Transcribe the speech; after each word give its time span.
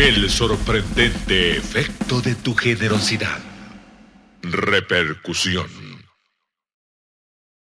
El 0.00 0.30
sorprendente 0.30 1.58
efecto 1.58 2.22
de 2.22 2.34
tu 2.34 2.54
generosidad. 2.54 3.38
Repercusión. 4.40 5.66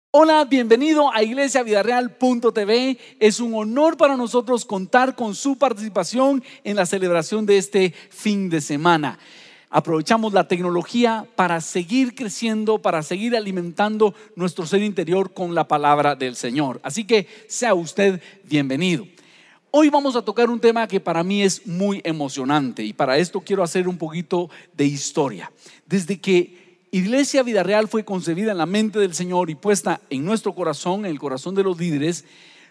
Hola, 0.10 0.44
bienvenido 0.46 1.14
a 1.14 1.22
iglesiavidareal.tv. 1.22 2.98
Es 3.20 3.40
un 3.40 3.54
honor 3.54 3.98
para 3.98 4.18
nosotros 4.18 4.66
contar 4.66 5.14
con 5.14 5.36
su 5.36 5.60
participación 5.60 6.44
en 6.64 6.76
la 6.76 6.88
celebración 6.88 7.46
de 7.46 7.60
este 7.60 7.94
fin 8.10 8.50
de 8.50 8.62
semana. 8.62 9.20
Aprovechamos 9.70 10.34
la 10.34 10.48
tecnología 10.48 11.28
para 11.36 11.62
seguir 11.62 12.16
creciendo, 12.16 12.82
para 12.82 13.04
seguir 13.04 13.36
alimentando 13.36 14.16
nuestro 14.36 14.66
ser 14.66 14.82
interior 14.82 15.36
con 15.36 15.54
la 15.54 15.68
palabra 15.68 16.16
del 16.16 16.36
Señor. 16.36 16.82
Así 16.82 17.06
que 17.06 17.28
sea 17.48 17.76
usted 17.76 18.20
bienvenido. 18.44 19.06
Hoy 19.76 19.90
vamos 19.90 20.16
a 20.16 20.22
tocar 20.22 20.52
un 20.52 20.60
tema 20.60 20.88
que 20.88 21.00
para 21.00 21.24
mí 21.24 21.42
es 21.42 21.66
muy 21.66 22.00
emocionante 22.04 22.84
y 22.84 22.94
para 22.94 23.18
esto 23.18 23.42
quiero 23.42 23.64
hacer 23.64 23.88
un 23.88 23.98
poquito 23.98 24.52
de 24.78 24.86
historia. 24.86 25.52
Desde 25.88 26.22
que 26.22 26.86
Iglesia 26.92 27.42
Vida 27.42 27.64
Real 27.64 27.88
fue 27.88 28.06
concebida 28.06 28.52
en 28.52 28.60
la 28.60 28.68
mente 28.68 29.00
del 29.00 29.16
Señor 29.16 29.50
y 29.50 29.56
puesta 29.56 30.00
en 30.12 30.24
nuestro 30.26 30.54
corazón, 30.54 31.06
en 31.06 31.12
el 31.12 31.18
corazón 31.18 31.56
de 31.56 31.64
los 31.64 31.80
líderes, 31.80 32.24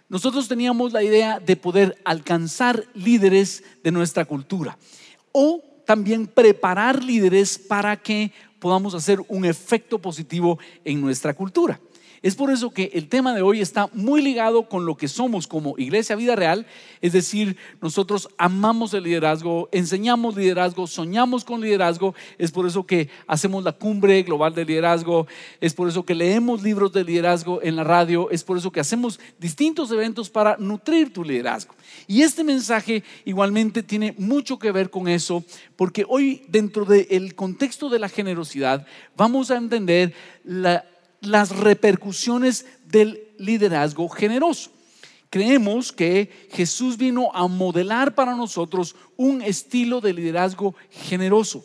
nosotros 0.08 0.46
teníamos 0.46 0.92
la 0.92 1.02
idea 1.02 1.40
de 1.40 1.56
poder 1.56 1.98
alcanzar 2.04 2.84
líderes 2.94 3.64
de 3.82 3.90
nuestra 3.90 4.24
cultura 4.24 4.78
o 5.32 5.60
también 5.84 6.28
preparar 6.28 7.02
líderes 7.02 7.58
para 7.58 7.96
que 7.96 8.30
podamos 8.60 8.94
hacer 8.94 9.18
un 9.26 9.44
efecto 9.44 9.98
positivo 9.98 10.60
en 10.84 11.00
nuestra 11.00 11.34
cultura. 11.34 11.80
Es 12.22 12.36
por 12.36 12.52
eso 12.52 12.70
que 12.70 12.92
el 12.94 13.08
tema 13.08 13.34
de 13.34 13.42
hoy 13.42 13.60
está 13.60 13.90
muy 13.92 14.22
ligado 14.22 14.68
con 14.68 14.86
lo 14.86 14.96
que 14.96 15.08
somos 15.08 15.48
como 15.48 15.74
Iglesia 15.76 16.14
Vida 16.14 16.36
Real, 16.36 16.66
es 17.00 17.12
decir, 17.12 17.56
nosotros 17.80 18.28
amamos 18.38 18.94
el 18.94 19.02
liderazgo, 19.02 19.68
enseñamos 19.72 20.36
liderazgo, 20.36 20.86
soñamos 20.86 21.44
con 21.44 21.60
liderazgo, 21.60 22.14
es 22.38 22.52
por 22.52 22.68
eso 22.68 22.86
que 22.86 23.08
hacemos 23.26 23.64
la 23.64 23.72
cumbre 23.72 24.22
global 24.22 24.54
de 24.54 24.64
liderazgo, 24.64 25.26
es 25.60 25.74
por 25.74 25.88
eso 25.88 26.04
que 26.04 26.14
leemos 26.14 26.62
libros 26.62 26.92
de 26.92 27.02
liderazgo 27.02 27.60
en 27.60 27.74
la 27.74 27.82
radio, 27.82 28.30
es 28.30 28.44
por 28.44 28.56
eso 28.56 28.70
que 28.70 28.78
hacemos 28.78 29.18
distintos 29.40 29.90
eventos 29.90 30.30
para 30.30 30.56
nutrir 30.58 31.12
tu 31.12 31.24
liderazgo. 31.24 31.74
Y 32.06 32.22
este 32.22 32.44
mensaje 32.44 33.02
igualmente 33.24 33.82
tiene 33.82 34.14
mucho 34.16 34.60
que 34.60 34.70
ver 34.70 34.90
con 34.90 35.08
eso, 35.08 35.42
porque 35.74 36.06
hoy 36.08 36.44
dentro 36.46 36.84
del 36.84 37.34
contexto 37.34 37.88
de 37.88 37.98
la 37.98 38.08
generosidad 38.08 38.86
vamos 39.16 39.50
a 39.50 39.56
entender 39.56 40.14
la 40.44 40.84
las 41.22 41.56
repercusiones 41.56 42.66
del 42.86 43.22
liderazgo 43.38 44.08
generoso. 44.08 44.70
Creemos 45.30 45.92
que 45.92 46.48
Jesús 46.52 46.98
vino 46.98 47.30
a 47.32 47.48
modelar 47.48 48.14
para 48.14 48.36
nosotros 48.36 48.94
un 49.16 49.40
estilo 49.40 50.02
de 50.02 50.12
liderazgo 50.12 50.74
generoso 50.90 51.64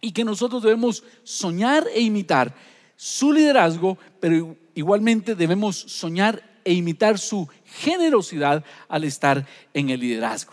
y 0.00 0.12
que 0.12 0.22
nosotros 0.22 0.62
debemos 0.62 1.02
soñar 1.24 1.86
e 1.92 2.02
imitar 2.02 2.54
su 2.94 3.32
liderazgo, 3.32 3.98
pero 4.20 4.54
igualmente 4.74 5.34
debemos 5.34 5.76
soñar 5.76 6.40
e 6.64 6.72
imitar 6.72 7.18
su 7.18 7.48
generosidad 7.64 8.64
al 8.88 9.04
estar 9.04 9.46
en 9.72 9.90
el 9.90 9.98
liderazgo. 9.98 10.52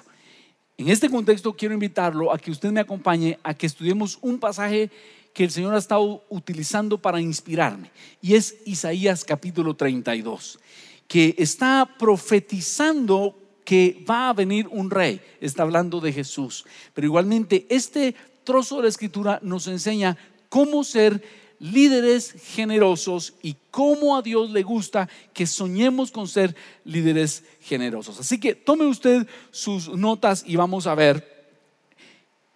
En 0.77 0.89
este 0.89 1.09
contexto 1.09 1.53
quiero 1.53 1.75
invitarlo 1.75 2.33
a 2.33 2.39
que 2.39 2.49
usted 2.49 2.71
me 2.71 2.79
acompañe 2.79 3.37
a 3.43 3.53
que 3.53 3.67
estudiemos 3.67 4.17
un 4.21 4.39
pasaje 4.39 4.89
que 5.33 5.43
el 5.43 5.51
Señor 5.51 5.73
ha 5.73 5.79
estado 5.79 6.23
utilizando 6.29 6.97
para 6.97 7.21
inspirarme. 7.21 7.91
Y 8.21 8.35
es 8.35 8.57
Isaías 8.65 9.23
capítulo 9.23 9.75
32, 9.75 10.59
que 11.07 11.35
está 11.37 11.89
profetizando 11.97 13.37
que 13.63 14.03
va 14.09 14.29
a 14.29 14.33
venir 14.33 14.67
un 14.67 14.89
rey. 14.89 15.21
Está 15.39 15.63
hablando 15.63 15.99
de 15.99 16.11
Jesús. 16.11 16.65
Pero 16.93 17.07
igualmente 17.07 17.65
este 17.69 18.15
trozo 18.43 18.77
de 18.77 18.83
la 18.83 18.89
escritura 18.89 19.39
nos 19.41 19.67
enseña 19.67 20.17
cómo 20.49 20.83
ser 20.83 21.23
líderes 21.59 22.33
generosos 22.53 23.35
y 23.43 23.55
cómo 23.69 24.17
a 24.17 24.23
Dios 24.23 24.49
le 24.49 24.63
gusta 24.63 25.07
que 25.31 25.45
soñemos 25.45 26.11
con 26.11 26.27
ser 26.27 26.55
líderes 26.83 27.43
generosos. 27.61 28.19
Así 28.19 28.39
que 28.39 28.55
tome 28.55 28.87
usted 28.87 29.27
sus 29.51 29.89
notas 29.89 30.43
y 30.45 30.55
vamos 30.55 30.87
a 30.87 30.95
ver 30.95 31.31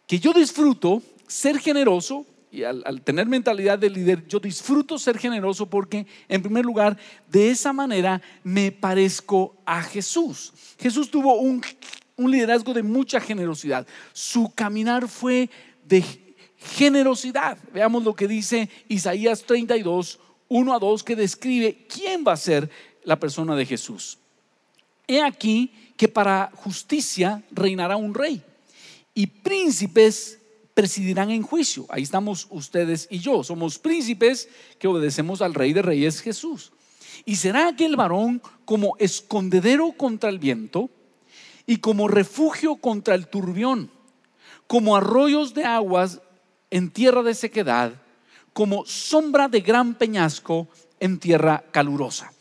que 0.07 0.19
yo 0.19 0.33
disfruto 0.33 1.03
ser 1.27 1.59
generoso 1.59 2.25
y 2.55 2.63
al, 2.63 3.01
tener 3.01 3.27
mentalidad 3.27 3.77
de 3.77 3.89
líder, 3.89 4.25
yo 4.27 4.39
disfruto 4.39 4.97
ser 4.97 5.17
generoso 5.17 5.69
porque, 5.69 6.07
en 6.29 6.41
primer 6.41 6.63
lugar, 6.63 6.97
de 7.29 7.49
esa 7.49 7.73
manera 7.73 8.21
me 8.43 8.71
parezco 8.71 9.57
a 9.65 9.81
Jesús. 9.83 10.53
Jesús 10.79 11.11
tuvo 11.11 11.35
un, 11.35 11.61
un 12.15 12.31
liderazgo 12.31 12.73
de 12.73 12.81
mucha 12.81 13.19
generosidad. 13.19 13.85
Su 14.13 14.53
caminar 14.55 15.09
fue 15.09 15.49
de 15.85 16.03
generosidad. 16.57 17.57
Veamos 17.73 18.05
lo 18.05 18.15
que 18.15 18.27
dice 18.27 18.69
Isaías 18.87 19.43
32, 19.43 20.19
1 20.47 20.73
a 20.73 20.79
2, 20.79 21.03
que 21.03 21.15
describe 21.17 21.85
quién 21.89 22.23
va 22.25 22.31
a 22.31 22.37
ser 22.37 22.69
la 23.03 23.19
persona 23.19 23.55
de 23.55 23.65
Jesús. 23.65 24.17
He 25.07 25.21
aquí 25.21 25.73
que 25.97 26.07
para 26.07 26.51
justicia 26.55 27.43
reinará 27.51 27.97
un 27.97 28.13
rey 28.13 28.41
y 29.13 29.27
príncipes 29.27 30.39
presidirán 30.75 31.31
en 31.31 31.41
juicio. 31.41 31.87
Ahí 31.89 32.03
estamos 32.03 32.45
ustedes 32.51 33.07
y 33.09 33.17
yo. 33.19 33.43
Somos 33.43 33.79
príncipes 33.79 34.47
que 34.77 34.87
obedecemos 34.87 35.41
al 35.41 35.55
Rey 35.55 35.73
de 35.73 35.81
Reyes 35.81 36.21
Jesús. 36.21 36.73
Y 37.23 37.37
será 37.37 37.69
aquel 37.69 37.95
varón 37.95 38.41
como 38.65 38.95
escondedero 38.99 39.93
contra 39.93 40.29
el 40.29 40.37
viento 40.37 40.91
y 41.65 41.77
como 41.77 42.07
refugio 42.07 42.75
contra 42.75 43.15
el 43.15 43.27
turbión, 43.27 43.89
como 44.67 44.95
arroyos 44.95 45.53
de 45.53 45.63
aguas 45.63 46.21
en 46.69 46.91
tierra 46.91 47.23
de 47.23 47.33
sequedad, 47.33 47.93
como 48.53 48.85
sombra 48.85 49.47
de 49.47 49.61
gran 49.61 49.95
peñasco 49.95 50.67
en 50.99 51.19
tierra 51.19 51.63
calurosa. 51.71 52.34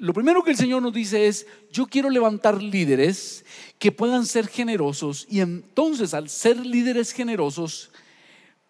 Lo 0.00 0.14
primero 0.14 0.42
que 0.42 0.52
el 0.52 0.56
Señor 0.56 0.80
nos 0.80 0.94
dice 0.94 1.26
es, 1.26 1.46
yo 1.70 1.86
quiero 1.86 2.08
levantar 2.08 2.62
líderes 2.62 3.44
que 3.78 3.92
puedan 3.92 4.24
ser 4.24 4.48
generosos 4.48 5.26
y 5.28 5.40
entonces 5.40 6.14
al 6.14 6.30
ser 6.30 6.64
líderes 6.64 7.12
generosos, 7.12 7.90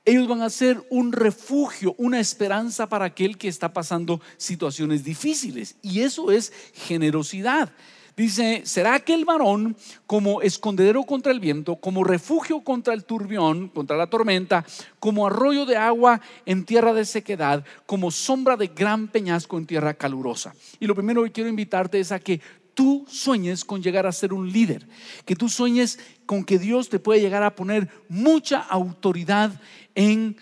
ellos 0.04 0.26
van 0.26 0.42
a 0.42 0.50
ser 0.50 0.84
un 0.90 1.12
refugio, 1.12 1.94
una 1.98 2.18
esperanza 2.18 2.88
para 2.88 3.04
aquel 3.04 3.38
que 3.38 3.46
está 3.46 3.72
pasando 3.72 4.20
situaciones 4.38 5.04
difíciles. 5.04 5.76
Y 5.82 6.00
eso 6.00 6.32
es 6.32 6.52
generosidad. 6.74 7.72
Dice, 8.20 8.60
será 8.66 8.96
aquel 8.96 9.24
varón 9.24 9.74
como 10.06 10.42
escondedero 10.42 11.04
contra 11.04 11.32
el 11.32 11.40
viento, 11.40 11.76
como 11.76 12.04
refugio 12.04 12.60
contra 12.60 12.92
el 12.92 13.04
turbión, 13.04 13.68
contra 13.68 13.96
la 13.96 14.08
tormenta, 14.08 14.66
como 14.98 15.26
arroyo 15.26 15.64
de 15.64 15.78
agua 15.78 16.20
en 16.44 16.66
tierra 16.66 16.92
de 16.92 17.06
sequedad, 17.06 17.64
como 17.86 18.10
sombra 18.10 18.58
de 18.58 18.66
gran 18.66 19.08
peñasco 19.08 19.56
en 19.56 19.64
tierra 19.64 19.94
calurosa. 19.94 20.54
Y 20.78 20.86
lo 20.86 20.94
primero 20.94 21.24
que 21.24 21.32
quiero 21.32 21.48
invitarte 21.48 21.98
es 21.98 22.12
a 22.12 22.18
que 22.18 22.42
tú 22.74 23.06
sueñes 23.08 23.64
con 23.64 23.82
llegar 23.82 24.06
a 24.06 24.12
ser 24.12 24.34
un 24.34 24.52
líder, 24.52 24.86
que 25.24 25.34
tú 25.34 25.48
sueñes 25.48 25.98
con 26.26 26.44
que 26.44 26.58
Dios 26.58 26.90
te 26.90 26.98
puede 26.98 27.22
llegar 27.22 27.42
a 27.42 27.56
poner 27.56 27.88
mucha 28.10 28.58
autoridad 28.60 29.58
en 29.94 30.36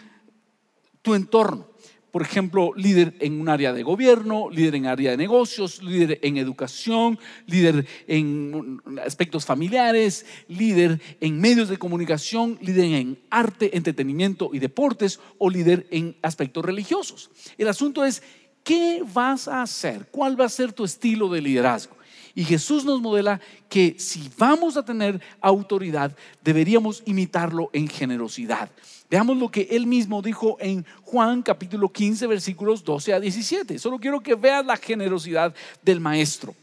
tu 1.01 1.15
entorno 1.15 1.69
por 2.11 2.23
ejemplo, 2.23 2.73
líder 2.75 3.15
en 3.21 3.41
un 3.41 3.49
área 3.49 3.73
de 3.73 3.83
gobierno, 3.83 4.49
líder 4.51 4.77
en 4.77 4.87
área 4.87 5.11
de 5.11 5.17
negocios, 5.17 5.83
líder 5.83 6.19
en 6.23 6.37
educación, 6.37 7.19
líder 7.47 7.87
en 8.07 8.81
aspectos 9.05 9.45
familiares, 9.45 10.25
líder 10.49 11.01
en 11.21 11.41
medios 11.41 11.69
de 11.69 11.79
comunicación, 11.79 12.59
líder 12.63 12.85
en 12.85 13.19
arte, 13.31 13.77
entretenimiento 13.77 14.51
y 14.53 14.59
deportes 14.59 15.21
o 15.39 15.51
líder 15.51 15.87
en 15.91 16.17
aspectos 16.23 16.65
religiosos. 16.65 17.31
El 17.59 17.69
asunto 17.69 18.05
es, 18.05 18.23
¿qué 18.65 19.03
vas 19.13 19.49
a 19.49 19.63
hacer? 19.63 20.09
¿Cuál 20.11 20.41
va 20.41 20.47
a 20.47 20.51
ser 20.51 20.73
tu 20.73 20.85
estilo 20.85 21.29
de 21.29 21.43
liderazgo? 21.43 21.97
Y 22.35 22.45
Jesús 22.45 22.85
nos 22.85 23.01
modela 23.01 23.41
que 23.69 23.97
si 23.99 24.31
vamos 24.39 24.77
a 24.77 24.85
tener 24.85 25.21
autoridad, 25.41 26.17
deberíamos 26.45 27.03
imitarlo 27.05 27.69
en 27.73 27.89
generosidad. 27.89 28.71
Veamos 29.11 29.39
lo 29.39 29.51
que 29.51 29.69
él 29.71 29.87
mismo 29.87 30.21
dijo 30.21 30.59
en 30.61 30.85
Juan 31.03 31.43
capítulo 31.43 31.91
15 31.91 32.27
versículos 32.27 32.85
12 32.85 33.15
a 33.15 33.21
17. 33.21 33.79
Solo 33.79 33.99
quiero 33.99 34.21
que 34.21 34.35
veas 34.35 34.65
la 34.67 34.77
generosidad 34.77 35.55
del 35.83 35.99
maestro. 35.99 36.55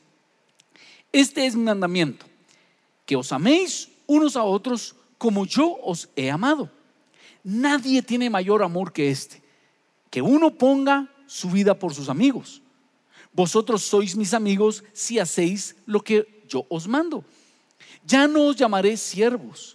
Este 1.12 1.46
es 1.46 1.56
mi 1.56 1.64
mandamiento, 1.64 2.26
que 3.06 3.16
os 3.16 3.32
améis 3.32 3.90
unos 4.06 4.36
a 4.36 4.44
otros 4.44 4.96
como 5.18 5.46
yo 5.46 5.78
os 5.82 6.08
he 6.16 6.30
amado. 6.30 6.70
Nadie 7.44 8.02
tiene 8.02 8.30
mayor 8.30 8.62
amor 8.62 8.94
que 8.94 9.10
este, 9.10 9.42
que 10.12 10.22
uno 10.22 10.52
ponga 10.52 11.10
su 11.26 11.50
vida 11.50 11.78
por 11.80 11.96
sus 11.96 12.10
amigos. 12.10 12.62
Vosotros 13.34 13.82
sois 13.84 14.16
mis 14.16 14.34
amigos 14.34 14.84
si 14.94 15.18
hacéis 15.20 15.76
lo 15.86 16.02
que 16.02 16.44
yo 16.48 16.66
os 16.70 16.88
mando. 16.88 17.26
Ya 18.06 18.28
no 18.28 18.48
os 18.48 18.56
llamaré 18.56 18.98
siervos 18.98 19.75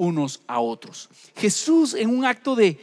unos 0.00 0.40
a 0.46 0.60
otros. 0.60 1.10
Jesús 1.36 1.92
en 1.92 2.08
un 2.08 2.24
acto 2.24 2.56
de 2.56 2.80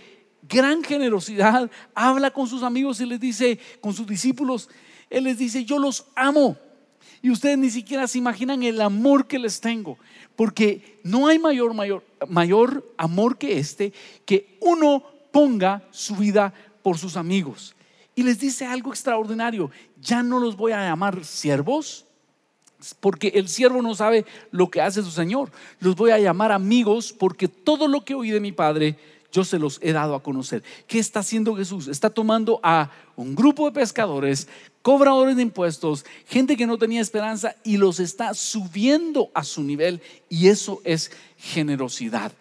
gran 0.47 0.83
generosidad 0.83 1.69
habla 1.95 2.29
con 2.29 2.47
sus 2.47 2.61
amigos 2.61 3.01
y 3.01 3.07
les 3.07 3.19
dice, 3.19 3.59
con 3.81 3.91
sus 3.91 4.05
discípulos, 4.05 4.69
Él 5.09 5.23
les 5.23 5.39
dice, 5.39 5.65
yo 5.65 5.79
los 5.79 6.05
amo. 6.15 6.55
Y 7.23 7.31
ustedes 7.31 7.57
ni 7.57 7.71
siquiera 7.71 8.07
se 8.07 8.19
imaginan 8.19 8.61
el 8.61 8.79
amor 8.79 9.25
que 9.25 9.39
les 9.39 9.59
tengo, 9.59 9.97
porque 10.35 10.99
no 11.03 11.25
hay 11.27 11.39
mayor, 11.39 11.73
mayor, 11.73 12.05
mayor 12.29 12.93
amor 12.97 13.39
que 13.39 13.57
este, 13.57 13.93
que 14.23 14.59
uno 14.61 15.03
ponga 15.31 15.81
su 15.89 16.15
vida 16.15 16.53
por 16.83 16.99
sus 16.99 17.17
amigos. 17.17 17.75
Y 18.13 18.21
les 18.21 18.39
dice 18.39 18.67
algo 18.67 18.91
extraordinario, 18.91 19.71
ya 19.99 20.21
no 20.21 20.39
los 20.39 20.55
voy 20.55 20.71
a 20.71 20.87
llamar 20.87 21.25
siervos, 21.25 22.06
porque 22.99 23.29
el 23.29 23.47
siervo 23.47 23.81
no 23.81 23.95
sabe 23.95 24.25
lo 24.51 24.69
que 24.69 24.81
hace 24.81 25.01
su 25.03 25.11
Señor. 25.11 25.51
Los 25.79 25.95
voy 25.95 26.11
a 26.11 26.19
llamar 26.19 26.51
amigos 26.51 27.13
porque 27.17 27.47
todo 27.47 27.87
lo 27.87 28.05
que 28.05 28.15
oí 28.15 28.31
de 28.31 28.39
mi 28.39 28.51
Padre 28.51 28.97
yo 29.31 29.43
se 29.43 29.59
los 29.59 29.79
he 29.81 29.91
dado 29.91 30.15
a 30.15 30.23
conocer. 30.23 30.63
¿Qué 30.87 30.99
está 30.99 31.19
haciendo 31.19 31.55
Jesús? 31.55 31.87
Está 31.87 32.09
tomando 32.09 32.59
a 32.63 32.89
un 33.15 33.35
grupo 33.35 33.65
de 33.65 33.79
pescadores, 33.79 34.47
cobradores 34.81 35.35
de 35.35 35.41
impuestos, 35.41 36.05
gente 36.27 36.55
que 36.55 36.67
no 36.67 36.77
tenía 36.77 37.01
esperanza 37.01 37.55
y 37.63 37.77
los 37.77 37.99
está 37.99 38.33
subiendo 38.33 39.29
a 39.33 39.43
su 39.43 39.63
nivel 39.63 40.01
y 40.29 40.47
eso 40.47 40.81
es 40.83 41.11
generosidad. 41.37 42.31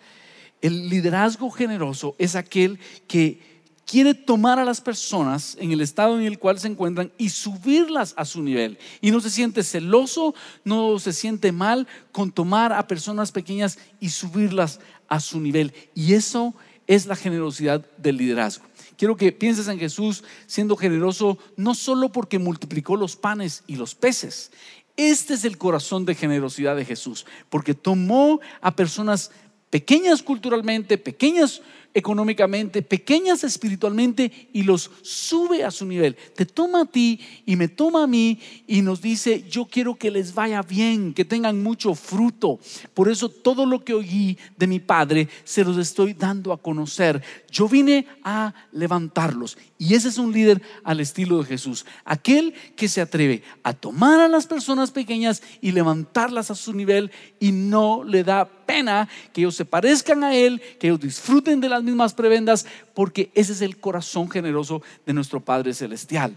El 0.62 0.88
liderazgo 0.88 1.50
generoso 1.50 2.14
es 2.18 2.34
aquel 2.34 2.78
que 3.08 3.55
quiere 3.86 4.14
tomar 4.14 4.58
a 4.58 4.64
las 4.64 4.80
personas 4.80 5.56
en 5.60 5.70
el 5.70 5.80
estado 5.80 6.18
en 6.18 6.26
el 6.26 6.38
cual 6.38 6.58
se 6.58 6.66
encuentran 6.66 7.12
y 7.16 7.30
subirlas 7.30 8.14
a 8.16 8.24
su 8.24 8.42
nivel. 8.42 8.78
Y 9.00 9.12
no 9.12 9.20
se 9.20 9.30
siente 9.30 9.62
celoso, 9.62 10.34
no 10.64 10.98
se 10.98 11.12
siente 11.12 11.52
mal 11.52 11.86
con 12.12 12.32
tomar 12.32 12.72
a 12.72 12.88
personas 12.88 13.32
pequeñas 13.32 13.78
y 14.00 14.10
subirlas 14.10 14.80
a 15.08 15.20
su 15.20 15.40
nivel. 15.40 15.72
Y 15.94 16.14
eso 16.14 16.52
es 16.86 17.06
la 17.06 17.16
generosidad 17.16 17.86
del 17.96 18.16
liderazgo. 18.16 18.66
Quiero 18.98 19.16
que 19.16 19.30
pienses 19.30 19.68
en 19.68 19.78
Jesús 19.78 20.24
siendo 20.46 20.76
generoso 20.76 21.38
no 21.56 21.74
solo 21.74 22.10
porque 22.10 22.38
multiplicó 22.38 22.96
los 22.96 23.14
panes 23.14 23.62
y 23.66 23.76
los 23.76 23.94
peces. 23.94 24.50
Este 24.96 25.34
es 25.34 25.44
el 25.44 25.58
corazón 25.58 26.06
de 26.06 26.14
generosidad 26.14 26.74
de 26.74 26.86
Jesús, 26.86 27.26
porque 27.50 27.74
tomó 27.74 28.40
a 28.62 28.74
personas 28.74 29.30
pequeñas 29.68 30.22
culturalmente, 30.22 30.96
pequeñas 30.96 31.60
económicamente, 31.96 32.82
pequeñas 32.82 33.42
espiritualmente 33.42 34.50
y 34.52 34.64
los 34.64 34.90
sube 35.00 35.64
a 35.64 35.70
su 35.70 35.86
nivel. 35.86 36.14
Te 36.36 36.44
toma 36.44 36.82
a 36.82 36.84
ti 36.84 37.18
y 37.46 37.56
me 37.56 37.68
toma 37.68 38.02
a 38.02 38.06
mí 38.06 38.38
y 38.66 38.82
nos 38.82 39.00
dice, 39.00 39.46
yo 39.48 39.64
quiero 39.64 39.94
que 39.94 40.10
les 40.10 40.34
vaya 40.34 40.60
bien, 40.60 41.14
que 41.14 41.24
tengan 41.24 41.62
mucho 41.62 41.94
fruto. 41.94 42.60
Por 42.92 43.08
eso 43.08 43.30
todo 43.30 43.64
lo 43.64 43.82
que 43.82 43.94
oí 43.94 44.36
de 44.58 44.66
mi 44.66 44.78
Padre 44.78 45.30
se 45.44 45.64
los 45.64 45.78
estoy 45.78 46.12
dando 46.12 46.52
a 46.52 46.60
conocer. 46.60 47.22
Yo 47.50 47.66
vine 47.66 48.06
a 48.22 48.52
levantarlos 48.72 49.56
y 49.78 49.94
ese 49.94 50.08
es 50.08 50.18
un 50.18 50.32
líder 50.32 50.60
al 50.84 51.00
estilo 51.00 51.38
de 51.38 51.46
Jesús. 51.46 51.86
Aquel 52.04 52.52
que 52.76 52.88
se 52.88 53.00
atreve 53.00 53.42
a 53.62 53.72
tomar 53.72 54.20
a 54.20 54.28
las 54.28 54.46
personas 54.46 54.90
pequeñas 54.90 55.42
y 55.62 55.72
levantarlas 55.72 56.50
a 56.50 56.54
su 56.54 56.74
nivel 56.74 57.10
y 57.40 57.52
no 57.52 58.04
le 58.04 58.22
da 58.22 58.44
pena 58.66 59.08
que 59.32 59.40
ellos 59.40 59.54
se 59.54 59.64
parezcan 59.64 60.24
a 60.24 60.34
Él, 60.34 60.60
que 60.78 60.88
ellos 60.88 61.00
disfruten 61.00 61.60
de 61.60 61.68
las 61.68 61.82
mismas 61.86 62.12
prebendas, 62.12 62.66
porque 62.92 63.30
ese 63.34 63.52
es 63.52 63.62
el 63.62 63.78
corazón 63.78 64.28
generoso 64.28 64.82
de 65.06 65.14
nuestro 65.14 65.40
Padre 65.40 65.72
Celestial. 65.72 66.36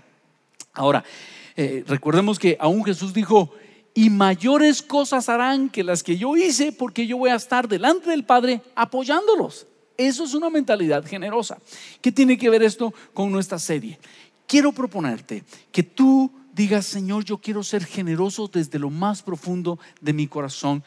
Ahora, 0.73 1.03
eh, 1.57 1.83
recordemos 1.87 2.39
que 2.39 2.55
aún 2.59 2.85
Jesús 2.85 3.13
dijo, 3.13 3.51
y 3.93 4.09
mayores 4.09 4.81
cosas 4.81 5.27
harán 5.27 5.69
que 5.69 5.83
las 5.83 6.03
que 6.03 6.17
yo 6.17 6.37
hice, 6.37 6.71
porque 6.71 7.05
yo 7.05 7.17
voy 7.17 7.31
a 7.31 7.35
estar 7.35 7.67
delante 7.67 8.11
del 8.11 8.23
Padre 8.23 8.61
apoyándolos. 8.75 9.67
Eso 9.97 10.23
es 10.23 10.33
una 10.33 10.49
mentalidad 10.49 11.05
generosa. 11.05 11.57
¿Qué 11.99 12.11
tiene 12.11 12.37
que 12.37 12.49
ver 12.49 12.63
esto 12.63 12.93
con 13.13 13.29
nuestra 13.31 13.59
serie? 13.59 13.99
Quiero 14.47 14.71
proponerte 14.71 15.43
que 15.71 15.83
tú 15.83 16.31
digas, 16.53 16.85
Señor, 16.85 17.25
yo 17.25 17.39
quiero 17.39 17.63
ser 17.63 17.85
generoso 17.85 18.47
desde 18.47 18.79
lo 18.79 18.89
más 18.89 19.21
profundo 19.21 19.77
de 19.99 20.13
mi 20.13 20.27
corazón 20.27 20.83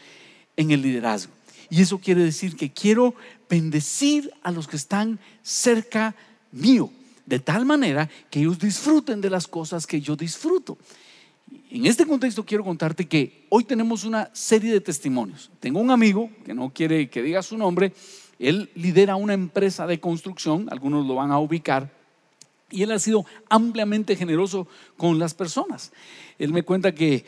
en 0.57 0.71
el 0.71 0.81
liderazgo. 0.81 1.33
Y 1.72 1.80
eso 1.80 1.96
quiere 1.96 2.22
decir 2.22 2.54
que 2.54 2.70
quiero 2.70 3.14
bendecir 3.48 4.30
a 4.42 4.50
los 4.50 4.68
que 4.68 4.76
están 4.76 5.18
cerca 5.42 6.14
mío, 6.50 6.90
de 7.24 7.38
tal 7.38 7.64
manera 7.64 8.10
que 8.28 8.40
ellos 8.40 8.58
disfruten 8.58 9.22
de 9.22 9.30
las 9.30 9.48
cosas 9.48 9.86
que 9.86 9.98
yo 9.98 10.14
disfruto. 10.14 10.76
En 11.70 11.86
este 11.86 12.04
contexto 12.04 12.44
quiero 12.44 12.62
contarte 12.62 13.08
que 13.08 13.46
hoy 13.48 13.64
tenemos 13.64 14.04
una 14.04 14.28
serie 14.34 14.70
de 14.70 14.82
testimonios. 14.82 15.50
Tengo 15.60 15.80
un 15.80 15.90
amigo 15.90 16.28
que 16.44 16.52
no 16.52 16.68
quiere 16.68 17.08
que 17.08 17.22
diga 17.22 17.42
su 17.42 17.56
nombre, 17.56 17.94
él 18.38 18.68
lidera 18.74 19.16
una 19.16 19.32
empresa 19.32 19.86
de 19.86 19.98
construcción, 19.98 20.68
algunos 20.70 21.06
lo 21.06 21.14
van 21.14 21.30
a 21.30 21.38
ubicar, 21.38 21.90
y 22.70 22.82
él 22.82 22.92
ha 22.92 22.98
sido 22.98 23.24
ampliamente 23.48 24.14
generoso 24.14 24.68
con 24.98 25.18
las 25.18 25.32
personas. 25.32 25.90
Él 26.38 26.52
me 26.52 26.64
cuenta 26.64 26.94
que 26.94 27.14
eh, 27.14 27.24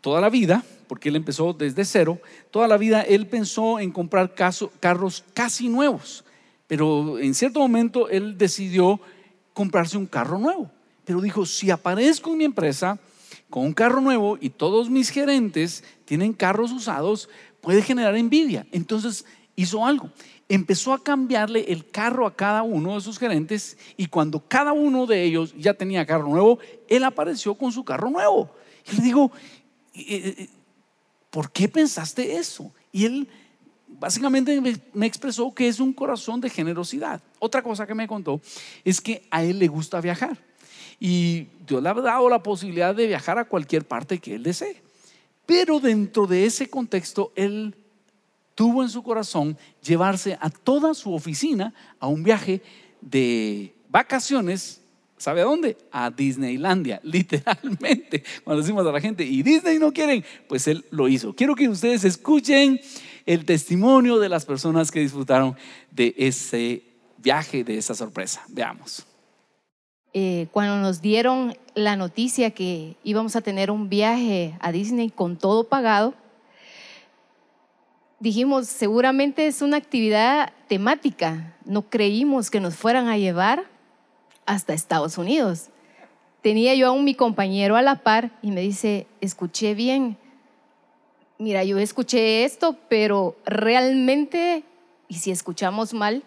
toda 0.00 0.22
la 0.22 0.30
vida, 0.30 0.64
porque 0.86 1.08
él 1.08 1.16
empezó 1.16 1.52
desde 1.52 1.84
cero, 1.84 2.20
toda 2.50 2.68
la 2.68 2.76
vida 2.76 3.02
él 3.02 3.26
pensó 3.26 3.78
en 3.80 3.90
comprar 3.90 4.34
carros 4.34 5.24
casi 5.34 5.68
nuevos, 5.68 6.24
pero 6.66 7.18
en 7.18 7.34
cierto 7.34 7.60
momento 7.60 8.08
él 8.08 8.36
decidió 8.38 9.00
comprarse 9.52 9.96
un 9.96 10.06
carro 10.06 10.38
nuevo. 10.38 10.70
Pero 11.04 11.20
dijo, 11.20 11.46
si 11.46 11.70
aparezco 11.70 12.32
en 12.32 12.38
mi 12.38 12.44
empresa, 12.44 12.98
con 13.48 13.64
un 13.64 13.72
carro 13.72 14.00
nuevo 14.00 14.36
y 14.40 14.50
todos 14.50 14.90
mis 14.90 15.10
gerentes 15.10 15.84
tienen 16.04 16.32
carros 16.32 16.72
usados, 16.72 17.28
puede 17.60 17.82
generar 17.82 18.16
envidia. 18.16 18.66
Entonces 18.72 19.24
hizo 19.54 19.86
algo. 19.86 20.10
Empezó 20.48 20.92
a 20.92 21.02
cambiarle 21.02 21.72
el 21.72 21.88
carro 21.88 22.26
a 22.26 22.34
cada 22.34 22.62
uno 22.62 22.94
de 22.94 23.00
sus 23.00 23.18
gerentes 23.18 23.76
y 23.96 24.06
cuando 24.06 24.40
cada 24.46 24.72
uno 24.72 25.06
de 25.06 25.24
ellos 25.24 25.54
ya 25.56 25.74
tenía 25.74 26.06
carro 26.06 26.28
nuevo, 26.28 26.58
él 26.88 27.04
apareció 27.04 27.54
con 27.54 27.72
su 27.72 27.84
carro 27.84 28.10
nuevo. 28.10 28.50
Y 28.90 28.96
le 28.96 29.02
digo, 29.02 29.32
eh, 29.94 30.04
eh, 30.38 30.48
¿por 31.36 31.52
qué 31.52 31.68
pensaste 31.68 32.38
eso? 32.38 32.72
Y 32.90 33.04
él 33.04 33.28
básicamente 33.86 34.58
me 34.94 35.06
expresó 35.06 35.52
que 35.52 35.68
es 35.68 35.80
un 35.80 35.92
corazón 35.92 36.40
de 36.40 36.48
generosidad. 36.48 37.20
Otra 37.38 37.62
cosa 37.62 37.86
que 37.86 37.94
me 37.94 38.08
contó 38.08 38.40
es 38.86 39.02
que 39.02 39.28
a 39.30 39.44
él 39.44 39.58
le 39.58 39.68
gusta 39.68 40.00
viajar 40.00 40.38
y 40.98 41.48
Dios 41.66 41.82
le 41.82 41.90
ha 41.90 41.92
dado 41.92 42.30
la 42.30 42.42
posibilidad 42.42 42.94
de 42.94 43.06
viajar 43.06 43.38
a 43.38 43.44
cualquier 43.44 43.86
parte 43.86 44.18
que 44.18 44.36
él 44.36 44.44
desee. 44.44 44.80
Pero 45.44 45.78
dentro 45.78 46.26
de 46.26 46.46
ese 46.46 46.70
contexto, 46.70 47.34
él 47.36 47.74
tuvo 48.54 48.82
en 48.82 48.88
su 48.88 49.02
corazón 49.02 49.58
llevarse 49.82 50.38
a 50.40 50.48
toda 50.48 50.94
su 50.94 51.12
oficina 51.12 51.74
a 52.00 52.06
un 52.06 52.22
viaje 52.22 52.62
de 53.02 53.74
vacaciones 53.90 54.80
¿Sabe 55.18 55.40
a 55.40 55.44
dónde? 55.44 55.78
A 55.90 56.10
Disneylandia, 56.10 57.00
literalmente. 57.04 58.22
Cuando 58.44 58.62
decimos 58.62 58.86
a 58.86 58.92
la 58.92 59.00
gente, 59.00 59.24
y 59.24 59.42
Disney 59.42 59.78
no 59.78 59.92
quieren, 59.92 60.24
pues 60.48 60.68
él 60.68 60.84
lo 60.90 61.08
hizo. 61.08 61.34
Quiero 61.34 61.54
que 61.54 61.68
ustedes 61.68 62.04
escuchen 62.04 62.80
el 63.24 63.44
testimonio 63.44 64.18
de 64.18 64.28
las 64.28 64.44
personas 64.44 64.90
que 64.90 65.00
disfrutaron 65.00 65.56
de 65.90 66.14
ese 66.18 66.82
viaje, 67.18 67.64
de 67.64 67.78
esa 67.78 67.94
sorpresa. 67.94 68.44
Veamos. 68.48 69.06
Eh, 70.12 70.46
cuando 70.52 70.78
nos 70.78 71.02
dieron 71.02 71.56
la 71.74 71.96
noticia 71.96 72.50
que 72.50 72.96
íbamos 73.04 73.36
a 73.36 73.42
tener 73.42 73.70
un 73.70 73.88
viaje 73.88 74.56
a 74.60 74.72
Disney 74.72 75.10
con 75.10 75.36
todo 75.36 75.64
pagado, 75.64 76.14
dijimos, 78.20 78.66
seguramente 78.68 79.46
es 79.46 79.62
una 79.62 79.76
actividad 79.76 80.52
temática. 80.68 81.54
No 81.64 81.82
creímos 81.82 82.50
que 82.50 82.60
nos 82.60 82.76
fueran 82.76 83.08
a 83.08 83.18
llevar 83.18 83.64
hasta 84.46 84.72
Estados 84.72 85.18
Unidos. 85.18 85.68
Tenía 86.42 86.74
yo 86.74 86.92
a 86.92 86.96
mi 86.96 87.14
compañero 87.14 87.76
a 87.76 87.82
la 87.82 87.96
par 87.96 88.30
y 88.40 88.52
me 88.52 88.60
dice, 88.60 89.06
escuché 89.20 89.74
bien, 89.74 90.16
mira, 91.38 91.64
yo 91.64 91.78
escuché 91.78 92.44
esto, 92.44 92.76
pero 92.88 93.36
realmente, 93.44 94.64
y 95.08 95.16
si 95.16 95.30
escuchamos 95.30 95.92
mal, 95.92 96.22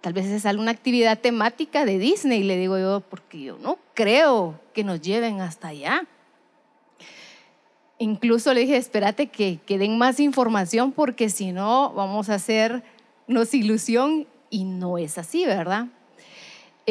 tal 0.00 0.14
vez 0.14 0.26
es 0.26 0.46
alguna 0.46 0.70
actividad 0.70 1.18
temática 1.18 1.84
de 1.84 1.98
Disney, 1.98 2.42
le 2.42 2.56
digo 2.56 2.78
yo, 2.78 3.00
porque 3.00 3.42
yo 3.42 3.58
no 3.58 3.78
creo 3.94 4.58
que 4.72 4.82
nos 4.82 5.00
lleven 5.02 5.40
hasta 5.40 5.68
allá. 5.68 6.06
Incluso 7.98 8.54
le 8.54 8.60
dije, 8.60 8.78
espérate 8.78 9.26
que, 9.26 9.58
que 9.66 9.76
den 9.76 9.98
más 9.98 10.20
información 10.20 10.92
porque 10.92 11.28
si 11.28 11.52
no 11.52 11.92
vamos 11.92 12.30
a 12.30 12.36
hacernos 12.36 13.52
ilusión 13.52 14.26
y 14.48 14.64
no 14.64 14.96
es 14.96 15.18
así, 15.18 15.44
¿verdad? 15.44 15.88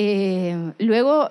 Eh, 0.02 0.56
luego 0.78 1.28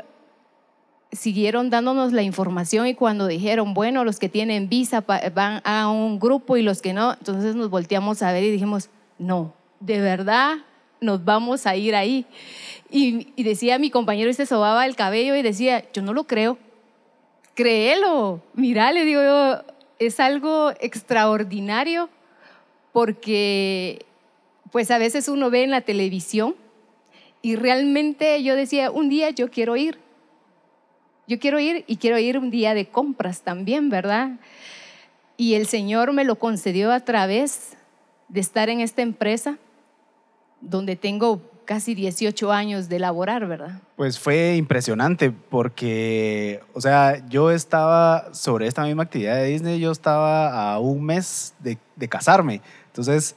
siguieron 1.10 1.70
dándonos 1.70 2.12
la 2.12 2.20
información 2.20 2.86
y 2.86 2.92
cuando 2.92 3.26
dijeron, 3.26 3.72
bueno, 3.72 4.04
los 4.04 4.18
que 4.18 4.28
tienen 4.28 4.68
visa 4.68 5.00
van 5.00 5.62
a 5.64 5.88
un 5.88 6.18
grupo 6.18 6.58
y 6.58 6.62
los 6.62 6.82
que 6.82 6.92
no, 6.92 7.14
entonces 7.14 7.54
nos 7.54 7.70
volteamos 7.70 8.20
a 8.20 8.30
ver 8.30 8.44
y 8.44 8.50
dijimos, 8.50 8.90
no, 9.18 9.54
de 9.80 10.02
verdad 10.02 10.58
nos 11.00 11.24
vamos 11.24 11.66
a 11.66 11.76
ir 11.76 11.96
ahí. 11.96 12.26
Y, 12.90 13.42
decía 13.42 13.78
mi 13.78 13.88
compañero, 13.88 14.28
este 14.28 14.44
sobaba 14.44 14.84
el 14.84 14.96
cabello 14.96 15.34
y 15.34 15.40
decía, 15.40 15.90
yo 15.94 16.02
no 16.02 16.12
lo 16.12 16.24
creo, 16.24 16.58
créelo, 17.54 18.42
mira, 18.52 18.92
le 18.92 19.06
digo 19.06 19.22
es 19.98 20.20
algo 20.20 20.72
extraordinario 20.78 22.10
porque 22.92 24.04
pues 24.70 24.90
a 24.90 24.98
veces 24.98 25.26
uno 25.26 25.48
ve 25.48 25.64
en 25.64 25.70
la 25.70 25.80
televisión 25.80 26.54
y 27.48 27.56
realmente 27.56 28.42
yo 28.42 28.56
decía, 28.56 28.90
un 28.90 29.08
día 29.08 29.30
yo 29.30 29.50
quiero 29.50 29.74
ir. 29.74 29.98
Yo 31.26 31.38
quiero 31.38 31.58
ir 31.58 31.82
y 31.86 31.96
quiero 31.96 32.18
ir 32.18 32.36
un 32.36 32.50
día 32.50 32.74
de 32.74 32.90
compras 32.90 33.40
también, 33.40 33.88
¿verdad? 33.88 34.32
Y 35.38 35.54
el 35.54 35.66
Señor 35.66 36.12
me 36.12 36.24
lo 36.24 36.38
concedió 36.38 36.92
a 36.92 37.00
través 37.00 37.70
de 38.28 38.40
estar 38.40 38.68
en 38.68 38.82
esta 38.82 39.00
empresa 39.00 39.56
donde 40.60 40.94
tengo 40.94 41.40
casi 41.64 41.94
18 41.94 42.52
años 42.52 42.90
de 42.90 42.98
laborar, 42.98 43.46
¿verdad? 43.46 43.80
Pues 43.96 44.18
fue 44.18 44.56
impresionante 44.56 45.30
porque, 45.30 46.60
o 46.74 46.82
sea, 46.82 47.26
yo 47.30 47.50
estaba 47.50 48.28
sobre 48.34 48.66
esta 48.66 48.84
misma 48.84 49.04
actividad 49.04 49.36
de 49.36 49.46
Disney, 49.46 49.80
yo 49.80 49.90
estaba 49.90 50.74
a 50.74 50.78
un 50.80 51.02
mes 51.02 51.54
de, 51.60 51.78
casarme. 52.10 52.60
Entonces, 52.88 53.36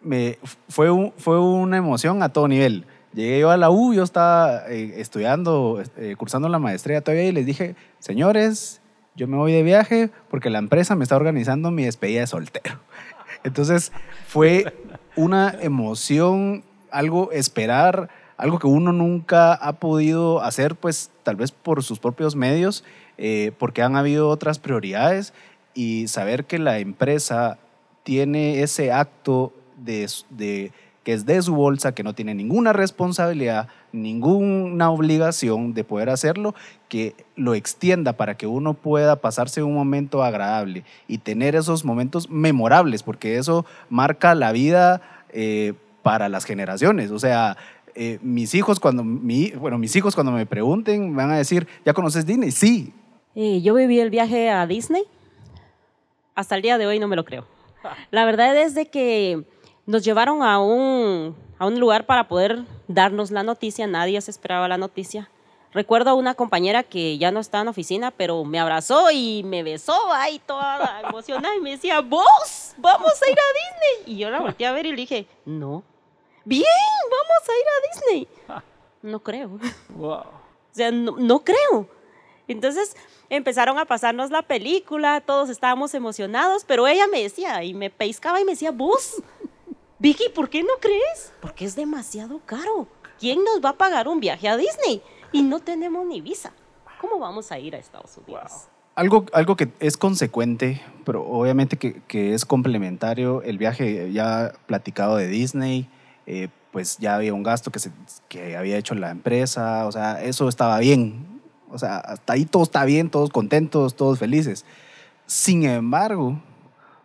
me, 0.00 0.38
fue, 0.68 1.12
fue 1.16 1.40
una 1.40 1.76
emoción 1.76 2.22
a 2.22 2.28
todo 2.28 2.46
nivel. 2.46 2.86
Llegué 3.18 3.40
yo 3.40 3.50
a 3.50 3.56
la 3.56 3.68
U, 3.68 3.92
yo 3.94 4.04
estaba 4.04 4.68
eh, 4.68 4.94
estudiando, 4.98 5.82
eh, 5.96 6.14
cursando 6.16 6.48
la 6.48 6.60
maestría 6.60 7.00
todavía 7.00 7.24
y 7.24 7.32
les 7.32 7.46
dije, 7.46 7.74
señores, 7.98 8.80
yo 9.16 9.26
me 9.26 9.36
voy 9.36 9.50
de 9.50 9.64
viaje 9.64 10.10
porque 10.30 10.50
la 10.50 10.60
empresa 10.60 10.94
me 10.94 11.02
está 11.02 11.16
organizando 11.16 11.72
mi 11.72 11.82
despedida 11.82 12.20
de 12.20 12.28
soltero. 12.28 12.78
Entonces 13.42 13.90
fue 14.28 14.72
una 15.16 15.52
emoción, 15.60 16.62
algo 16.92 17.32
esperar, 17.32 18.08
algo 18.36 18.60
que 18.60 18.68
uno 18.68 18.92
nunca 18.92 19.52
ha 19.52 19.72
podido 19.80 20.40
hacer, 20.40 20.76
pues 20.76 21.10
tal 21.24 21.34
vez 21.34 21.50
por 21.50 21.82
sus 21.82 21.98
propios 21.98 22.36
medios, 22.36 22.84
eh, 23.16 23.50
porque 23.58 23.82
han 23.82 23.96
habido 23.96 24.28
otras 24.28 24.60
prioridades 24.60 25.34
y 25.74 26.06
saber 26.06 26.44
que 26.44 26.60
la 26.60 26.78
empresa 26.78 27.58
tiene 28.04 28.62
ese 28.62 28.92
acto 28.92 29.52
de, 29.76 30.08
de 30.30 30.70
que 31.08 31.14
es 31.14 31.24
de 31.24 31.40
su 31.40 31.54
bolsa, 31.54 31.94
que 31.94 32.02
no 32.02 32.14
tiene 32.14 32.34
ninguna 32.34 32.74
responsabilidad, 32.74 33.68
ninguna 33.92 34.90
obligación 34.90 35.72
de 35.72 35.82
poder 35.82 36.10
hacerlo, 36.10 36.54
que 36.90 37.14
lo 37.34 37.54
extienda 37.54 38.12
para 38.12 38.36
que 38.36 38.46
uno 38.46 38.74
pueda 38.74 39.16
pasarse 39.16 39.62
un 39.62 39.72
momento 39.72 40.22
agradable 40.22 40.84
y 41.06 41.16
tener 41.16 41.56
esos 41.56 41.82
momentos 41.82 42.28
memorables, 42.28 43.02
porque 43.02 43.38
eso 43.38 43.64
marca 43.88 44.34
la 44.34 44.52
vida 44.52 45.00
eh, 45.32 45.72
para 46.02 46.28
las 46.28 46.44
generaciones. 46.44 47.10
O 47.10 47.18
sea, 47.18 47.56
eh, 47.94 48.18
mis 48.20 48.54
hijos 48.54 48.78
cuando 48.78 49.02
mi, 49.02 49.52
bueno, 49.52 49.78
mis 49.78 49.96
hijos 49.96 50.14
cuando 50.14 50.32
me 50.32 50.44
pregunten 50.44 51.16
van 51.16 51.30
a 51.30 51.38
decir, 51.38 51.66
¿ya 51.86 51.94
conoces 51.94 52.26
Disney? 52.26 52.50
Sí. 52.50 52.92
Eh, 53.34 53.62
yo 53.62 53.72
viví 53.72 53.98
el 53.98 54.10
viaje 54.10 54.50
a 54.50 54.66
Disney. 54.66 55.04
Hasta 56.34 56.54
el 56.54 56.60
día 56.60 56.76
de 56.76 56.86
hoy 56.86 56.98
no 56.98 57.08
me 57.08 57.16
lo 57.16 57.24
creo. 57.24 57.46
La 58.10 58.26
verdad 58.26 58.54
es 58.54 58.74
de 58.74 58.90
que 58.90 59.46
nos 59.88 60.04
llevaron 60.04 60.42
a 60.42 60.60
un, 60.60 61.34
a 61.58 61.66
un 61.66 61.80
lugar 61.80 62.04
para 62.04 62.28
poder 62.28 62.62
darnos 62.88 63.30
la 63.30 63.42
noticia, 63.42 63.86
nadie 63.86 64.20
se 64.20 64.30
esperaba 64.30 64.68
la 64.68 64.76
noticia. 64.76 65.30
Recuerdo 65.72 66.10
a 66.10 66.14
una 66.14 66.34
compañera 66.34 66.82
que 66.82 67.16
ya 67.16 67.30
no 67.30 67.40
está 67.40 67.62
en 67.62 67.68
oficina, 67.68 68.10
pero 68.10 68.44
me 68.44 68.60
abrazó 68.60 69.10
y 69.10 69.42
me 69.44 69.62
besó 69.62 69.96
ahí 70.12 70.40
toda 70.40 71.00
emocionada 71.08 71.56
y 71.56 71.60
me 71.60 71.70
decía, 71.70 72.02
vos, 72.02 72.74
vamos 72.76 73.14
a 73.22 73.30
ir 73.30 73.38
a 73.38 73.96
Disney. 73.96 74.14
Y 74.14 74.18
yo 74.18 74.30
la 74.30 74.40
volteé 74.40 74.66
a 74.66 74.72
ver 74.72 74.84
y 74.84 74.90
le 74.90 74.96
dije, 74.96 75.26
no, 75.46 75.82
bien, 76.44 76.66
vamos 77.10 77.48
a 77.48 77.52
ir 77.58 77.66
a 77.66 77.88
Disney. 77.88 78.28
No 79.00 79.20
creo. 79.20 79.58
O 79.98 80.24
sea, 80.70 80.90
no, 80.90 81.16
no 81.16 81.40
creo. 81.40 81.88
Entonces 82.46 82.94
empezaron 83.30 83.78
a 83.78 83.86
pasarnos 83.86 84.30
la 84.30 84.42
película, 84.42 85.22
todos 85.22 85.48
estábamos 85.48 85.94
emocionados, 85.94 86.64
pero 86.66 86.86
ella 86.86 87.06
me 87.06 87.22
decía 87.22 87.64
y 87.64 87.72
me 87.72 87.88
pescaba 87.88 88.38
y 88.38 88.44
me 88.44 88.52
decía, 88.52 88.70
vos, 88.70 89.22
Vicky, 90.00 90.28
¿por 90.32 90.48
qué 90.48 90.62
no 90.62 90.74
crees? 90.80 91.32
Porque 91.40 91.64
es 91.64 91.74
demasiado 91.74 92.40
caro. 92.46 92.86
¿Quién 93.18 93.42
nos 93.42 93.64
va 93.64 93.70
a 93.70 93.76
pagar 93.76 94.06
un 94.06 94.20
viaje 94.20 94.48
a 94.48 94.56
Disney? 94.56 95.02
Y 95.32 95.42
no 95.42 95.58
tenemos 95.58 96.06
ni 96.06 96.20
visa. 96.20 96.52
¿Cómo 97.00 97.18
vamos 97.18 97.50
a 97.50 97.58
ir 97.58 97.74
a 97.74 97.78
Estados 97.78 98.16
Unidos? 98.16 98.68
Algo, 98.94 99.26
algo 99.32 99.56
que 99.56 99.68
es 99.80 99.96
consecuente, 99.96 100.80
pero 101.04 101.24
obviamente 101.24 101.76
que, 101.78 102.00
que 102.06 102.34
es 102.34 102.44
complementario, 102.44 103.42
el 103.42 103.58
viaje 103.58 104.12
ya 104.12 104.52
platicado 104.66 105.16
de 105.16 105.26
Disney, 105.26 105.88
eh, 106.26 106.48
pues 106.70 106.98
ya 106.98 107.16
había 107.16 107.34
un 107.34 107.42
gasto 107.42 107.72
que, 107.72 107.80
se, 107.80 107.90
que 108.28 108.56
había 108.56 108.76
hecho 108.76 108.94
la 108.94 109.10
empresa, 109.10 109.86
o 109.86 109.92
sea, 109.92 110.22
eso 110.22 110.48
estaba 110.48 110.78
bien. 110.78 111.40
O 111.70 111.78
sea, 111.78 111.98
hasta 111.98 112.34
ahí 112.34 112.44
todo 112.44 112.62
está 112.62 112.84
bien, 112.84 113.10
todos 113.10 113.30
contentos, 113.30 113.96
todos 113.96 114.20
felices. 114.20 114.64
Sin 115.26 115.64
embargo, 115.64 116.40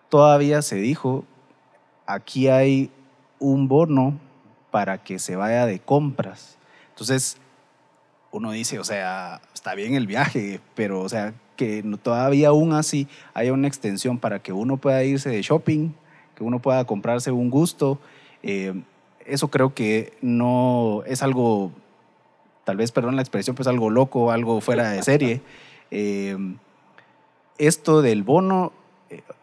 todavía 0.09 0.62
se 0.62 0.75
dijo 0.75 1.25
aquí 2.13 2.48
hay 2.48 2.91
un 3.39 3.67
bono 3.67 4.20
para 4.72 5.03
que 5.03 5.20
se 5.20 5.36
vaya 5.36 5.65
de 5.65 5.79
compras. 5.79 6.58
Entonces, 6.89 7.38
uno 8.32 8.51
dice, 8.51 8.79
o 8.79 8.84
sea, 8.84 9.41
está 9.53 9.75
bien 9.75 9.96
el 9.96 10.08
viaje, 10.08 10.60
pero, 10.75 11.01
o 11.01 11.10
sea, 11.10 11.34
que 11.55 11.84
todavía 12.01 12.50
aún 12.50 12.74
así 12.74 13.08
haya 13.34 13.53
una 13.53 13.67
extensión 13.67 14.17
para 14.17 14.39
que 14.39 14.53
uno 14.53 14.77
pueda 14.77 15.03
irse 15.03 15.29
de 15.29 15.41
shopping, 15.41 15.91
que 16.36 16.43
uno 16.43 16.60
pueda 16.60 16.86
comprarse 16.86 17.32
un 17.32 17.50
gusto. 17.50 18.00
Eh, 18.41 18.74
eso 19.25 19.50
creo 19.50 19.74
que 19.74 20.13
no 20.22 21.03
es 21.05 21.22
algo, 21.22 21.72
tal 22.63 22.77
vez, 22.77 22.91
perdón 22.91 23.15
la 23.15 23.22
expresión, 23.22 23.55
pues 23.55 23.67
algo 23.67 23.89
loco, 23.89 24.32
algo 24.32 24.62
fuera 24.62 24.89
de 24.91 25.03
serie. 25.03 25.41
Eh, 25.96 26.36
esto 27.60 28.01
del 28.01 28.24
bono, 28.24 28.74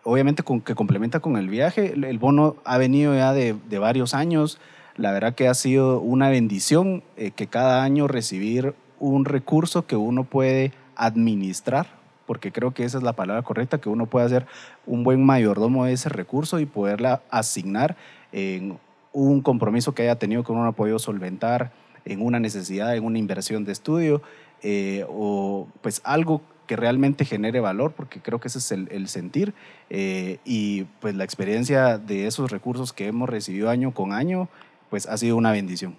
obviamente 0.04 0.42
con, 0.42 0.60
que 0.60 0.74
complementa 0.74 1.20
con 1.20 1.36
el 1.36 1.48
viaje, 1.48 1.92
el, 1.92 2.18
bono 2.18 2.56
ha 2.64 2.78
venido 2.78 3.14
ya 3.14 3.32
de, 3.32 3.54
de 3.68 3.78
varios 3.78 4.14
años. 4.14 4.58
La 4.96 5.12
verdad 5.12 5.34
que 5.34 5.48
ha 5.48 5.54
sido 5.54 6.00
una 6.00 6.28
bendición 6.28 7.02
eh, 7.16 7.30
que 7.30 7.46
cada 7.46 7.82
año 7.82 8.08
recibir 8.08 8.74
un 8.98 9.24
recurso 9.24 9.86
que 9.86 9.96
uno 9.96 10.24
puede 10.24 10.72
administrar, 10.96 11.86
porque 12.26 12.52
creo 12.52 12.72
que 12.72 12.84
esa 12.84 12.98
es 12.98 13.04
la 13.04 13.14
palabra 13.14 13.42
correcta, 13.42 13.80
que 13.80 13.88
uno 13.88 14.06
puede 14.06 14.26
hacer 14.26 14.46
un 14.86 15.04
buen 15.04 15.24
mayordomo 15.24 15.86
de 15.86 15.92
ese 15.92 16.08
recurso 16.08 16.60
y 16.60 16.66
poderla 16.66 17.22
asignar 17.30 17.96
en 18.32 18.78
un 19.12 19.40
compromiso 19.40 19.94
que 19.94 20.02
haya 20.02 20.18
tenido 20.18 20.44
que 20.44 20.52
uno 20.52 20.66
ha 20.66 20.72
podido 20.72 20.98
solventar, 20.98 21.72
en 22.04 22.22
una 22.22 22.40
necesidad, 22.40 22.96
en 22.96 23.04
una 23.04 23.18
inversión 23.18 23.64
de 23.64 23.72
estudio, 23.72 24.22
eh, 24.62 25.04
o 25.08 25.68
pues 25.80 26.00
algo 26.04 26.42
que 26.70 26.76
realmente 26.76 27.24
genere 27.24 27.58
valor, 27.58 27.94
porque 27.96 28.20
creo 28.20 28.38
que 28.38 28.46
ese 28.46 28.60
es 28.60 28.70
el, 28.70 29.08
sentir, 29.08 29.54
eh, 29.88 30.38
y 30.44 30.84
pues 31.00 31.16
la 31.16 31.24
experiencia 31.24 31.98
de 31.98 32.28
esos 32.28 32.48
recursos 32.48 32.92
que 32.92 33.08
hemos 33.08 33.28
recibido 33.28 33.70
año 33.70 33.92
con 33.92 34.12
año, 34.12 34.48
pues 34.88 35.06
ha 35.06 35.16
sido 35.16 35.34
una 35.34 35.50
bendición. 35.50 35.96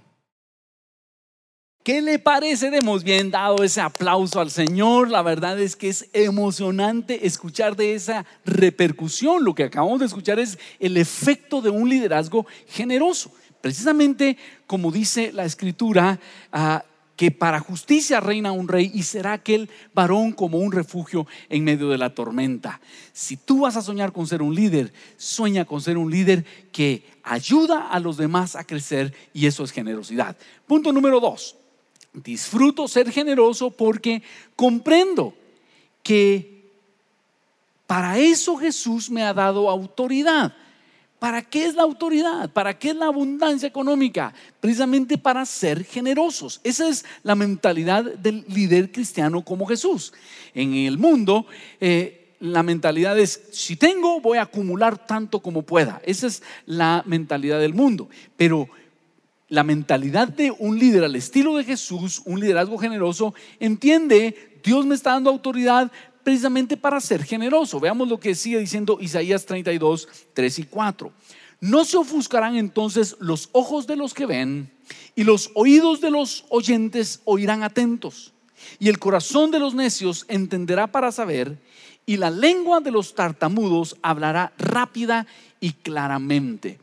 ¿Qué 1.84 2.02
le 2.02 2.20
parece? 2.20 2.68
Hemos 2.74 3.04
bien 3.04 3.32
dado 3.32 3.66
ese 3.66 3.82
aplauso 3.82 4.40
al 4.40 4.50
Señor. 4.50 5.10
La 5.10 5.22
verdad 5.24 5.60
es 5.60 5.76
que 5.76 5.90
es 5.90 6.10
emocionante 6.14 7.28
escuchar 7.28 7.76
de 7.76 7.94
esa 7.94 8.26
repercusión. 8.46 9.44
Lo 9.44 9.54
que 9.54 9.66
acabamos 9.66 10.00
de 10.00 10.06
escuchar 10.06 10.40
es 10.40 10.58
el 10.80 10.96
efecto 10.96 11.62
de 11.62 11.70
un 11.70 11.90
liderazgo 11.90 12.46
generoso. 12.70 13.34
Precisamente 13.60 14.38
como 14.68 14.90
dice 14.90 15.34
la 15.34 15.44
escritura, 15.44 16.18
ah, 16.54 16.86
que 17.22 17.30
para 17.30 17.60
justicia 17.60 18.20
reina 18.20 18.52
un 18.52 18.68
rey 18.68 18.90
y 18.96 19.04
será 19.04 19.34
aquel 19.34 19.70
varón 19.94 20.32
como 20.32 20.58
un 20.58 20.72
refugio 20.72 21.28
en 21.50 21.64
medio 21.64 21.90
de 21.90 22.00
la 22.00 22.16
tormenta. 22.16 22.82
Si 23.14 23.38
tú 23.38 23.60
vas 23.60 23.78
a 23.78 23.84
soñar 23.84 24.12
con 24.12 24.26
ser 24.26 24.42
un 24.42 24.56
líder, 24.56 24.92
sueña 25.18 25.66
con 25.66 25.82
ser 25.82 26.00
un 26.00 26.10
líder 26.10 26.44
que 26.72 27.04
ayuda 27.22 27.90
a 27.90 28.00
los 28.00 28.18
demás 28.18 28.56
a 28.56 28.64
crecer 28.64 29.14
y 29.36 29.46
eso 29.46 29.64
es 29.64 29.70
generosidad. 29.70 30.36
Punto 30.66 30.92
número 30.92 31.20
dos. 31.20 31.58
Disfruto 32.12 32.88
ser 32.88 33.12
generoso 33.12 33.70
porque 33.70 34.24
comprendo 34.56 35.36
que 36.02 36.72
para 37.86 38.18
eso 38.18 38.58
Jesús 38.58 39.12
me 39.12 39.22
ha 39.22 39.36
dado 39.36 39.70
autoridad. 39.70 40.56
¿Para 41.22 41.44
qué 41.44 41.68
es 41.68 41.76
la 41.76 41.84
autoridad? 41.84 42.50
¿Para 42.50 42.80
qué 42.80 42.90
es 42.90 42.96
la 42.96 43.06
abundancia 43.06 43.68
económica? 43.68 44.34
Precisamente 44.60 45.20
para 45.20 45.46
ser 45.46 45.84
generosos. 45.84 46.60
Esa 46.64 46.90
es 46.90 47.06
la 47.22 47.36
mentalidad 47.36 48.04
del 48.04 48.44
líder 48.48 48.92
cristiano 48.92 49.46
como 49.46 49.68
Jesús. 49.68 50.14
En 50.56 50.74
el 50.74 50.98
mundo, 50.98 51.46
eh, 51.80 52.34
la 52.40 52.64
mentalidad 52.64 53.20
es, 53.20 53.40
si 53.52 53.76
tengo, 53.76 54.20
voy 54.20 54.40
a 54.40 54.42
acumular 54.42 55.06
tanto 55.06 55.42
como 55.42 55.62
pueda. 55.62 56.02
Esa 56.06 56.26
es 56.26 56.42
la 56.66 57.04
mentalidad 57.06 57.60
del 57.60 57.76
mundo. 57.76 58.10
Pero 58.36 58.68
la 59.48 59.64
mentalidad 59.64 60.28
de 60.28 60.50
un 60.50 60.80
líder 60.80 61.04
al 61.04 61.16
estilo 61.16 61.56
de 61.56 61.66
Jesús, 61.66 62.24
un 62.26 62.40
liderazgo 62.40 62.80
generoso, 62.80 63.36
entiende, 63.60 64.60
Dios 64.64 64.88
me 64.88 64.96
está 64.96 65.12
dando 65.12 65.30
autoridad 65.30 65.92
precisamente 66.24 66.78
para 66.78 67.00
ser 67.02 67.24
generoso. 67.24 67.80
Veamos 67.80 68.08
lo 68.08 68.20
que 68.20 68.36
sigue 68.36 68.60
diciendo 68.60 68.98
Isaías 69.02 69.46
32, 69.46 70.08
3 70.34 70.60
y 70.60 70.64
4. 70.64 71.12
No 71.62 71.86
se 71.86 71.98
ofuscarán 71.98 72.56
entonces 72.56 73.16
los 73.20 73.50
ojos 73.52 73.86
de 73.88 73.96
los 73.96 74.14
que 74.14 74.26
ven 74.26 74.72
y 75.16 75.24
los 75.24 75.52
oídos 75.54 76.02
de 76.02 76.12
los 76.12 76.46
oyentes 76.50 77.22
oirán 77.26 77.64
atentos. 77.64 78.34
Y 78.80 78.90
el 78.90 79.00
corazón 79.00 79.52
de 79.52 79.60
los 79.60 79.74
necios 79.74 80.26
entenderá 80.28 80.88
para 80.88 81.12
saber 81.12 81.58
y 82.06 82.18
la 82.18 82.32
lengua 82.32 82.80
de 82.80 82.92
los 82.92 83.14
tartamudos 83.14 83.96
hablará 84.02 84.54
rápida 84.58 85.28
y 85.60 85.74
claramente. 85.74 86.80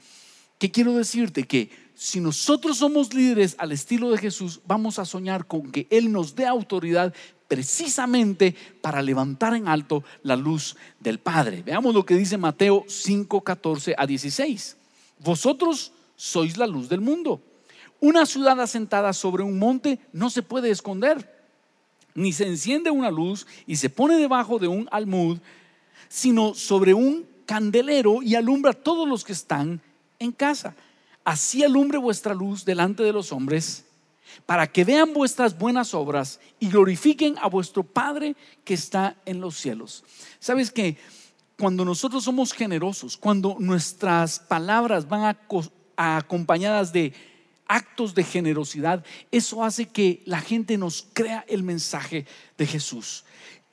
¿Qué 0.58 0.70
quiero 0.70 0.94
decirte? 0.94 1.44
Que 1.44 1.70
si 1.94 2.20
nosotros 2.20 2.78
somos 2.78 3.12
líderes 3.12 3.56
al 3.58 3.72
estilo 3.72 4.10
de 4.10 4.18
Jesús, 4.18 4.60
vamos 4.66 4.98
a 4.98 5.04
soñar 5.04 5.46
con 5.46 5.72
que 5.72 5.88
Él 5.90 6.12
nos 6.12 6.36
dé 6.36 6.46
autoridad 6.46 7.12
precisamente 7.48 8.54
para 8.80 9.02
levantar 9.02 9.54
en 9.54 9.66
alto 9.66 10.04
la 10.22 10.36
luz 10.36 10.76
del 11.00 11.18
Padre. 11.18 11.62
Veamos 11.62 11.94
lo 11.94 12.04
que 12.04 12.14
dice 12.14 12.36
Mateo 12.36 12.84
5, 12.86 13.40
14 13.40 13.94
a 13.96 14.06
16. 14.06 14.76
Vosotros 15.18 15.92
sois 16.14 16.56
la 16.56 16.66
luz 16.66 16.88
del 16.88 17.00
mundo. 17.00 17.42
Una 18.00 18.26
ciudad 18.26 18.60
asentada 18.60 19.12
sobre 19.12 19.42
un 19.42 19.58
monte 19.58 19.98
no 20.12 20.30
se 20.30 20.42
puede 20.42 20.70
esconder, 20.70 21.36
ni 22.14 22.32
se 22.32 22.46
enciende 22.46 22.90
una 22.90 23.10
luz 23.10 23.46
y 23.66 23.76
se 23.76 23.90
pone 23.90 24.18
debajo 24.18 24.58
de 24.58 24.68
un 24.68 24.88
almud, 24.92 25.38
sino 26.08 26.54
sobre 26.54 26.94
un 26.94 27.26
candelero 27.46 28.22
y 28.22 28.34
alumbra 28.34 28.70
a 28.70 28.74
todos 28.74 29.08
los 29.08 29.24
que 29.24 29.32
están 29.32 29.80
en 30.18 30.30
casa 30.32 30.76
así 31.28 31.62
alumbre 31.62 31.98
vuestra 31.98 32.32
luz 32.32 32.64
delante 32.64 33.02
de 33.02 33.12
los 33.12 33.32
hombres, 33.32 33.84
para 34.46 34.66
que 34.66 34.84
vean 34.84 35.12
vuestras 35.12 35.58
buenas 35.58 35.94
obras 35.94 36.40
y 36.58 36.68
glorifiquen 36.68 37.36
a 37.40 37.48
vuestro 37.48 37.82
Padre 37.82 38.36
que 38.64 38.74
está 38.74 39.16
en 39.24 39.40
los 39.40 39.56
cielos. 39.56 40.04
¿Sabes 40.38 40.70
que 40.70 40.96
Cuando 41.58 41.84
nosotros 41.84 42.22
somos 42.22 42.52
generosos, 42.52 43.16
cuando 43.16 43.56
nuestras 43.58 44.38
palabras 44.38 45.08
van 45.08 45.36
acompañadas 45.96 46.92
de 46.92 47.12
actos 47.66 48.14
de 48.14 48.22
generosidad, 48.22 49.04
eso 49.30 49.64
hace 49.64 49.86
que 49.86 50.22
la 50.24 50.40
gente 50.40 50.78
nos 50.78 51.06
crea 51.12 51.44
el 51.48 51.64
mensaje 51.64 52.26
de 52.56 52.66
Jesús, 52.66 53.24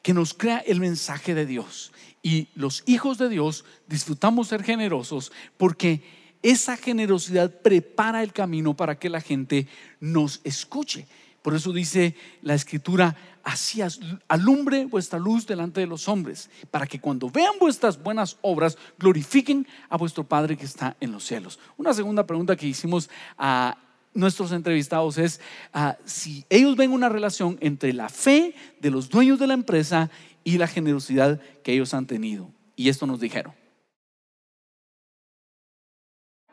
que 0.01 0.13
nos 0.13 0.33
crea 0.33 0.57
el 0.59 0.79
mensaje 0.79 1.35
de 1.35 1.45
Dios. 1.45 1.91
Y 2.21 2.49
los 2.55 2.83
hijos 2.87 3.19
de 3.19 3.29
Dios 3.29 3.65
disfrutamos 3.87 4.47
ser 4.47 4.63
generosos 4.63 5.31
porque 5.57 6.03
esa 6.45 6.77
generosidad 6.77 7.49
prepara 7.49 8.21
el 8.21 8.31
camino 8.31 8.77
para 8.77 8.99
que 8.99 9.09
la 9.09 9.19
gente 9.19 9.67
nos 9.99 10.41
escuche. 10.43 11.07
Por 11.41 11.55
eso 11.55 11.73
dice 11.73 12.15
la 12.43 12.53
escritura, 12.53 13.15
así 13.43 13.81
alumbre 14.27 14.85
vuestra 14.85 15.17
luz 15.17 15.47
delante 15.47 15.81
de 15.81 15.87
los 15.87 16.07
hombres, 16.07 16.51
para 16.69 16.85
que 16.85 16.99
cuando 16.99 17.31
vean 17.31 17.55
vuestras 17.59 18.01
buenas 18.01 18.37
obras, 18.41 18.77
glorifiquen 18.99 19.67
a 19.89 19.97
vuestro 19.97 20.23
Padre 20.23 20.55
que 20.55 20.65
está 20.65 20.95
en 20.99 21.11
los 21.11 21.23
cielos. 21.23 21.59
Una 21.77 21.95
segunda 21.95 22.27
pregunta 22.27 22.55
que 22.55 22.67
hicimos 22.67 23.09
a 23.39 23.79
nuestros 24.13 24.51
entrevistados 24.51 25.17
es 25.17 25.41
ah, 25.73 25.97
si 26.05 26.45
ellos 26.51 26.75
ven 26.75 26.91
una 26.91 27.09
relación 27.09 27.57
entre 27.59 27.91
la 27.91 28.09
fe 28.09 28.53
de 28.81 28.91
los 28.91 29.09
dueños 29.09 29.39
de 29.39 29.47
la 29.47 29.55
empresa 29.55 30.11
y 30.43 30.59
la 30.59 30.67
generosidad 30.67 31.41
que 31.63 31.73
ellos 31.73 31.95
han 31.95 32.05
tenido. 32.05 32.51
Y 32.75 32.89
esto 32.89 33.07
nos 33.07 33.19
dijeron. 33.19 33.64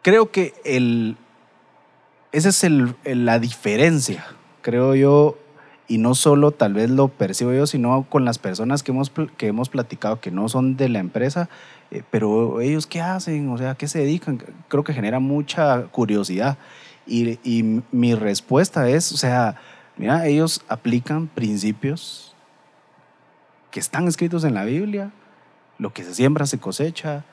Creo 0.02 0.30
que 0.30 0.54
el, 0.64 1.16
esa 2.32 2.50
es 2.50 2.64
el, 2.64 2.96
la 3.04 3.38
diferencia, 3.38 4.26
creo 4.60 4.94
yo, 4.94 5.38
y 5.88 5.98
no 5.98 6.14
solo 6.14 6.52
tal 6.52 6.74
vez 6.74 6.90
lo 6.90 7.08
percibo 7.08 7.52
yo, 7.52 7.66
sino 7.66 8.06
con 8.08 8.24
las 8.24 8.38
personas 8.38 8.82
que 8.82 8.92
hemos, 8.92 9.10
que 9.36 9.48
hemos 9.48 9.68
platicado 9.68 10.20
que 10.20 10.30
no 10.30 10.48
son 10.48 10.76
de 10.76 10.88
la 10.88 10.98
empresa, 10.98 11.48
eh, 11.90 12.02
pero 12.10 12.60
ellos 12.60 12.86
qué 12.86 13.00
hacen, 13.00 13.50
o 13.50 13.58
sea, 13.58 13.74
qué 13.74 13.88
se 13.88 13.98
dedican, 13.98 14.42
creo 14.68 14.84
que 14.84 14.94
genera 14.94 15.18
mucha 15.20 15.84
curiosidad. 15.84 16.56
Y, 17.06 17.38
y 17.42 17.82
mi 17.90 18.14
respuesta 18.14 18.88
es, 18.88 19.12
o 19.12 19.16
sea, 19.16 19.56
mira, 19.96 20.26
ellos 20.26 20.62
aplican 20.68 21.26
principios 21.26 22.34
que 23.70 23.80
están 23.80 24.06
escritos 24.06 24.44
en 24.44 24.54
la 24.54 24.64
Biblia, 24.64 25.10
lo 25.78 25.92
que 25.92 26.04
se 26.04 26.14
siembra 26.14 26.46
se 26.46 26.58
cosecha, 26.58 27.24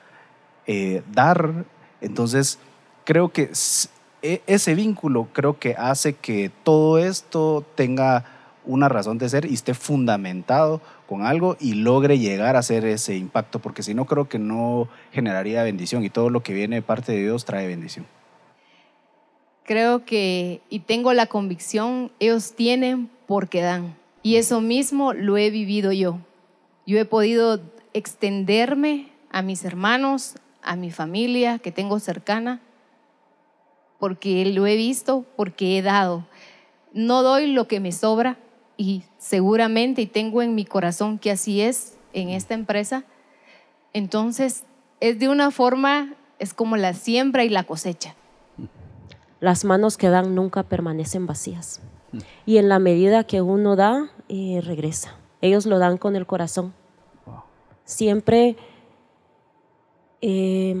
eh, 0.66 1.02
dar 1.12 1.64
entonces, 2.00 2.58
creo 3.04 3.30
que 3.30 3.50
e, 4.22 4.42
ese 4.46 4.74
vínculo 4.74 5.28
creo 5.32 5.58
que 5.58 5.74
hace 5.74 6.14
que 6.14 6.50
todo 6.62 6.98
esto 6.98 7.64
tenga 7.74 8.24
una 8.64 8.88
razón 8.88 9.18
de 9.18 9.28
ser 9.28 9.46
y 9.46 9.54
esté 9.54 9.74
fundamentado 9.74 10.80
con 11.06 11.22
algo 11.22 11.56
y 11.58 11.74
logre 11.74 12.18
llegar 12.18 12.56
a 12.56 12.60
hacer 12.60 12.84
ese 12.84 13.16
impacto, 13.16 13.58
porque 13.58 13.82
si 13.82 13.94
no 13.94 14.04
creo 14.04 14.28
que 14.28 14.38
no 14.38 14.88
generaría 15.12 15.62
bendición 15.62 16.04
y 16.04 16.10
todo 16.10 16.30
lo 16.30 16.42
que 16.42 16.52
viene 16.52 16.76
de 16.76 16.82
parte 16.82 17.12
de 17.12 17.22
Dios 17.22 17.44
trae 17.44 17.66
bendición. 17.66 18.06
Creo 19.64 20.04
que, 20.04 20.60
y 20.68 20.80
tengo 20.80 21.12
la 21.12 21.26
convicción, 21.26 22.12
ellos 22.18 22.54
tienen 22.54 23.10
porque 23.26 23.60
dan. 23.60 23.96
Y 24.22 24.36
eso 24.36 24.60
mismo 24.60 25.12
lo 25.12 25.36
he 25.36 25.50
vivido 25.50 25.92
yo. 25.92 26.18
Yo 26.86 26.98
he 26.98 27.04
podido 27.04 27.60
extenderme 27.92 29.10
a 29.30 29.42
mis 29.42 29.64
hermanos, 29.64 30.34
a 30.62 30.76
mi 30.76 30.90
familia 30.90 31.58
que 31.58 31.72
tengo 31.72 31.98
cercana, 31.98 32.60
porque 33.98 34.44
lo 34.46 34.66
he 34.66 34.76
visto, 34.76 35.24
porque 35.36 35.78
he 35.78 35.82
dado. 35.82 36.26
No 36.92 37.22
doy 37.22 37.52
lo 37.52 37.68
que 37.68 37.80
me 37.80 37.92
sobra 37.92 38.38
y 38.76 39.04
seguramente, 39.18 40.02
y 40.02 40.06
tengo 40.06 40.42
en 40.42 40.54
mi 40.54 40.64
corazón 40.64 41.18
que 41.18 41.30
así 41.30 41.60
es 41.60 41.98
en 42.12 42.30
esta 42.30 42.54
empresa, 42.54 43.04
entonces 43.92 44.64
es 45.00 45.18
de 45.18 45.28
una 45.28 45.50
forma, 45.50 46.14
es 46.38 46.54
como 46.54 46.76
la 46.76 46.94
siembra 46.94 47.44
y 47.44 47.48
la 47.48 47.64
cosecha. 47.64 48.14
Las 49.40 49.64
manos 49.64 49.96
que 49.96 50.08
dan 50.08 50.34
nunca 50.34 50.62
permanecen 50.62 51.26
vacías. 51.26 51.80
Y 52.44 52.58
en 52.58 52.68
la 52.68 52.78
medida 52.78 53.24
que 53.24 53.40
uno 53.40 53.76
da, 53.76 54.10
eh, 54.28 54.60
regresa. 54.64 55.16
Ellos 55.40 55.66
lo 55.66 55.78
dan 55.78 55.96
con 55.96 56.16
el 56.16 56.26
corazón. 56.26 56.74
siempre 57.84 58.56
eh, 60.20 60.76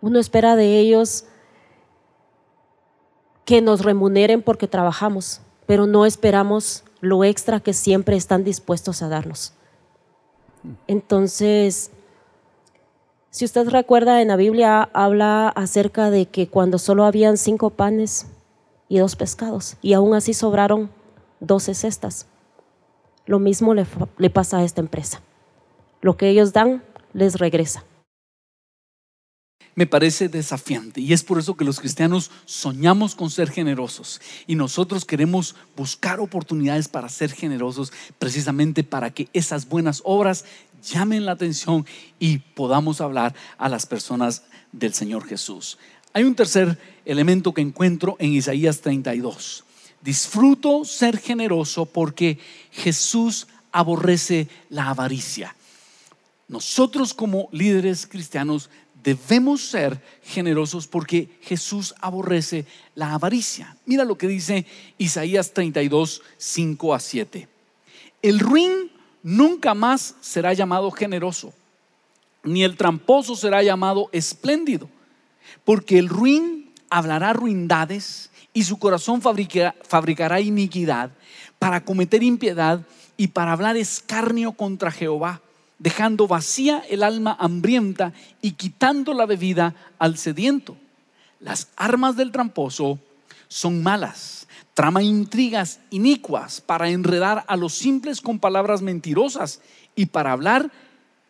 uno 0.00 0.18
espera 0.18 0.56
de 0.56 0.78
ellos 0.78 1.24
que 3.44 3.60
nos 3.60 3.84
remuneren 3.84 4.42
porque 4.42 4.68
trabajamos, 4.68 5.40
pero 5.66 5.86
no 5.86 6.06
esperamos 6.06 6.84
lo 7.00 7.24
extra 7.24 7.60
que 7.60 7.72
siempre 7.72 8.16
están 8.16 8.44
dispuestos 8.44 9.02
a 9.02 9.08
darnos. 9.08 9.52
Entonces, 10.86 11.90
si 13.30 13.44
usted 13.44 13.68
recuerda, 13.68 14.22
en 14.22 14.28
la 14.28 14.36
Biblia 14.36 14.88
habla 14.92 15.48
acerca 15.48 16.10
de 16.10 16.26
que 16.26 16.48
cuando 16.48 16.78
solo 16.78 17.04
habían 17.04 17.36
cinco 17.36 17.70
panes 17.70 18.26
y 18.88 18.98
dos 18.98 19.16
pescados, 19.16 19.76
y 19.82 19.94
aún 19.94 20.14
así 20.14 20.34
sobraron 20.34 20.90
doce 21.40 21.74
cestas. 21.74 22.26
Lo 23.26 23.38
mismo 23.38 23.74
le, 23.74 23.86
le 24.18 24.30
pasa 24.30 24.58
a 24.58 24.64
esta 24.64 24.80
empresa. 24.80 25.22
Lo 26.00 26.16
que 26.16 26.28
ellos 26.28 26.52
dan 26.52 26.82
les 27.12 27.38
regresa. 27.38 27.84
Me 29.74 29.86
parece 29.86 30.28
desafiante 30.28 31.00
y 31.00 31.12
es 31.12 31.22
por 31.22 31.38
eso 31.38 31.56
que 31.56 31.64
los 31.64 31.80
cristianos 31.80 32.30
soñamos 32.44 33.14
con 33.14 33.30
ser 33.30 33.50
generosos 33.50 34.20
y 34.46 34.54
nosotros 34.54 35.04
queremos 35.04 35.54
buscar 35.76 36.20
oportunidades 36.20 36.88
para 36.88 37.08
ser 37.08 37.32
generosos 37.32 37.92
precisamente 38.18 38.84
para 38.84 39.12
que 39.12 39.28
esas 39.32 39.68
buenas 39.68 40.02
obras 40.04 40.44
llamen 40.82 41.24
la 41.24 41.32
atención 41.32 41.86
y 42.18 42.38
podamos 42.38 43.00
hablar 43.00 43.34
a 43.56 43.68
las 43.68 43.86
personas 43.86 44.42
del 44.72 44.94
Señor 44.94 45.26
Jesús. 45.26 45.78
Hay 46.12 46.24
un 46.24 46.34
tercer 46.34 46.78
elemento 47.04 47.54
que 47.54 47.62
encuentro 47.62 48.16
en 48.18 48.32
Isaías 48.32 48.80
32. 48.80 49.64
Disfruto 50.02 50.84
ser 50.84 51.18
generoso 51.18 51.86
porque 51.86 52.38
Jesús 52.70 53.46
aborrece 53.70 54.48
la 54.68 54.90
avaricia. 54.90 55.56
Nosotros 56.48 57.14
como 57.14 57.48
líderes 57.52 58.06
cristianos 58.06 58.68
debemos 59.02 59.62
ser 59.62 60.00
generosos 60.22 60.86
porque 60.86 61.28
Jesús 61.42 61.94
aborrece 62.00 62.66
la 62.94 63.14
avaricia. 63.14 63.76
Mira 63.86 64.04
lo 64.04 64.16
que 64.16 64.28
dice 64.28 64.66
Isaías 64.98 65.52
32, 65.52 66.22
5 66.36 66.94
a 66.94 67.00
7. 67.00 67.48
El 68.22 68.38
ruin 68.38 68.90
nunca 69.22 69.74
más 69.74 70.14
será 70.20 70.52
llamado 70.52 70.90
generoso, 70.90 71.52
ni 72.44 72.64
el 72.64 72.76
tramposo 72.76 73.36
será 73.36 73.62
llamado 73.62 74.08
espléndido, 74.12 74.88
porque 75.64 75.98
el 75.98 76.08
ruin 76.08 76.70
hablará 76.90 77.32
ruindades 77.32 78.30
y 78.52 78.64
su 78.64 78.78
corazón 78.78 79.22
fabricará, 79.22 79.74
fabricará 79.82 80.40
iniquidad 80.40 81.10
para 81.58 81.84
cometer 81.84 82.22
impiedad 82.22 82.86
y 83.16 83.28
para 83.28 83.52
hablar 83.52 83.76
escarnio 83.76 84.52
contra 84.52 84.90
Jehová 84.90 85.40
dejando 85.82 86.28
vacía 86.28 86.80
el 86.88 87.02
alma 87.02 87.36
hambrienta 87.40 88.12
y 88.40 88.52
quitando 88.52 89.14
la 89.14 89.26
bebida 89.26 89.74
al 89.98 90.16
sediento. 90.16 90.76
Las 91.40 91.70
armas 91.74 92.14
del 92.14 92.30
tramposo 92.30 93.00
son 93.48 93.82
malas, 93.82 94.46
trama 94.74 95.02
intrigas 95.02 95.80
inicuas 95.90 96.60
para 96.60 96.88
enredar 96.88 97.44
a 97.48 97.56
los 97.56 97.74
simples 97.74 98.20
con 98.20 98.38
palabras 98.38 98.80
mentirosas 98.80 99.60
y 99.96 100.06
para 100.06 100.30
hablar 100.30 100.70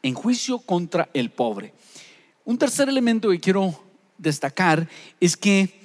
en 0.03 0.12
juicio 0.12 0.59
contra 0.59 1.09
el 1.15 1.31
pobre. 1.31 1.73
Un 2.45 2.59
tercer 2.59 2.91
elemento 2.91 3.31
que 3.31 3.41
quiero 3.41 3.83
destacar 4.19 4.87
es 5.19 5.35
que 5.35 5.81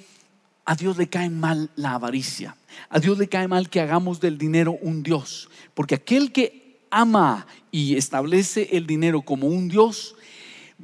a 0.66 0.74
Dios 0.74 0.98
le 0.98 1.08
cae 1.08 1.30
mal 1.30 1.70
la 1.74 1.94
avaricia. 1.94 2.54
A 2.90 3.00
Dios 3.00 3.16
le 3.16 3.28
cae 3.28 3.48
mal 3.48 3.70
que 3.70 3.80
hagamos 3.80 4.20
del 4.20 4.36
dinero 4.36 4.76
un 4.82 5.02
Dios. 5.02 5.48
Porque 5.72 5.94
aquel 5.94 6.32
que 6.32 6.67
ama 6.90 7.46
y 7.70 7.96
establece 7.96 8.68
el 8.72 8.86
dinero 8.86 9.22
como 9.22 9.46
un 9.46 9.68
Dios, 9.68 10.14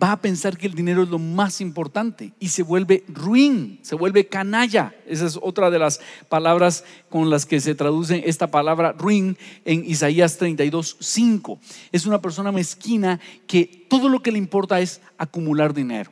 va 0.01 0.13
a 0.13 0.21
pensar 0.21 0.59
que 0.59 0.67
el 0.67 0.75
dinero 0.75 1.03
es 1.03 1.09
lo 1.09 1.19
más 1.19 1.61
importante 1.61 2.33
y 2.41 2.49
se 2.49 2.63
vuelve 2.63 3.05
ruin, 3.09 3.79
se 3.83 3.95
vuelve 3.95 4.27
canalla. 4.27 4.95
Esa 5.07 5.27
es 5.27 5.39
otra 5.41 5.71
de 5.71 5.79
las 5.79 6.01
palabras 6.29 6.85
con 7.09 7.31
las 7.31 7.47
que 7.47 7.61
se 7.61 7.75
traduce 7.75 8.25
esta 8.27 8.51
palabra 8.51 8.93
ruin 8.93 9.37
en 9.65 9.85
Isaías 9.85 10.37
32, 10.37 10.97
5. 10.99 11.59
Es 11.93 12.07
una 12.07 12.21
persona 12.21 12.51
mezquina 12.51 13.21
que 13.47 13.87
todo 13.89 14.09
lo 14.09 14.21
que 14.21 14.33
le 14.33 14.39
importa 14.39 14.81
es 14.81 15.01
acumular 15.17 15.73
dinero. 15.73 16.11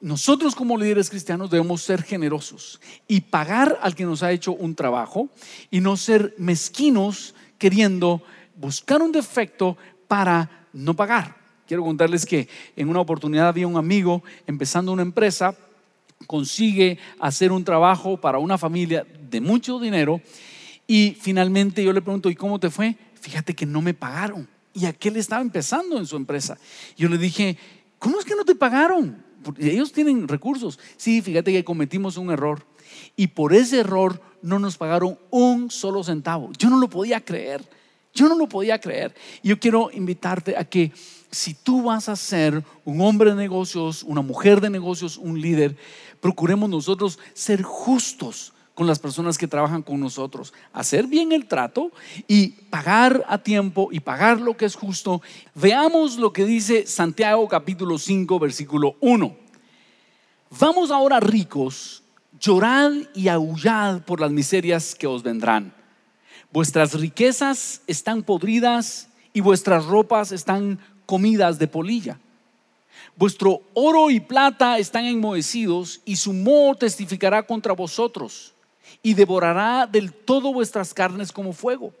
Nosotros 0.00 0.54
como 0.54 0.76
líderes 0.76 1.10
cristianos 1.10 1.50
debemos 1.50 1.82
ser 1.82 2.04
generosos 2.04 2.80
y 3.08 3.22
pagar 3.22 3.80
al 3.82 3.96
que 3.96 4.04
nos 4.04 4.22
ha 4.22 4.30
hecho 4.30 4.52
un 4.52 4.76
trabajo 4.76 5.28
y 5.72 5.80
no 5.80 5.96
ser 5.96 6.36
mezquinos 6.38 7.34
queriendo 7.58 8.22
buscar 8.58 9.00
un 9.00 9.12
defecto 9.12 9.76
para 10.06 10.66
no 10.72 10.94
pagar. 10.94 11.36
Quiero 11.66 11.84
contarles 11.84 12.24
que 12.24 12.48
en 12.76 12.88
una 12.88 13.00
oportunidad 13.00 13.48
había 13.48 13.66
un 13.66 13.76
amigo 13.76 14.22
empezando 14.46 14.92
una 14.92 15.02
empresa, 15.02 15.54
consigue 16.26 16.98
hacer 17.20 17.52
un 17.52 17.64
trabajo 17.64 18.20
para 18.20 18.38
una 18.38 18.58
familia 18.58 19.06
de 19.30 19.40
mucho 19.40 19.78
dinero 19.78 20.20
y 20.86 21.16
finalmente 21.20 21.84
yo 21.84 21.92
le 21.92 22.00
pregunto, 22.00 22.30
¿y 22.30 22.34
cómo 22.34 22.58
te 22.58 22.70
fue? 22.70 22.96
Fíjate 23.20 23.54
que 23.54 23.66
no 23.66 23.82
me 23.82 23.92
pagaron. 23.92 24.48
Y 24.72 24.86
aquel 24.86 25.16
estaba 25.16 25.42
empezando 25.42 25.98
en 25.98 26.06
su 26.06 26.16
empresa. 26.16 26.56
Yo 26.96 27.08
le 27.08 27.18
dije, 27.18 27.58
¿cómo 27.98 28.18
es 28.18 28.24
que 28.24 28.34
no 28.34 28.44
te 28.44 28.54
pagaron? 28.54 29.22
Porque 29.42 29.70
ellos 29.70 29.92
tienen 29.92 30.26
recursos. 30.26 30.78
Sí, 30.96 31.20
fíjate 31.20 31.52
que 31.52 31.64
cometimos 31.64 32.16
un 32.16 32.30
error. 32.30 32.64
Y 33.16 33.28
por 33.28 33.52
ese 33.52 33.80
error 33.80 34.22
no 34.40 34.58
nos 34.58 34.78
pagaron 34.78 35.18
un 35.30 35.70
solo 35.70 36.02
centavo. 36.02 36.50
Yo 36.58 36.70
no 36.70 36.78
lo 36.78 36.88
podía 36.88 37.20
creer. 37.22 37.68
Yo 38.18 38.28
no 38.28 38.34
lo 38.34 38.48
podía 38.48 38.80
creer. 38.80 39.14
Y 39.44 39.48
yo 39.50 39.60
quiero 39.60 39.90
invitarte 39.92 40.56
a 40.56 40.64
que 40.64 40.90
si 41.30 41.54
tú 41.54 41.84
vas 41.84 42.08
a 42.08 42.16
ser 42.16 42.64
un 42.84 43.00
hombre 43.00 43.30
de 43.30 43.36
negocios, 43.36 44.02
una 44.02 44.22
mujer 44.22 44.60
de 44.60 44.70
negocios, 44.70 45.16
un 45.16 45.40
líder, 45.40 45.76
procuremos 46.20 46.68
nosotros 46.68 47.20
ser 47.32 47.62
justos 47.62 48.52
con 48.74 48.88
las 48.88 48.98
personas 48.98 49.38
que 49.38 49.46
trabajan 49.46 49.82
con 49.82 50.00
nosotros, 50.00 50.52
hacer 50.72 51.06
bien 51.06 51.30
el 51.30 51.46
trato 51.46 51.92
y 52.26 52.48
pagar 52.70 53.24
a 53.28 53.38
tiempo 53.38 53.90
y 53.92 54.00
pagar 54.00 54.40
lo 54.40 54.56
que 54.56 54.64
es 54.64 54.74
justo. 54.74 55.22
Veamos 55.54 56.16
lo 56.16 56.32
que 56.32 56.44
dice 56.44 56.88
Santiago 56.88 57.46
capítulo 57.46 57.98
5 57.98 58.36
versículo 58.40 58.96
1. 59.00 59.36
Vamos 60.58 60.90
ahora 60.90 61.20
ricos, 61.20 62.02
llorad 62.40 62.92
y 63.14 63.28
aullad 63.28 64.02
por 64.02 64.20
las 64.20 64.32
miserias 64.32 64.96
que 64.96 65.06
os 65.06 65.22
vendrán. 65.22 65.77
Vuestras 66.50 66.94
riquezas 66.94 67.82
están 67.86 68.22
podridas 68.22 69.08
y 69.34 69.40
vuestras 69.40 69.84
ropas 69.84 70.32
están 70.32 70.78
comidas 71.04 71.58
de 71.58 71.68
polilla. 71.68 72.18
Vuestro 73.16 73.62
oro 73.74 74.10
y 74.10 74.20
plata 74.20 74.78
están 74.78 75.04
enmohecidos 75.04 76.00
y 76.04 76.16
su 76.16 76.32
moho 76.32 76.74
testificará 76.74 77.42
contra 77.42 77.74
vosotros 77.74 78.54
y 79.02 79.14
devorará 79.14 79.86
del 79.86 80.12
todo 80.12 80.52
vuestras 80.52 80.94
carnes 80.94 81.32
como 81.32 81.52
fuego. 81.52 81.92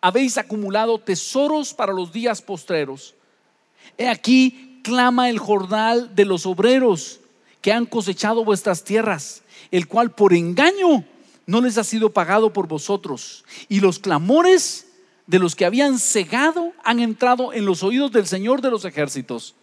Habéis 0.00 0.38
acumulado 0.38 0.98
tesoros 0.98 1.74
para 1.74 1.92
los 1.92 2.12
días 2.12 2.40
postreros. 2.40 3.14
He 3.98 4.08
aquí 4.08 4.80
clama 4.82 5.28
el 5.28 5.38
jornal 5.38 6.14
de 6.14 6.24
los 6.24 6.46
obreros 6.46 7.20
que 7.60 7.72
han 7.72 7.86
cosechado 7.86 8.44
vuestras 8.44 8.84
tierras, 8.84 9.42
el 9.70 9.88
cual 9.88 10.10
por 10.10 10.32
engaño 10.34 11.04
no 11.46 11.60
les 11.60 11.78
ha 11.78 11.84
sido 11.84 12.10
pagado 12.10 12.52
por 12.52 12.68
vosotros. 12.68 13.44
Y 13.68 13.80
los 13.80 13.98
clamores 13.98 14.86
de 15.26 15.38
los 15.38 15.54
que 15.54 15.64
habían 15.64 15.98
cegado 15.98 16.72
han 16.82 17.00
entrado 17.00 17.52
en 17.52 17.64
los 17.64 17.82
oídos 17.82 18.12
del 18.12 18.26
Señor 18.26 18.60
de 18.60 18.70
los 18.70 18.84
ejércitos. 18.84 19.54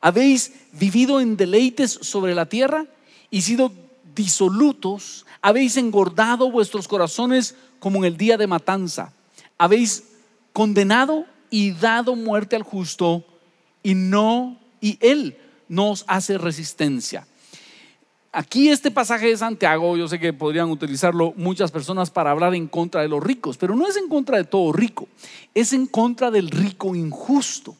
Habéis 0.00 0.52
vivido 0.72 1.20
en 1.20 1.36
deleites 1.36 1.90
sobre 1.90 2.34
la 2.34 2.46
tierra 2.46 2.86
y 3.30 3.42
sido 3.42 3.72
disolutos. 4.14 5.26
Habéis 5.42 5.76
engordado 5.76 6.50
vuestros 6.50 6.88
corazones 6.88 7.54
como 7.78 7.98
en 7.98 8.04
el 8.04 8.16
día 8.16 8.36
de 8.36 8.46
matanza. 8.46 9.12
Habéis 9.56 10.04
condenado 10.52 11.26
y 11.50 11.72
dado 11.72 12.16
muerte 12.16 12.56
al 12.56 12.62
justo 12.62 13.24
y 13.82 13.94
no 13.94 14.58
y 14.80 14.98
él 15.00 15.38
nos 15.68 16.04
hace 16.06 16.38
resistencia. 16.38 17.26
Aquí 18.38 18.68
este 18.68 18.92
pasaje 18.92 19.26
de 19.26 19.36
Santiago, 19.36 19.96
yo 19.96 20.06
sé 20.06 20.20
que 20.20 20.32
podrían 20.32 20.70
utilizarlo 20.70 21.34
muchas 21.36 21.72
personas 21.72 22.08
para 22.08 22.30
hablar 22.30 22.54
en 22.54 22.68
contra 22.68 23.02
de 23.02 23.08
los 23.08 23.20
ricos, 23.20 23.56
pero 23.56 23.74
no 23.74 23.84
es 23.88 23.96
en 23.96 24.06
contra 24.06 24.36
de 24.36 24.44
todo 24.44 24.72
rico, 24.72 25.08
es 25.56 25.72
en 25.72 25.86
contra 25.88 26.30
del 26.30 26.48
rico 26.48 26.94
injusto, 26.94 27.74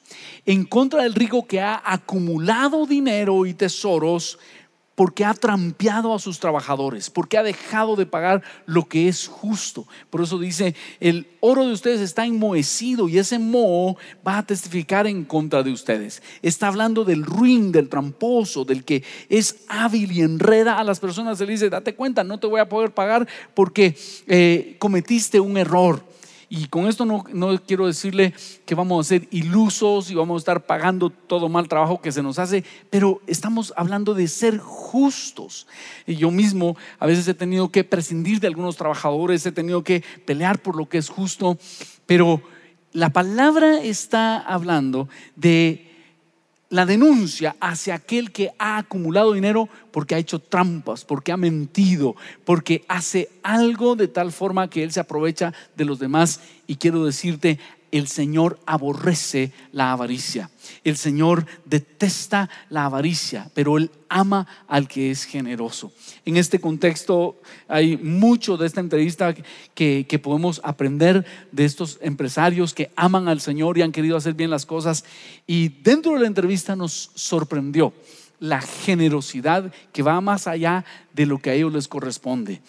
en 0.46 0.64
contra 0.64 1.04
del 1.04 1.14
rico 1.14 1.46
que 1.46 1.60
ha 1.60 1.80
acumulado 1.84 2.86
dinero 2.86 3.46
y 3.46 3.54
tesoros 3.54 4.40
porque 4.98 5.24
ha 5.24 5.32
trampeado 5.32 6.12
a 6.12 6.18
sus 6.18 6.40
trabajadores, 6.40 7.08
porque 7.08 7.38
ha 7.38 7.44
dejado 7.44 7.94
de 7.94 8.04
pagar 8.04 8.42
lo 8.66 8.88
que 8.88 9.06
es 9.06 9.28
justo. 9.28 9.86
Por 10.10 10.22
eso 10.22 10.40
dice, 10.40 10.74
el 10.98 11.28
oro 11.38 11.64
de 11.64 11.72
ustedes 11.72 12.00
está 12.00 12.26
enmohecido 12.26 13.08
y 13.08 13.16
ese 13.16 13.38
moho 13.38 13.96
va 14.26 14.38
a 14.38 14.42
testificar 14.44 15.06
en 15.06 15.24
contra 15.24 15.62
de 15.62 15.70
ustedes. 15.70 16.20
Está 16.42 16.66
hablando 16.66 17.04
del 17.04 17.24
ruin, 17.24 17.70
del 17.70 17.88
tramposo, 17.88 18.64
del 18.64 18.84
que 18.84 19.04
es 19.28 19.58
hábil 19.68 20.10
y 20.10 20.22
enreda 20.22 20.76
a 20.80 20.82
las 20.82 20.98
personas. 20.98 21.38
Se 21.38 21.46
le 21.46 21.52
dice, 21.52 21.70
date 21.70 21.94
cuenta, 21.94 22.24
no 22.24 22.40
te 22.40 22.48
voy 22.48 22.58
a 22.58 22.68
poder 22.68 22.90
pagar 22.90 23.28
porque 23.54 23.96
eh, 24.26 24.74
cometiste 24.80 25.38
un 25.38 25.58
error. 25.58 26.02
Y 26.50 26.66
con 26.68 26.86
esto 26.86 27.04
no, 27.04 27.24
no 27.32 27.60
quiero 27.62 27.86
decirle 27.86 28.32
que 28.64 28.74
vamos 28.74 29.04
a 29.04 29.08
ser 29.08 29.28
ilusos 29.30 30.10
y 30.10 30.14
vamos 30.14 30.36
a 30.36 30.42
estar 30.42 30.66
pagando 30.66 31.10
todo 31.10 31.48
mal 31.48 31.68
trabajo 31.68 32.00
que 32.00 32.10
se 32.10 32.22
nos 32.22 32.38
hace, 32.38 32.64
pero 32.88 33.20
estamos 33.26 33.74
hablando 33.76 34.14
de 34.14 34.28
ser 34.28 34.58
justos. 34.58 35.66
Y 36.06 36.16
yo 36.16 36.30
mismo 36.30 36.76
a 36.98 37.06
veces 37.06 37.28
he 37.28 37.34
tenido 37.34 37.70
que 37.70 37.84
prescindir 37.84 38.40
de 38.40 38.46
algunos 38.46 38.76
trabajadores, 38.76 39.44
he 39.44 39.52
tenido 39.52 39.84
que 39.84 40.02
pelear 40.24 40.58
por 40.60 40.74
lo 40.74 40.88
que 40.88 40.98
es 40.98 41.10
justo, 41.10 41.58
pero 42.06 42.40
la 42.92 43.10
palabra 43.10 43.82
está 43.82 44.38
hablando 44.38 45.08
de 45.36 45.87
la 46.70 46.84
denuncia 46.84 47.56
hacia 47.60 47.94
aquel 47.94 48.30
que 48.30 48.52
ha 48.58 48.76
acumulado 48.76 49.32
dinero 49.32 49.68
porque 49.90 50.14
ha 50.14 50.18
hecho 50.18 50.38
trampas, 50.38 51.04
porque 51.04 51.32
ha 51.32 51.36
mentido, 51.36 52.14
porque 52.44 52.84
hace 52.88 53.30
algo 53.42 53.96
de 53.96 54.08
tal 54.08 54.32
forma 54.32 54.68
que 54.68 54.82
él 54.82 54.92
se 54.92 55.00
aprovecha 55.00 55.54
de 55.76 55.84
los 55.84 55.98
demás. 55.98 56.40
Y 56.66 56.76
quiero 56.76 57.04
decirte, 57.04 57.58
el 57.92 58.08
Señor 58.08 58.58
aborrece 58.66 59.52
la 59.72 59.92
avaricia. 59.92 60.50
El 60.84 60.96
Señor 60.96 61.46
detesta 61.64 62.50
la 62.68 62.84
avaricia, 62.84 63.50
pero 63.54 63.78
Él 63.78 63.90
ama 64.08 64.46
al 64.66 64.88
que 64.88 65.10
es 65.10 65.24
generoso. 65.24 65.92
En 66.24 66.36
este 66.36 66.60
contexto 66.60 67.40
hay 67.66 67.96
mucho 67.96 68.56
de 68.56 68.66
esta 68.66 68.80
entrevista 68.80 69.34
que, 69.74 70.06
que, 70.08 70.18
podemos 70.18 70.60
aprender 70.64 71.24
de 71.52 71.64
estos 71.64 71.98
empresarios 72.02 72.74
que 72.74 72.90
aman 72.96 73.28
al 73.28 73.40
Señor 73.40 73.78
y 73.78 73.82
han 73.82 73.92
querido 73.92 74.16
hacer 74.16 74.34
bien 74.34 74.50
las 74.50 74.66
cosas. 74.66 75.04
Y 75.46 75.68
dentro 75.68 76.12
de 76.14 76.20
la 76.20 76.26
entrevista 76.26 76.76
nos 76.76 77.10
sorprendió 77.14 77.92
la 78.40 78.60
generosidad 78.60 79.72
que 79.92 80.02
va 80.02 80.20
más 80.20 80.46
allá 80.46 80.84
de 81.12 81.26
lo 81.26 81.38
que 81.38 81.50
a 81.50 81.54
ellos 81.54 81.72
les 81.72 81.88
corresponde 81.88 82.60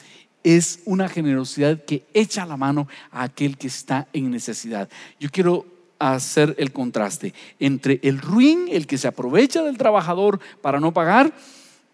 es 0.44 0.80
una 0.86 1.10
generosidad 1.10 1.84
que 1.84 2.06
echa 2.14 2.46
la 2.46 2.58
mano 2.58 2.88
a 3.12 3.24
aquel 3.24 3.58
que 3.58 3.68
está 3.68 4.08
en 4.14 4.32
necesidad. 4.32 4.90
Yo 5.20 5.30
quiero 5.30 5.66
hacer 6.00 6.56
el 6.58 6.72
contraste 6.72 7.34
entre 7.60 8.00
el 8.04 8.20
ruin, 8.20 8.68
el 8.70 8.88
que 8.88 8.98
se 8.98 9.08
aprovecha 9.08 9.64
del 9.64 9.78
trabajador 9.78 10.40
para 10.62 10.80
no 10.80 10.94
pagar, 10.94 11.34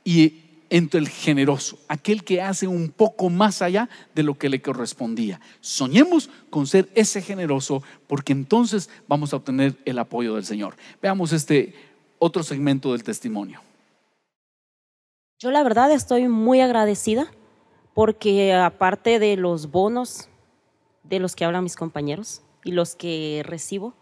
y 0.03 0.41
entre 0.69 0.99
el 0.99 1.07
generoso, 1.09 1.77
aquel 1.87 2.23
que 2.23 2.41
hace 2.41 2.67
un 2.67 2.89
poco 2.89 3.29
más 3.29 3.61
allá 3.61 3.89
de 4.13 4.23
lo 4.23 4.37
que 4.37 4.49
le 4.49 4.61
correspondía. 4.61 5.39
Soñemos 5.61 6.29
con 6.49 6.67
ser 6.67 6.89
ese 6.95 7.21
generoso 7.21 7.83
porque 8.07 8.33
entonces 8.33 8.89
vamos 9.07 9.33
a 9.33 9.37
obtener 9.37 9.75
el 9.85 9.99
apoyo 9.99 10.35
del 10.35 10.45
Señor. 10.45 10.75
Veamos 11.01 11.33
este 11.33 11.73
otro 12.19 12.43
segmento 12.43 12.91
del 12.91 13.03
testimonio. 13.03 13.61
Yo 15.39 15.51
la 15.51 15.63
verdad 15.63 15.91
estoy 15.91 16.27
muy 16.27 16.61
agradecida 16.61 17.31
porque 17.95 18.53
aparte 18.53 19.19
de 19.19 19.37
los 19.37 19.71
bonos 19.71 20.27
de 21.03 21.19
los 21.19 21.33
que 21.33 21.45
hablan 21.45 21.63
mis 21.63 21.77
compañeros 21.77 22.41
y 22.63 22.73
los 22.73 22.93
que 22.93 23.41
recibo, 23.45 23.93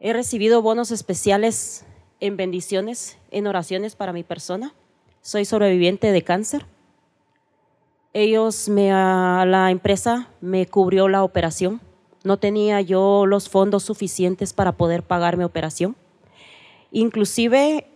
he 0.00 0.14
recibido 0.14 0.62
bonos 0.62 0.90
especiales 0.90 1.84
en 2.20 2.38
bendiciones, 2.38 3.18
en 3.30 3.46
oraciones 3.46 3.96
para 3.96 4.14
mi 4.14 4.24
persona. 4.24 4.72
Soy 5.20 5.44
sobreviviente 5.44 6.10
de 6.10 6.22
cáncer. 6.22 6.64
Ellos, 8.14 8.70
me, 8.70 8.88
la 8.88 9.70
empresa 9.70 10.30
me 10.40 10.66
cubrió 10.66 11.06
la 11.08 11.22
operación. 11.22 11.82
No 12.24 12.38
tenía 12.38 12.80
yo 12.80 13.26
los 13.26 13.50
fondos 13.50 13.82
suficientes 13.82 14.54
para 14.54 14.72
poder 14.72 15.02
pagar 15.02 15.36
mi 15.36 15.44
operación. 15.44 15.96
Inclusive, 16.92 17.86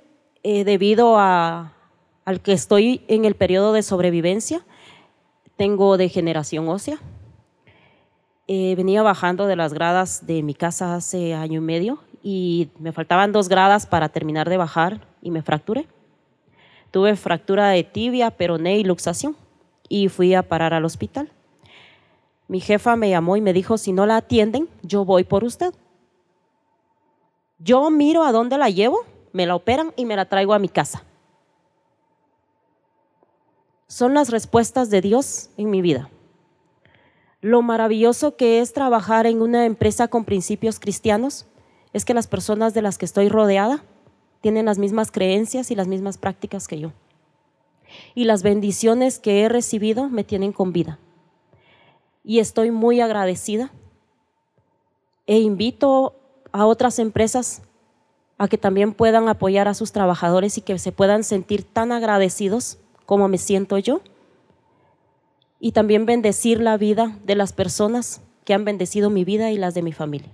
eh, 0.42 0.64
debido 0.64 1.16
a, 1.18 1.72
al 2.24 2.40
que 2.40 2.52
estoy 2.52 3.04
en 3.08 3.24
el 3.24 3.34
periodo 3.34 3.72
de 3.72 3.82
sobrevivencia, 3.82 4.64
tengo 5.56 5.96
degeneración 5.96 6.68
ósea. 6.68 6.98
Eh, 8.48 8.74
venía 8.76 9.02
bajando 9.02 9.46
de 9.46 9.56
las 9.56 9.72
gradas 9.72 10.26
de 10.26 10.42
mi 10.42 10.54
casa 10.54 10.94
hace 10.94 11.34
año 11.34 11.58
y 11.58 11.64
medio 11.64 11.98
y 12.22 12.70
me 12.78 12.92
faltaban 12.92 13.32
dos 13.32 13.48
gradas 13.48 13.86
para 13.86 14.08
terminar 14.08 14.48
de 14.48 14.56
bajar 14.56 15.06
y 15.20 15.30
me 15.30 15.42
fracturé. 15.42 15.86
Tuve 16.90 17.16
fractura 17.16 17.68
de 17.70 17.84
tibia, 17.84 18.30
peroné 18.30 18.78
y 18.78 18.84
luxación 18.84 19.36
y 19.88 20.08
fui 20.08 20.34
a 20.34 20.42
parar 20.42 20.74
al 20.74 20.84
hospital. 20.84 21.30
Mi 22.48 22.60
jefa 22.60 22.96
me 22.96 23.08
llamó 23.08 23.36
y 23.36 23.40
me 23.40 23.52
dijo, 23.52 23.78
si 23.78 23.92
no 23.92 24.04
la 24.04 24.16
atienden, 24.16 24.68
yo 24.82 25.04
voy 25.04 25.24
por 25.24 25.44
usted. 25.44 25.72
Yo 27.58 27.88
miro 27.90 28.24
a 28.24 28.32
dónde 28.32 28.58
la 28.58 28.68
llevo, 28.68 28.98
me 29.32 29.46
la 29.46 29.54
operan 29.54 29.92
y 29.96 30.04
me 30.04 30.16
la 30.16 30.26
traigo 30.26 30.52
a 30.52 30.58
mi 30.58 30.68
casa 30.68 31.04
son 33.92 34.14
las 34.14 34.30
respuestas 34.30 34.88
de 34.88 35.02
Dios 35.02 35.50
en 35.58 35.68
mi 35.68 35.82
vida. 35.82 36.08
Lo 37.42 37.60
maravilloso 37.60 38.36
que 38.36 38.60
es 38.60 38.72
trabajar 38.72 39.26
en 39.26 39.42
una 39.42 39.66
empresa 39.66 40.08
con 40.08 40.24
principios 40.24 40.80
cristianos 40.80 41.44
es 41.92 42.06
que 42.06 42.14
las 42.14 42.26
personas 42.26 42.72
de 42.72 42.80
las 42.80 42.96
que 42.96 43.04
estoy 43.04 43.28
rodeada 43.28 43.84
tienen 44.40 44.64
las 44.64 44.78
mismas 44.78 45.10
creencias 45.12 45.70
y 45.70 45.74
las 45.74 45.88
mismas 45.88 46.16
prácticas 46.16 46.68
que 46.68 46.78
yo. 46.78 46.92
Y 48.14 48.24
las 48.24 48.42
bendiciones 48.42 49.18
que 49.18 49.42
he 49.42 49.50
recibido 49.50 50.08
me 50.08 50.24
tienen 50.24 50.52
con 50.52 50.72
vida. 50.72 50.98
Y 52.24 52.38
estoy 52.38 52.70
muy 52.70 53.02
agradecida. 53.02 53.72
E 55.26 55.38
invito 55.38 56.16
a 56.50 56.64
otras 56.64 56.98
empresas 56.98 57.60
a 58.38 58.48
que 58.48 58.56
también 58.56 58.94
puedan 58.94 59.28
apoyar 59.28 59.68
a 59.68 59.74
sus 59.74 59.92
trabajadores 59.92 60.56
y 60.56 60.62
que 60.62 60.78
se 60.78 60.92
puedan 60.92 61.24
sentir 61.24 61.62
tan 61.62 61.92
agradecidos 61.92 62.78
cómo 63.12 63.28
me 63.28 63.36
siento 63.36 63.76
yo. 63.76 64.00
Y 65.60 65.72
también 65.72 66.06
bendecir 66.06 66.62
la 66.62 66.78
vida 66.78 67.18
de 67.26 67.34
las 67.34 67.52
personas 67.52 68.22
que 68.46 68.54
han 68.54 68.64
bendecido 68.64 69.10
mi 69.10 69.22
vida 69.22 69.50
y 69.50 69.58
las 69.58 69.74
de 69.74 69.82
mi 69.82 69.92
familia. 69.92 70.30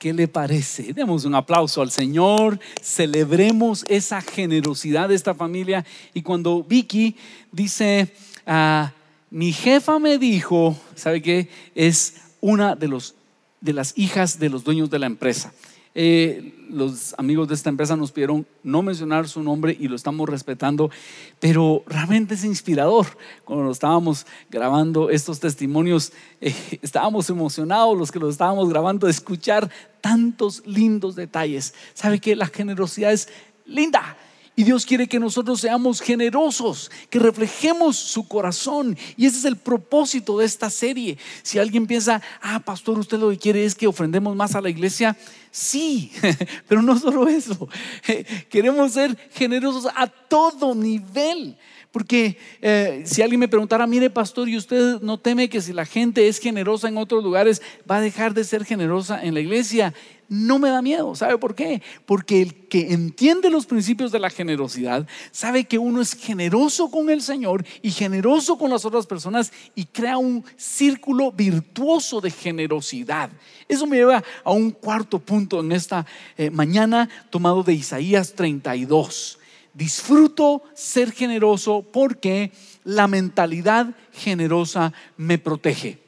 ¿Qué 0.00 0.12
le 0.12 0.26
parece? 0.26 0.92
Demos 0.92 1.26
un 1.26 1.36
aplauso 1.36 1.80
al 1.80 1.92
Señor, 1.92 2.58
celebremos 2.82 3.84
esa 3.88 4.20
generosidad 4.20 5.10
de 5.10 5.14
esta 5.14 5.32
familia. 5.32 5.86
Y 6.12 6.22
cuando 6.22 6.64
Vicky 6.64 7.14
dice, 7.52 8.12
ah, 8.44 8.92
mi 9.30 9.52
jefa 9.52 10.00
me 10.00 10.18
dijo, 10.18 10.76
¿sabe 10.96 11.22
qué? 11.22 11.48
Es 11.76 12.14
una 12.40 12.74
de, 12.74 12.88
los, 12.88 13.14
de 13.60 13.74
las 13.74 13.96
hijas 13.96 14.40
de 14.40 14.50
los 14.50 14.64
dueños 14.64 14.90
de 14.90 14.98
la 14.98 15.06
empresa. 15.06 15.52
Eh, 15.94 16.66
los 16.68 17.14
amigos 17.18 17.46
de 17.46 17.54
esta 17.54 17.70
empresa 17.70 17.96
nos 17.96 18.10
pidieron 18.10 18.46
no 18.64 18.82
mencionar 18.82 19.28
su 19.28 19.42
nombre 19.42 19.76
y 19.78 19.86
lo 19.86 19.94
estamos 19.94 20.28
respetando, 20.28 20.90
pero 21.38 21.84
realmente 21.86 22.34
es 22.34 22.44
inspirador. 22.44 23.06
Cuando 23.44 23.70
estábamos 23.70 24.26
grabando 24.50 25.10
estos 25.10 25.38
testimonios, 25.38 26.12
eh, 26.40 26.54
estábamos 26.82 27.30
emocionados 27.30 27.96
los 27.96 28.10
que 28.10 28.18
los 28.18 28.30
estábamos 28.30 28.68
grabando 28.68 29.06
de 29.06 29.12
escuchar 29.12 29.70
tantos 30.00 30.66
lindos 30.66 31.14
detalles. 31.14 31.74
¿Sabe 31.94 32.18
que 32.18 32.34
la 32.34 32.46
generosidad 32.46 33.12
es 33.12 33.28
linda? 33.64 34.16
Y 34.56 34.62
Dios 34.62 34.86
quiere 34.86 35.08
que 35.08 35.18
nosotros 35.18 35.60
seamos 35.60 36.00
generosos, 36.00 36.90
que 37.10 37.18
reflejemos 37.18 37.96
su 37.96 38.28
corazón. 38.28 38.96
Y 39.16 39.26
ese 39.26 39.38
es 39.38 39.44
el 39.46 39.56
propósito 39.56 40.38
de 40.38 40.46
esta 40.46 40.70
serie. 40.70 41.18
Si 41.42 41.58
alguien 41.58 41.88
piensa, 41.88 42.22
ah, 42.40 42.60
pastor, 42.60 42.98
usted 42.98 43.18
lo 43.18 43.30
que 43.30 43.38
quiere 43.38 43.64
es 43.64 43.74
que 43.74 43.88
ofrendemos 43.88 44.36
más 44.36 44.54
a 44.54 44.60
la 44.60 44.70
iglesia, 44.70 45.16
sí, 45.50 46.12
pero 46.68 46.82
no 46.82 46.96
solo 46.98 47.26
eso. 47.26 47.68
Queremos 48.48 48.92
ser 48.92 49.16
generosos 49.32 49.88
a 49.92 50.06
todo 50.06 50.74
nivel. 50.74 51.56
Porque 51.94 52.38
eh, 52.60 53.04
si 53.06 53.22
alguien 53.22 53.38
me 53.38 53.46
preguntara, 53.46 53.86
mire 53.86 54.10
pastor, 54.10 54.48
¿y 54.48 54.56
usted 54.56 55.00
no 55.00 55.16
teme 55.16 55.48
que 55.48 55.60
si 55.60 55.72
la 55.72 55.86
gente 55.86 56.26
es 56.26 56.40
generosa 56.40 56.88
en 56.88 56.96
otros 56.96 57.22
lugares 57.22 57.62
va 57.88 57.98
a 57.98 58.00
dejar 58.00 58.34
de 58.34 58.42
ser 58.42 58.64
generosa 58.64 59.22
en 59.22 59.32
la 59.32 59.38
iglesia? 59.38 59.94
No 60.28 60.58
me 60.58 60.70
da 60.70 60.82
miedo. 60.82 61.14
¿Sabe 61.14 61.38
por 61.38 61.54
qué? 61.54 61.82
Porque 62.04 62.42
el 62.42 62.66
que 62.66 62.92
entiende 62.92 63.48
los 63.48 63.66
principios 63.66 64.10
de 64.10 64.18
la 64.18 64.28
generosidad 64.28 65.06
sabe 65.30 65.66
que 65.66 65.78
uno 65.78 66.00
es 66.00 66.14
generoso 66.14 66.90
con 66.90 67.10
el 67.10 67.22
Señor 67.22 67.64
y 67.80 67.92
generoso 67.92 68.58
con 68.58 68.70
las 68.70 68.84
otras 68.84 69.06
personas 69.06 69.52
y 69.76 69.84
crea 69.84 70.18
un 70.18 70.44
círculo 70.56 71.30
virtuoso 71.30 72.20
de 72.20 72.32
generosidad. 72.32 73.30
Eso 73.68 73.86
me 73.86 73.98
lleva 73.98 74.24
a 74.42 74.50
un 74.50 74.72
cuarto 74.72 75.20
punto 75.20 75.60
en 75.60 75.70
esta 75.70 76.04
eh, 76.36 76.50
mañana 76.50 77.08
tomado 77.30 77.62
de 77.62 77.74
Isaías 77.74 78.32
32 78.32 79.38
disfruto 79.74 80.62
ser 80.74 81.12
generoso 81.12 81.82
porque 81.82 82.52
la 82.84 83.08
mentalidad 83.08 83.94
generosa 84.12 84.92
me 85.16 85.38
protege. 85.38 85.98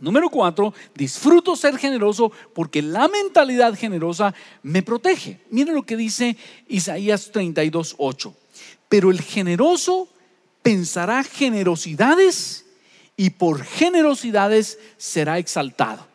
Número 0.00 0.30
cuatro, 0.30 0.72
disfruto 0.94 1.54
ser 1.56 1.76
generoso 1.76 2.32
porque 2.54 2.80
la 2.80 3.06
mentalidad 3.08 3.74
generosa 3.74 4.34
me 4.62 4.82
protege. 4.82 5.40
Miren 5.50 5.74
lo 5.74 5.82
que 5.82 5.96
dice 5.96 6.38
Isaías 6.68 7.30
32, 7.32 7.96
8. 7.98 8.34
Pero 8.88 9.10
el 9.10 9.20
generoso 9.20 10.08
pensará 10.62 11.22
generosidades 11.22 12.64
y 13.14 13.30
por 13.30 13.62
generosidades 13.62 14.78
será 14.96 15.38
exaltado. 15.38 16.06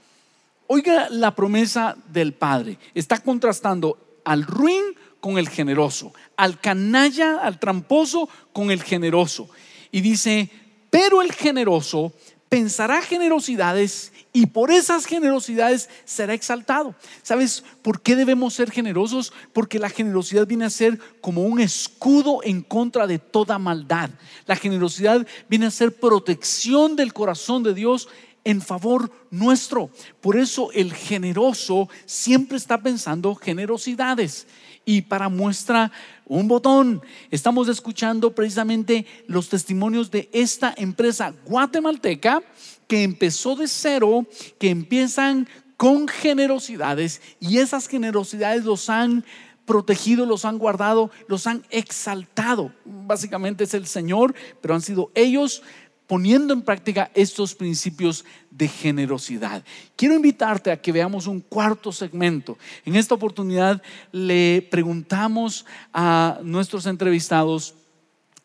Oiga 0.65 1.07
la 1.11 1.35
promesa 1.35 1.95
del 2.11 2.33
Padre. 2.33 2.79
Está 2.95 3.19
contrastando 3.19 4.19
al 4.23 4.43
ruin 4.43 4.83
con 5.25 5.39
el 5.39 5.49
generoso, 5.49 6.13
al 6.37 6.61
canalla, 6.61 7.39
al 7.39 7.59
tramposo 7.59 8.29
con 8.53 8.69
el 8.69 8.83
generoso. 8.83 9.49
Y 9.89 10.01
dice, 10.01 10.51
pero 10.91 11.23
el 11.23 11.31
generoso 11.31 12.13
pensará 12.47 13.01
generosidades 13.01 14.13
y 14.33 14.45
por 14.45 14.69
esas 14.69 15.07
generosidades 15.07 15.89
será 16.03 16.35
exaltado. 16.35 16.93
¿Sabes 17.23 17.63
por 17.81 18.01
qué 18.01 18.15
debemos 18.15 18.53
ser 18.53 18.69
generosos? 18.69 19.33
Porque 19.51 19.79
la 19.79 19.89
generosidad 19.89 20.45
viene 20.45 20.65
a 20.65 20.69
ser 20.69 20.99
como 21.21 21.41
un 21.41 21.59
escudo 21.59 22.41
en 22.43 22.61
contra 22.61 23.07
de 23.07 23.17
toda 23.17 23.57
maldad. 23.57 24.11
La 24.45 24.55
generosidad 24.55 25.25
viene 25.49 25.65
a 25.65 25.71
ser 25.71 25.95
protección 25.95 26.95
del 26.95 27.13
corazón 27.13 27.63
de 27.63 27.73
Dios 27.73 28.09
en 28.43 28.61
favor 28.61 29.11
nuestro. 29.31 29.89
Por 30.21 30.37
eso 30.37 30.71
el 30.71 30.93
generoso 30.93 31.89
siempre 32.05 32.57
está 32.57 32.79
pensando 32.79 33.33
generosidades. 33.33 34.45
Y 34.85 35.01
para 35.01 35.29
muestra 35.29 35.91
un 36.25 36.47
botón, 36.47 37.01
estamos 37.31 37.67
escuchando 37.67 38.33
precisamente 38.33 39.05
los 39.27 39.49
testimonios 39.49 40.11
de 40.11 40.29
esta 40.31 40.73
empresa 40.77 41.33
guatemalteca 41.45 42.43
que 42.87 43.03
empezó 43.03 43.55
de 43.55 43.67
cero, 43.67 44.25
que 44.59 44.69
empiezan 44.69 45.47
con 45.75 46.07
generosidades 46.07 47.21
y 47.39 47.57
esas 47.57 47.87
generosidades 47.87 48.63
los 48.63 48.89
han 48.89 49.25
protegido, 49.65 50.25
los 50.25 50.45
han 50.45 50.57
guardado, 50.57 51.11
los 51.27 51.47
han 51.47 51.63
exaltado. 51.69 52.71
Básicamente 52.85 53.63
es 53.63 53.73
el 53.73 53.87
Señor, 53.87 54.35
pero 54.61 54.75
han 54.75 54.81
sido 54.81 55.11
ellos 55.15 55.63
poniendo 56.07 56.53
en 56.53 56.61
práctica 56.61 57.11
estos 57.13 57.55
principios 57.55 58.25
de 58.51 58.67
generosidad. 58.67 59.63
Quiero 59.95 60.15
invitarte 60.15 60.71
a 60.71 60.81
que 60.81 60.91
veamos 60.91 61.27
un 61.27 61.41
cuarto 61.41 61.91
segmento. 61.91 62.57
En 62.85 62.95
esta 62.95 63.15
oportunidad 63.15 63.81
le 64.11 64.67
preguntamos 64.69 65.65
a 65.93 66.39
nuestros 66.43 66.85
entrevistados 66.85 67.75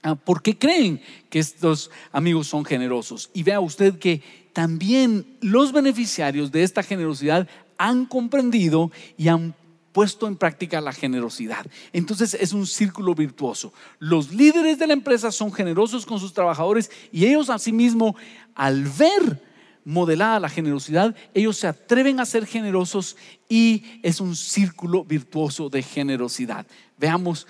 ah, 0.03 0.15
por 0.15 0.43
qué 0.43 0.59
creen 0.59 1.03
que 1.29 1.39
estos 1.39 1.91
amigos 2.13 2.49
son 2.49 2.65
generosos. 2.65 3.31
Y 3.35 3.43
vea 3.43 3.61
usted 3.61 3.99
que 3.99 4.23
también 4.53 5.27
los 5.41 5.73
beneficiarios 5.73 6.51
de 6.51 6.63
esta 6.63 6.83
generosidad 6.83 7.47
han 7.79 8.05
comprendido 8.05 8.91
y 9.17 9.29
han 9.29 9.55
puesto 9.93 10.27
en 10.27 10.37
práctica 10.37 10.81
la 10.81 10.93
generosidad. 10.93 11.67
Entonces 11.93 12.35
es 12.35 12.53
un 12.53 12.67
círculo 12.67 13.15
virtuoso. 13.15 13.73
Los 13.99 14.33
líderes 14.33 14.79
de 14.79 14.87
la 14.87 14.93
empresa 14.93 15.33
son 15.33 15.53
generosos 15.53 16.07
con 16.07 16.21
sus 16.21 16.33
trabajadores 16.33 16.91
y 17.13 17.27
ellos 17.27 17.51
asimismo, 17.51 18.17
al 18.55 18.85
ver 18.85 19.43
modelada 19.85 20.41
la 20.41 20.49
generosidad, 20.49 21.15
ellos 21.35 21.57
se 21.57 21.67
atreven 21.67 22.21
a 22.21 22.27
ser 22.27 22.47
generosos 22.47 23.17
y 23.49 23.85
es 24.03 24.21
un 24.21 24.37
círculo 24.37 25.05
virtuoso 25.05 25.69
de 25.69 25.83
generosidad. 25.83 26.67
Veamos 26.99 27.47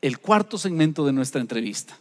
el 0.00 0.18
cuarto 0.18 0.58
segmento 0.58 1.04
de 1.04 1.12
nuestra 1.12 1.40
entrevista. 1.40 1.96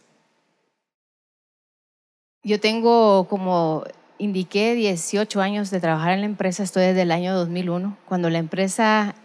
Yo 2.44 2.60
tengo, 2.60 3.28
como 3.28 3.84
indiqué, 4.18 4.74
18 4.74 5.42
años 5.42 5.70
de 5.70 5.80
trabajar 5.80 6.14
en 6.14 6.22
la 6.22 6.26
empresa, 6.26 6.64
estoy 6.64 6.84
desde 6.84 7.04
el 7.04 7.12
año 7.12 7.36
2001, 7.36 7.98
cuando 8.06 8.30
la 8.30 8.40
empresa 8.40 9.16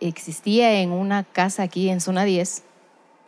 existía 0.00 0.80
en 0.80 0.92
una 0.92 1.24
casa 1.24 1.62
aquí 1.62 1.88
en 1.88 2.00
zona 2.00 2.24
10. 2.24 2.62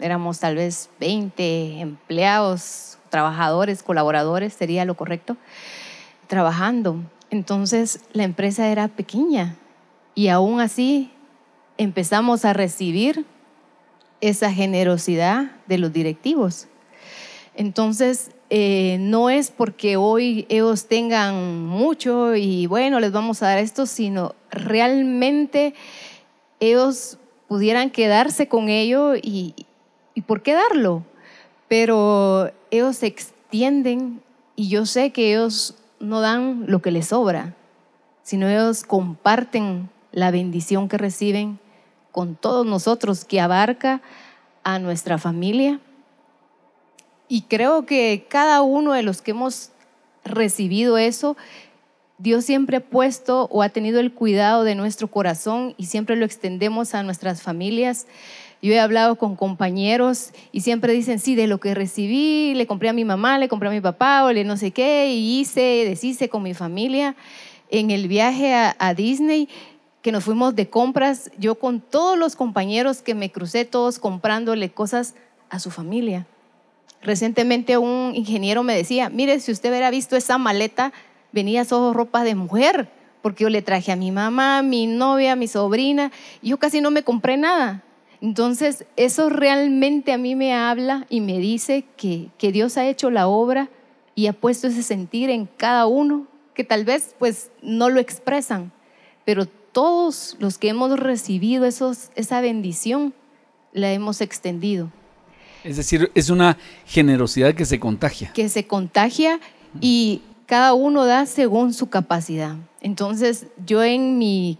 Éramos 0.00 0.38
tal 0.40 0.56
vez 0.56 0.90
20 1.00 1.80
empleados, 1.80 2.98
trabajadores, 3.10 3.82
colaboradores, 3.82 4.52
sería 4.52 4.84
lo 4.84 4.94
correcto, 4.94 5.36
trabajando. 6.26 6.96
Entonces 7.30 8.00
la 8.12 8.24
empresa 8.24 8.68
era 8.68 8.88
pequeña 8.88 9.56
y 10.14 10.28
aún 10.28 10.60
así 10.60 11.10
empezamos 11.76 12.44
a 12.44 12.52
recibir 12.52 13.24
esa 14.20 14.52
generosidad 14.52 15.52
de 15.66 15.78
los 15.78 15.92
directivos. 15.92 16.68
Entonces, 17.54 18.30
eh, 18.50 18.96
no 19.00 19.30
es 19.30 19.50
porque 19.50 19.96
hoy 19.96 20.46
ellos 20.48 20.86
tengan 20.86 21.66
mucho 21.66 22.34
y 22.34 22.66
bueno, 22.66 22.98
les 23.00 23.12
vamos 23.12 23.42
a 23.42 23.48
dar 23.48 23.58
esto, 23.58 23.84
sino 23.84 24.34
realmente 24.50 25.74
ellos 26.60 27.18
pudieran 27.48 27.90
quedarse 27.90 28.48
con 28.48 28.68
ello 28.68 29.14
y, 29.16 29.54
y 30.14 30.22
por 30.22 30.42
qué 30.42 30.54
darlo. 30.54 31.04
Pero 31.68 32.50
ellos 32.70 32.96
se 32.96 33.06
extienden 33.06 34.22
y 34.56 34.68
yo 34.68 34.86
sé 34.86 35.12
que 35.12 35.32
ellos 35.32 35.74
no 36.00 36.20
dan 36.20 36.64
lo 36.66 36.80
que 36.80 36.90
les 36.90 37.08
sobra, 37.08 37.54
sino 38.22 38.48
ellos 38.48 38.84
comparten 38.84 39.90
la 40.12 40.30
bendición 40.30 40.88
que 40.88 40.98
reciben 40.98 41.58
con 42.12 42.34
todos 42.34 42.66
nosotros, 42.66 43.24
que 43.24 43.40
abarca 43.40 44.02
a 44.64 44.78
nuestra 44.78 45.18
familia. 45.18 45.80
Y 47.28 47.42
creo 47.42 47.86
que 47.86 48.26
cada 48.28 48.62
uno 48.62 48.92
de 48.92 49.02
los 49.02 49.22
que 49.22 49.32
hemos 49.32 49.70
recibido 50.24 50.98
eso 50.98 51.36
Dios 52.18 52.44
siempre 52.44 52.78
ha 52.78 52.80
puesto 52.80 53.48
o 53.52 53.62
ha 53.62 53.68
tenido 53.68 54.00
el 54.00 54.12
cuidado 54.12 54.64
de 54.64 54.74
nuestro 54.74 55.08
corazón 55.08 55.74
y 55.76 55.86
siempre 55.86 56.16
lo 56.16 56.24
extendemos 56.24 56.94
a 56.94 57.04
nuestras 57.04 57.42
familias. 57.42 58.08
Yo 58.60 58.72
he 58.72 58.80
hablado 58.80 59.14
con 59.16 59.36
compañeros 59.36 60.30
y 60.50 60.62
siempre 60.62 60.92
dicen, 60.92 61.20
sí, 61.20 61.36
de 61.36 61.46
lo 61.46 61.58
que 61.58 61.76
recibí, 61.76 62.54
le 62.54 62.66
compré 62.66 62.88
a 62.88 62.92
mi 62.92 63.04
mamá, 63.04 63.38
le 63.38 63.48
compré 63.48 63.68
a 63.68 63.72
mi 63.72 63.80
papá 63.80 64.24
o 64.24 64.32
le 64.32 64.42
no 64.42 64.56
sé 64.56 64.72
qué, 64.72 65.12
y 65.12 65.38
hice, 65.38 65.60
deshice 65.60 66.28
con 66.28 66.42
mi 66.42 66.54
familia. 66.54 67.14
En 67.70 67.92
el 67.92 68.08
viaje 68.08 68.52
a, 68.52 68.74
a 68.80 68.94
Disney, 68.94 69.48
que 70.02 70.10
nos 70.10 70.24
fuimos 70.24 70.56
de 70.56 70.68
compras, 70.68 71.30
yo 71.38 71.54
con 71.56 71.80
todos 71.80 72.18
los 72.18 72.34
compañeros 72.34 73.00
que 73.00 73.14
me 73.14 73.30
crucé, 73.30 73.64
todos 73.64 74.00
comprándole 74.00 74.70
cosas 74.70 75.14
a 75.50 75.60
su 75.60 75.70
familia. 75.70 76.26
Recientemente 77.00 77.78
un 77.78 78.12
ingeniero 78.16 78.64
me 78.64 78.74
decía, 78.74 79.08
mire, 79.08 79.38
si 79.38 79.52
usted 79.52 79.70
hubiera 79.70 79.90
visto 79.90 80.16
esa 80.16 80.36
maleta, 80.36 80.92
venía 81.32 81.64
solo 81.64 81.92
ropa 81.92 82.24
de 82.24 82.34
mujer, 82.34 82.90
porque 83.22 83.44
yo 83.44 83.50
le 83.50 83.62
traje 83.62 83.92
a 83.92 83.96
mi 83.96 84.10
mamá, 84.10 84.58
a 84.58 84.62
mi 84.62 84.86
novia, 84.86 85.32
a 85.32 85.36
mi 85.36 85.48
sobrina, 85.48 86.12
y 86.42 86.50
yo 86.50 86.58
casi 86.58 86.80
no 86.80 86.90
me 86.90 87.02
compré 87.02 87.36
nada. 87.36 87.82
Entonces, 88.20 88.84
eso 88.96 89.28
realmente 89.28 90.12
a 90.12 90.18
mí 90.18 90.34
me 90.34 90.54
habla 90.54 91.06
y 91.08 91.20
me 91.20 91.38
dice 91.38 91.84
que, 91.96 92.28
que 92.36 92.52
Dios 92.52 92.76
ha 92.76 92.86
hecho 92.86 93.10
la 93.10 93.28
obra 93.28 93.68
y 94.14 94.26
ha 94.26 94.32
puesto 94.32 94.66
ese 94.66 94.82
sentir 94.82 95.30
en 95.30 95.46
cada 95.46 95.86
uno, 95.86 96.26
que 96.54 96.64
tal 96.64 96.84
vez 96.84 97.14
pues 97.18 97.50
no 97.62 97.88
lo 97.88 98.00
expresan, 98.00 98.72
pero 99.24 99.46
todos 99.46 100.36
los 100.40 100.58
que 100.58 100.70
hemos 100.70 100.98
recibido 100.98 101.64
esos, 101.64 102.10
esa 102.16 102.40
bendición, 102.40 103.14
la 103.72 103.92
hemos 103.92 104.20
extendido. 104.20 104.90
Es 105.64 105.76
decir, 105.76 106.10
es 106.14 106.30
una 106.30 106.56
generosidad 106.86 107.54
que 107.54 107.64
se 107.64 107.78
contagia. 107.78 108.32
Que 108.32 108.48
se 108.48 108.66
contagia 108.66 109.38
y 109.80 110.22
cada 110.48 110.72
uno 110.72 111.04
da 111.04 111.26
según 111.26 111.74
su 111.74 111.90
capacidad. 111.90 112.56
Entonces, 112.80 113.48
yo 113.66 113.84
en 113.84 114.16
mi 114.16 114.58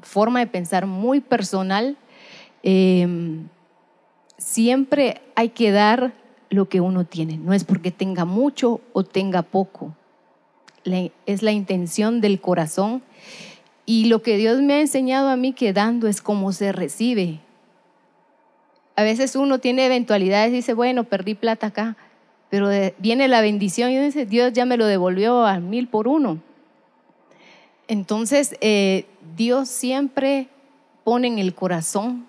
forma 0.00 0.40
de 0.40 0.46
pensar 0.46 0.86
muy 0.86 1.20
personal, 1.20 1.98
em, 2.62 3.46
siempre 4.38 5.20
hay 5.34 5.50
que 5.50 5.72
dar 5.72 6.14
lo 6.48 6.70
que 6.70 6.80
uno 6.80 7.04
tiene. 7.04 7.36
No 7.36 7.52
es 7.52 7.64
porque 7.64 7.90
tenga 7.90 8.24
mucho 8.24 8.80
o 8.94 9.04
tenga 9.04 9.42
poco. 9.42 9.94
es 11.26 11.42
la 11.42 11.50
intención 11.50 12.20
del 12.20 12.40
corazón. 12.40 13.02
Y 13.86 14.04
lo 14.04 14.22
que 14.22 14.36
Dios 14.36 14.62
me 14.62 14.74
ha 14.74 14.80
enseñado 14.80 15.28
a 15.28 15.36
mí 15.36 15.52
que 15.52 15.72
dando 15.72 16.06
es 16.06 16.22
como 16.22 16.52
se 16.52 16.70
recibe. 16.70 17.40
A 18.94 19.02
veces 19.02 19.34
uno 19.34 19.58
tiene 19.58 19.84
eventualidades 19.84 20.52
y 20.52 20.56
dice, 20.56 20.74
bueno, 20.74 21.02
perdí 21.02 21.34
plata 21.34 21.66
acá, 21.66 21.96
pero 22.56 22.70
viene 22.96 23.28
la 23.28 23.42
bendición 23.42 23.90
y 23.90 23.98
dice, 23.98 24.24
Dios 24.24 24.54
ya 24.54 24.64
me 24.64 24.78
lo 24.78 24.86
devolvió 24.86 25.44
a 25.44 25.60
mil 25.60 25.88
por 25.88 26.08
uno. 26.08 26.38
Entonces, 27.86 28.56
eh, 28.62 29.04
Dios 29.36 29.68
siempre 29.68 30.48
pone 31.04 31.28
en 31.28 31.38
el 31.38 31.54
corazón 31.54 32.24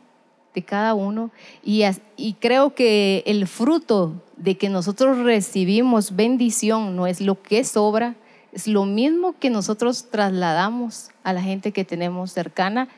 de 0.53 0.63
cada 0.63 0.95
uno 0.95 1.31
y, 1.63 1.83
y 2.17 2.33
creo 2.33 2.75
que 2.75 3.23
el 3.25 3.47
fruto 3.47 4.21
de 4.35 4.57
que 4.57 4.67
nosotros 4.67 5.19
recibimos 5.19 6.13
bendición 6.13 6.97
no 6.97 7.07
es 7.07 7.21
lo 7.21 7.41
que 7.41 7.63
sobra, 7.63 8.15
es 8.51 8.67
lo 8.67 8.83
mismo 8.83 9.33
que 9.39 9.49
nosotros 9.49 10.09
trasladamos 10.11 11.11
a 11.23 11.31
la 11.31 11.41
gente 11.41 11.71
que 11.71 11.85
tenemos 11.85 12.33
cercana 12.33 12.89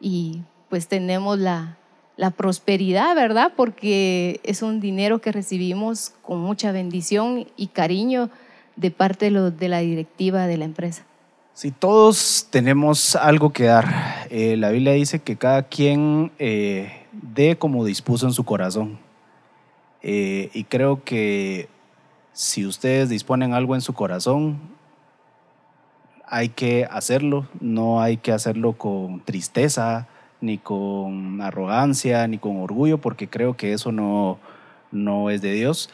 y 0.00 0.42
pues 0.68 0.86
tenemos 0.86 1.36
la, 1.36 1.78
la 2.16 2.30
prosperidad, 2.30 3.14
¿verdad? 3.14 3.52
Porque 3.54 4.40
es 4.42 4.62
un 4.62 4.80
dinero 4.80 5.20
que 5.20 5.32
recibimos 5.32 6.14
con 6.22 6.40
mucha 6.40 6.72
bendición 6.72 7.46
y 7.56 7.66
cariño 7.68 8.30
de 8.76 8.90
parte 8.90 9.30
de, 9.30 9.68
la 9.68 9.78
directiva 9.80 10.46
de 10.46 10.56
la 10.56 10.64
empresa. 10.64 11.04
Si 11.52 11.70
todos 11.70 12.48
tenemos 12.50 13.16
algo 13.16 13.50
que 13.50 13.64
dar, 13.64 14.26
eh, 14.30 14.56
la 14.56 14.70
Biblia 14.70 14.92
dice 14.92 15.20
que 15.20 15.36
cada 15.36 15.62
quien 15.62 16.30
eh, 16.38 17.06
dé 17.12 17.56
como 17.56 17.84
dispuso 17.84 18.26
en 18.26 18.32
su 18.32 18.44
corazón. 18.44 18.98
Eh, 20.02 20.50
y 20.52 20.64
creo 20.64 21.02
que 21.02 21.68
si 22.32 22.66
ustedes 22.66 23.08
disponen 23.08 23.54
algo 23.54 23.74
en 23.74 23.80
su 23.80 23.94
corazón, 23.94 24.58
hay 26.26 26.50
que 26.50 26.86
hacerlo, 26.90 27.46
no 27.60 28.00
hay 28.00 28.18
que 28.18 28.32
hacerlo 28.32 28.74
con 28.74 29.20
tristeza, 29.20 30.06
ni 30.46 30.58
con 30.58 31.40
arrogancia, 31.42 32.26
ni 32.26 32.38
con 32.38 32.56
orgullo, 32.58 32.98
porque 32.98 33.28
creo 33.28 33.56
que 33.56 33.72
eso 33.72 33.92
no, 33.92 34.38
no 34.92 35.30
es 35.30 35.42
de 35.42 35.52
Dios. 35.52 35.90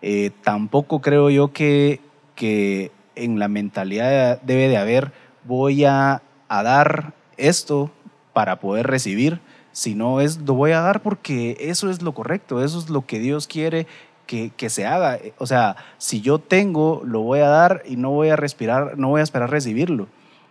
Eh, 0.00 0.30
tampoco 0.42 1.00
creo 1.00 1.28
yo 1.28 1.52
que, 1.52 2.00
que 2.34 2.90
en 3.16 3.38
la 3.38 3.48
mentalidad 3.48 4.40
debe 4.42 4.68
de 4.68 4.78
haber, 4.78 5.12
voy 5.44 5.84
a, 5.84 6.22
a 6.48 6.62
dar 6.62 7.12
esto 7.36 7.90
para 8.32 8.60
poder 8.60 8.86
recibir, 8.86 9.40
sino 9.72 10.20
es, 10.20 10.38
lo 10.38 10.54
voy 10.54 10.72
a 10.72 10.80
dar 10.80 11.02
porque 11.02 11.56
eso 11.60 11.90
es 11.90 12.00
lo 12.00 12.14
correcto, 12.14 12.64
eso 12.64 12.78
es 12.78 12.88
lo 12.88 13.04
que 13.04 13.18
Dios 13.18 13.46
quiere 13.46 13.86
que, 14.26 14.50
que 14.56 14.70
se 14.70 14.86
haga. 14.86 15.18
O 15.38 15.46
sea, 15.46 15.76
si 15.98 16.20
yo 16.20 16.38
tengo, 16.38 17.02
lo 17.04 17.20
voy 17.20 17.40
a 17.40 17.48
dar 17.48 17.82
y 17.84 17.96
no 17.96 18.10
voy 18.10 18.30
a 18.30 18.36
respirar, 18.36 18.96
no 18.96 19.08
voy 19.08 19.20
a 19.20 19.24
esperar 19.24 19.50
recibirlo. 19.50 20.08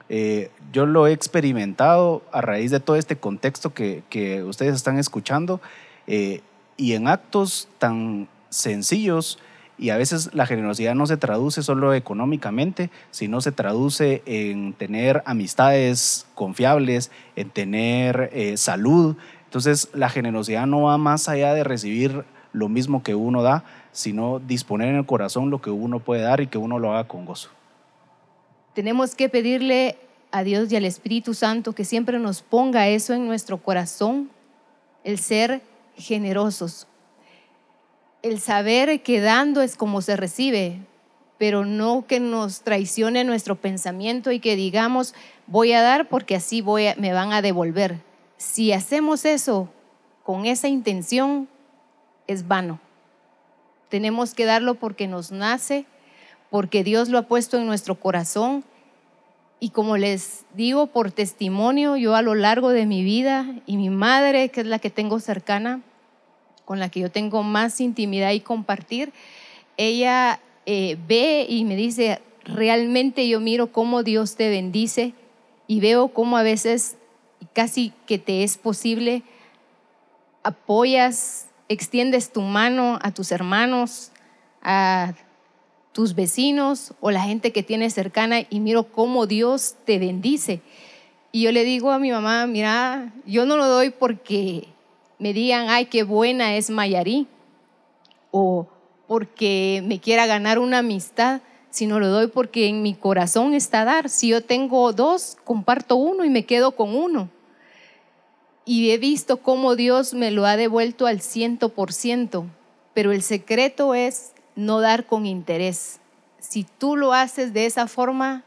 Eh, 0.10 0.50
yo 0.74 0.88
lo 0.88 1.06
he 1.06 1.14
experimentado 1.14 2.24
a 2.32 2.42
raíz 2.42 2.72
de 2.72 2.80
todo 2.80 2.96
este 2.96 3.16
contexto 3.16 3.74
que, 3.74 4.44
ustedes 4.44 4.76
están 4.76 4.98
escuchando 4.98 5.62
eh, 6.08 6.42
y 6.78 6.94
en 6.94 7.08
actos 7.08 7.68
tan 7.78 8.28
sencillos 8.50 9.38
y 9.78 9.92
a 9.92 9.98
veces 9.98 10.32
la 10.34 10.46
generosidad 10.46 10.94
no 10.94 11.08
se 11.08 11.16
traduce 11.16 11.64
solo 11.64 11.94
económicamente, 11.94 12.90
sino 13.12 13.40
se 13.40 13.54
traduce 13.54 14.22
en 14.26 14.74
tener 14.74 15.24
amistades 15.26 16.28
confiables, 16.36 17.12
en 17.36 17.50
tener 17.50 18.30
eh, 18.34 18.58
salud. 18.58 19.16
Entonces 19.46 19.90
la 19.94 20.10
generosidad 20.10 20.68
no 20.68 20.82
va 20.82 20.98
más 20.98 21.30
allá 21.30 21.54
de 21.54 21.64
recibir 21.64 22.26
lo 22.52 22.68
mismo 22.68 23.04
que 23.04 23.16
uno 23.16 23.42
da, 23.42 23.64
sino 23.94 24.40
disponer 24.40 24.90
en 24.90 24.96
el 24.96 25.06
corazón 25.06 25.50
lo 25.50 25.62
que 25.62 25.70
uno 25.70 26.00
puede 26.00 26.24
dar 26.24 26.42
y 26.42 26.48
que 26.48 26.58
uno 26.58 26.78
lo 26.78 26.92
haga 26.92 27.08
con 27.08 27.26
gozo. 27.26 27.50
Tenemos 28.74 29.16
que 29.16 29.30
pedirle 29.30 29.98
a 30.32 30.44
Dios 30.44 30.72
y 30.72 30.76
al 30.76 30.86
Espíritu 30.86 31.34
Santo 31.34 31.74
que 31.74 31.86
siempre 31.86 32.20
nos 32.20 32.42
ponga 32.42 32.88
eso 32.88 33.14
en 33.14 33.28
nuestro 33.28 33.58
corazón, 33.58 34.30
el 35.04 35.20
ser 35.20 35.62
generosos, 35.96 36.88
el 38.22 38.40
saber 38.40 39.02
que 39.02 39.22
dando 39.22 39.62
es 39.62 39.76
como 39.76 40.02
se 40.02 40.16
recibe, 40.16 40.80
pero 41.38 41.66
no 41.66 42.06
que 42.06 42.20
nos 42.20 42.62
traicione 42.62 43.24
nuestro 43.24 43.56
pensamiento 43.56 44.32
y 44.32 44.40
que 44.40 44.56
digamos, 44.56 45.16
voy 45.48 45.72
a 45.72 45.82
dar 45.82 46.10
porque 46.10 46.36
así 46.36 46.62
me 46.62 47.14
van 47.14 47.32
a 47.32 47.42
devolver. 47.42 48.02
Si 48.38 48.72
hacemos 48.74 49.26
eso 49.26 49.70
con 50.24 50.46
esa 50.46 50.68
intención, 50.68 51.48
es 52.28 52.48
vano. 52.48 52.80
Tenemos 53.90 54.36
que 54.36 54.46
darlo 54.46 54.76
porque 54.76 55.08
nos 55.08 55.32
nace, 55.32 55.86
porque 56.50 56.84
Dios 56.84 57.10
lo 57.10 57.18
ha 57.18 57.24
puesto 57.24 57.58
en 57.58 57.66
nuestro 57.66 57.96
corazón. 57.96 58.64
Y 59.60 59.72
como 59.72 59.98
les 59.98 60.46
digo 60.54 60.88
por 60.88 61.12
testimonio, 61.12 61.98
yo 61.98 62.16
a 62.16 62.22
lo 62.22 62.36
largo 62.36 62.70
de 62.70 62.86
mi 62.86 63.04
vida 63.04 63.46
y 63.66 63.78
mi 63.78 63.90
madre, 63.90 64.50
que 64.50 64.62
es 64.62 64.68
la 64.68 64.80
que 64.80 64.90
tengo 64.90 65.20
cercana, 65.20 65.82
con 66.66 66.80
la 66.80 66.90
que 66.90 67.02
yo 67.02 67.12
tengo 67.12 67.44
más 67.44 67.82
intimidad 67.82 68.32
y 68.32 68.40
compartir, 68.40 69.12
ella 69.76 70.40
eh, 70.66 70.98
ve 71.08 71.46
y 71.50 71.66
me 71.66 71.76
dice, 71.76 72.22
realmente 72.46 73.28
yo 73.28 73.40
miro 73.40 73.72
cómo 73.72 74.04
Dios 74.04 74.36
te 74.36 74.50
bendice 74.50 75.14
y 75.68 75.80
veo 75.82 76.10
cómo 76.10 76.38
a 76.38 76.44
veces 76.44 76.98
casi 77.54 77.94
que 78.06 78.18
te 78.18 78.44
es 78.44 78.58
posible, 78.58 79.24
apoyas, 80.44 81.48
extiendes 81.68 82.32
tu 82.32 82.42
mano 82.42 83.00
a 83.02 83.12
tus 83.12 83.32
hermanos, 83.32 84.12
a 84.62 85.14
tus 86.00 86.16
vecinos 86.16 86.94
o 87.02 87.12
la 87.12 87.24
gente 87.24 87.52
que 87.52 87.62
tienes 87.62 87.94
cercana 87.94 88.44
y 88.50 88.62
miro 88.62 88.84
cómo 88.86 89.26
Dios 89.26 89.76
te 89.84 90.00
bendice. 90.00 90.62
Y 91.34 91.42
yo 91.42 91.52
le 91.52 91.66
digo 91.66 91.92
a 91.92 92.00
mi 92.00 92.10
mamá, 92.10 92.48
mira, 92.48 93.12
yo 93.26 93.46
no 93.46 93.58
lo 93.58 93.68
doy 93.68 93.90
porque 93.90 94.70
me 95.18 95.34
digan, 95.34 95.68
ay, 95.68 95.88
qué 95.88 96.04
buena 96.04 96.56
es 96.56 96.70
Mayarí, 96.70 97.28
o 98.32 98.66
porque 99.10 99.84
me 99.86 100.00
quiera 100.00 100.26
ganar 100.26 100.58
una 100.58 100.78
amistad, 100.78 101.42
sino 101.70 102.00
lo 102.00 102.08
doy 102.08 102.28
porque 102.28 102.70
en 102.70 102.82
mi 102.82 102.94
corazón 102.94 103.54
está 103.54 103.84
dar. 103.84 104.08
Si 104.08 104.30
yo 104.30 104.42
tengo 104.42 104.94
dos, 104.94 105.36
comparto 105.44 105.98
uno 105.98 106.24
y 106.24 106.30
me 106.30 106.46
quedo 106.46 106.78
con 106.78 106.96
uno. 106.96 107.30
Y 108.64 108.92
he 108.92 108.98
visto 108.98 109.42
cómo 109.42 109.76
Dios 109.76 110.14
me 110.14 110.32
lo 110.32 110.46
ha 110.46 110.56
devuelto 110.56 111.08
al 111.08 111.20
ciento 111.20 111.68
por 111.68 111.92
ciento, 111.92 112.46
pero 112.94 113.12
el 113.12 113.22
secreto 113.22 113.96
es 113.96 114.32
no 114.60 114.82
dar 114.82 115.06
con 115.06 115.26
interés. 115.26 116.00
Si 116.40 116.66
tú 116.78 116.98
lo 116.98 117.14
haces 117.14 117.54
de 117.54 117.66
esa 117.66 117.88
forma, 117.88 118.44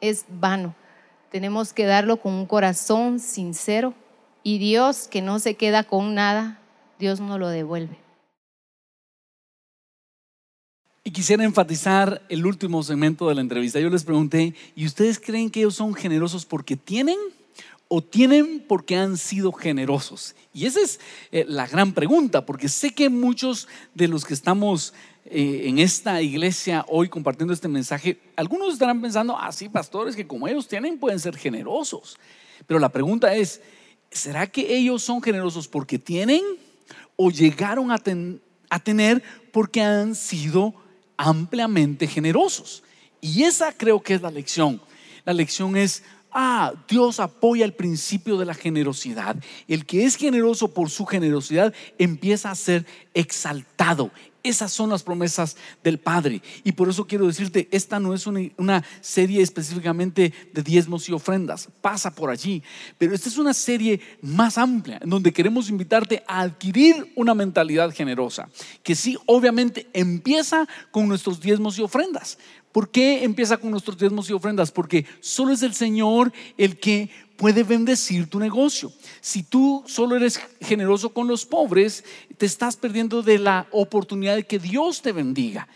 es 0.00 0.24
vano. 0.28 0.74
Tenemos 1.30 1.72
que 1.72 1.86
darlo 1.86 2.18
con 2.18 2.34
un 2.34 2.46
corazón 2.46 3.20
sincero 3.20 3.94
y 4.42 4.58
Dios 4.58 5.08
que 5.08 5.22
no 5.22 5.38
se 5.38 5.54
queda 5.54 5.84
con 5.84 6.14
nada, 6.14 6.60
Dios 6.98 7.20
no 7.20 7.38
lo 7.38 7.48
devuelve. 7.48 7.96
Y 11.04 11.12
quisiera 11.12 11.44
enfatizar 11.44 12.22
el 12.28 12.44
último 12.44 12.82
segmento 12.82 13.28
de 13.28 13.36
la 13.36 13.40
entrevista. 13.40 13.78
Yo 13.78 13.90
les 13.90 14.02
pregunté, 14.02 14.54
¿y 14.74 14.86
ustedes 14.86 15.20
creen 15.20 15.50
que 15.50 15.60
ellos 15.60 15.76
son 15.76 15.94
generosos 15.94 16.44
porque 16.44 16.76
tienen 16.76 17.16
o 17.88 18.02
tienen 18.02 18.64
porque 18.66 18.96
han 18.96 19.16
sido 19.16 19.52
generosos? 19.52 20.34
Y 20.52 20.66
esa 20.66 20.80
es 20.80 21.00
eh, 21.32 21.44
la 21.48 21.66
gran 21.66 21.92
pregunta, 21.92 22.46
porque 22.46 22.68
sé 22.68 22.94
que 22.94 23.08
muchos 23.08 23.68
de 23.94 24.08
los 24.08 24.24
que 24.24 24.34
estamos 24.34 24.94
eh, 25.26 25.62
en 25.64 25.78
esta 25.78 26.22
iglesia 26.22 26.84
hoy 26.88 27.08
compartiendo 27.08 27.52
este 27.52 27.68
mensaje, 27.68 28.18
algunos 28.36 28.72
estarán 28.72 29.00
pensando, 29.00 29.36
ah, 29.36 29.50
sí, 29.50 29.68
pastores, 29.68 30.14
que 30.14 30.26
como 30.26 30.46
ellos 30.46 30.68
tienen 30.68 30.98
pueden 30.98 31.18
ser 31.18 31.36
generosos. 31.36 32.16
Pero 32.66 32.78
la 32.80 32.90
pregunta 32.90 33.34
es, 33.34 33.60
¿será 34.10 34.46
que 34.46 34.76
ellos 34.76 35.02
son 35.02 35.20
generosos 35.20 35.68
porque 35.68 35.98
tienen 35.98 36.42
o 37.16 37.30
llegaron 37.30 37.90
a 37.90 38.78
tener 38.78 39.22
porque 39.52 39.80
han 39.82 40.14
sido 40.14 40.74
ampliamente 41.16 42.06
generosos? 42.06 42.82
Y 43.20 43.42
esa 43.42 43.72
creo 43.72 44.00
que 44.00 44.14
es 44.14 44.22
la 44.22 44.30
lección. 44.30 44.80
La 45.24 45.32
lección 45.32 45.76
es, 45.76 46.04
ah, 46.36 46.74
Dios 46.86 47.18
apoya 47.18 47.64
el 47.64 47.72
principio 47.72 48.36
de 48.36 48.44
la 48.44 48.54
generosidad. 48.54 49.36
El 49.66 49.86
que 49.86 50.04
es 50.04 50.16
generoso 50.16 50.72
por 50.72 50.90
su 50.90 51.06
generosidad 51.06 51.72
empieza 51.98 52.50
a 52.50 52.54
ser 52.54 52.84
exaltado. 53.14 54.10
Esas 54.42 54.70
son 54.70 54.90
las 54.90 55.02
promesas 55.02 55.56
del 55.82 55.98
Padre. 55.98 56.40
Y 56.62 56.70
por 56.72 56.88
eso 56.88 57.06
quiero 57.06 57.26
decirte, 57.26 57.68
esta 57.72 57.98
no 57.98 58.14
es 58.14 58.28
una, 58.28 58.40
una 58.58 58.84
serie 59.00 59.42
específicamente 59.42 60.32
de 60.52 60.62
diezmos 60.62 61.08
y 61.08 61.12
ofrendas. 61.12 61.68
Pasa 61.80 62.14
por 62.14 62.30
allí. 62.30 62.62
Pero 62.96 63.12
esta 63.12 63.28
es 63.28 63.38
una 63.38 63.52
serie 63.52 64.00
más 64.20 64.56
amplia, 64.56 65.00
en 65.02 65.10
donde 65.10 65.32
queremos 65.32 65.68
invitarte 65.68 66.22
a 66.28 66.42
adquirir 66.42 67.12
una 67.16 67.34
mentalidad 67.34 67.90
generosa. 67.92 68.48
Que 68.84 68.94
sí, 68.94 69.18
obviamente, 69.26 69.88
empieza 69.92 70.68
con 70.92 71.08
nuestros 71.08 71.40
diezmos 71.40 71.76
y 71.78 71.82
ofrendas. 71.82 72.38
¿Por 72.76 72.90
qué 72.90 73.24
empieza 73.24 73.56
con 73.56 73.70
nuestros 73.70 73.96
diezmos 73.96 74.28
y 74.28 74.34
ofrendas? 74.34 74.70
Porque 74.70 75.06
solo 75.20 75.54
es 75.54 75.62
el 75.62 75.72
Señor 75.72 76.30
el 76.58 76.78
que 76.78 77.08
puede 77.38 77.62
bendecir 77.62 78.28
tu 78.28 78.38
negocio. 78.38 78.92
Si 79.22 79.42
tú 79.42 79.82
solo 79.86 80.14
eres 80.14 80.38
generoso 80.60 81.08
con 81.08 81.26
los 81.26 81.46
pobres, 81.46 82.04
te 82.36 82.44
estás 82.44 82.76
perdiendo 82.76 83.22
de 83.22 83.38
la 83.38 83.66
oportunidad 83.70 84.36
de 84.36 84.44
que 84.44 84.58
Dios 84.58 85.00
te 85.00 85.12
bendiga. 85.12 85.68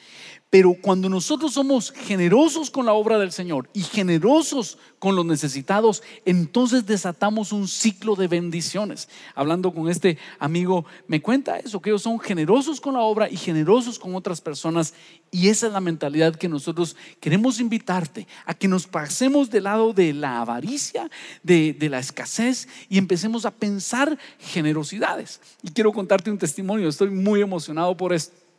Pero 0.51 0.75
cuando 0.75 1.09
nosotros 1.09 1.53
somos 1.55 1.93
generosos 1.93 2.73
con 2.73 2.85
la 2.85 2.93
obra 2.93 3.21
del 3.21 3.31
Señor 3.31 3.71
y 3.73 3.83
generosos 3.83 4.79
con 4.99 5.15
los 5.15 5.25
necesitados, 5.25 6.03
entonces 6.25 6.87
desatamos 6.87 7.53
un 7.53 7.69
ciclo 7.69 8.17
de 8.17 8.27
bendiciones. 8.27 9.09
Hablando 9.37 9.73
con 9.73 9.89
este 9.89 10.19
amigo, 10.41 10.85
me 11.07 11.23
cuenta 11.23 11.61
eso, 11.61 11.81
que 11.81 11.91
ellos 11.91 12.03
son 12.03 12.19
generosos 12.19 12.81
con 12.81 12.95
la 12.95 13.01
obra 13.01 13.31
y 13.31 13.37
generosos 13.37 14.01
con 14.01 14.17
otras 14.17 14.41
personas. 14.41 14.93
Y 15.31 15.51
esa 15.51 15.69
es 15.69 15.73
la 15.73 15.81
mentalidad 15.81 16.35
que 16.35 16.49
nosotros 16.49 16.97
queremos 17.21 17.61
invitarte 17.61 18.27
a 18.45 18.53
que 18.53 18.67
nos 18.67 18.89
pasemos 18.89 19.51
del 19.51 19.65
lado 19.65 19.93
de 19.93 20.13
la 20.13 20.41
avaricia, 20.41 21.09
de, 21.45 21.75
de 21.75 21.89
la 21.89 22.01
escasez 22.01 22.67
y 22.89 22.99
empecemos 22.99 23.47
a 23.47 23.53
pensar 23.53 24.19
generosidades. 24.41 25.41
Y 25.63 25.71
quiero 25.71 25.93
contarte 25.93 26.29
un 26.29 26.39
testimonio, 26.39 26.89
estoy 26.89 27.11
muy 27.11 27.41
emocionado 27.41 27.97
por 27.97 28.13
esto 28.13 28.50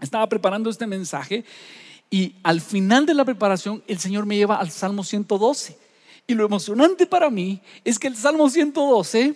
estaba 0.00 0.28
preparando 0.28 0.70
este 0.70 0.86
mensaje 0.86 1.44
y 2.10 2.34
al 2.42 2.60
final 2.60 3.06
de 3.06 3.14
la 3.14 3.24
preparación 3.24 3.82
el 3.86 3.98
Señor 3.98 4.26
me 4.26 4.36
lleva 4.36 4.56
al 4.56 4.70
Salmo 4.70 5.04
112. 5.04 5.78
Y 6.26 6.34
lo 6.34 6.44
emocionante 6.44 7.06
para 7.06 7.30
mí 7.30 7.60
es 7.84 7.98
que 7.98 8.08
el 8.08 8.16
Salmo 8.16 8.48
112 8.48 9.34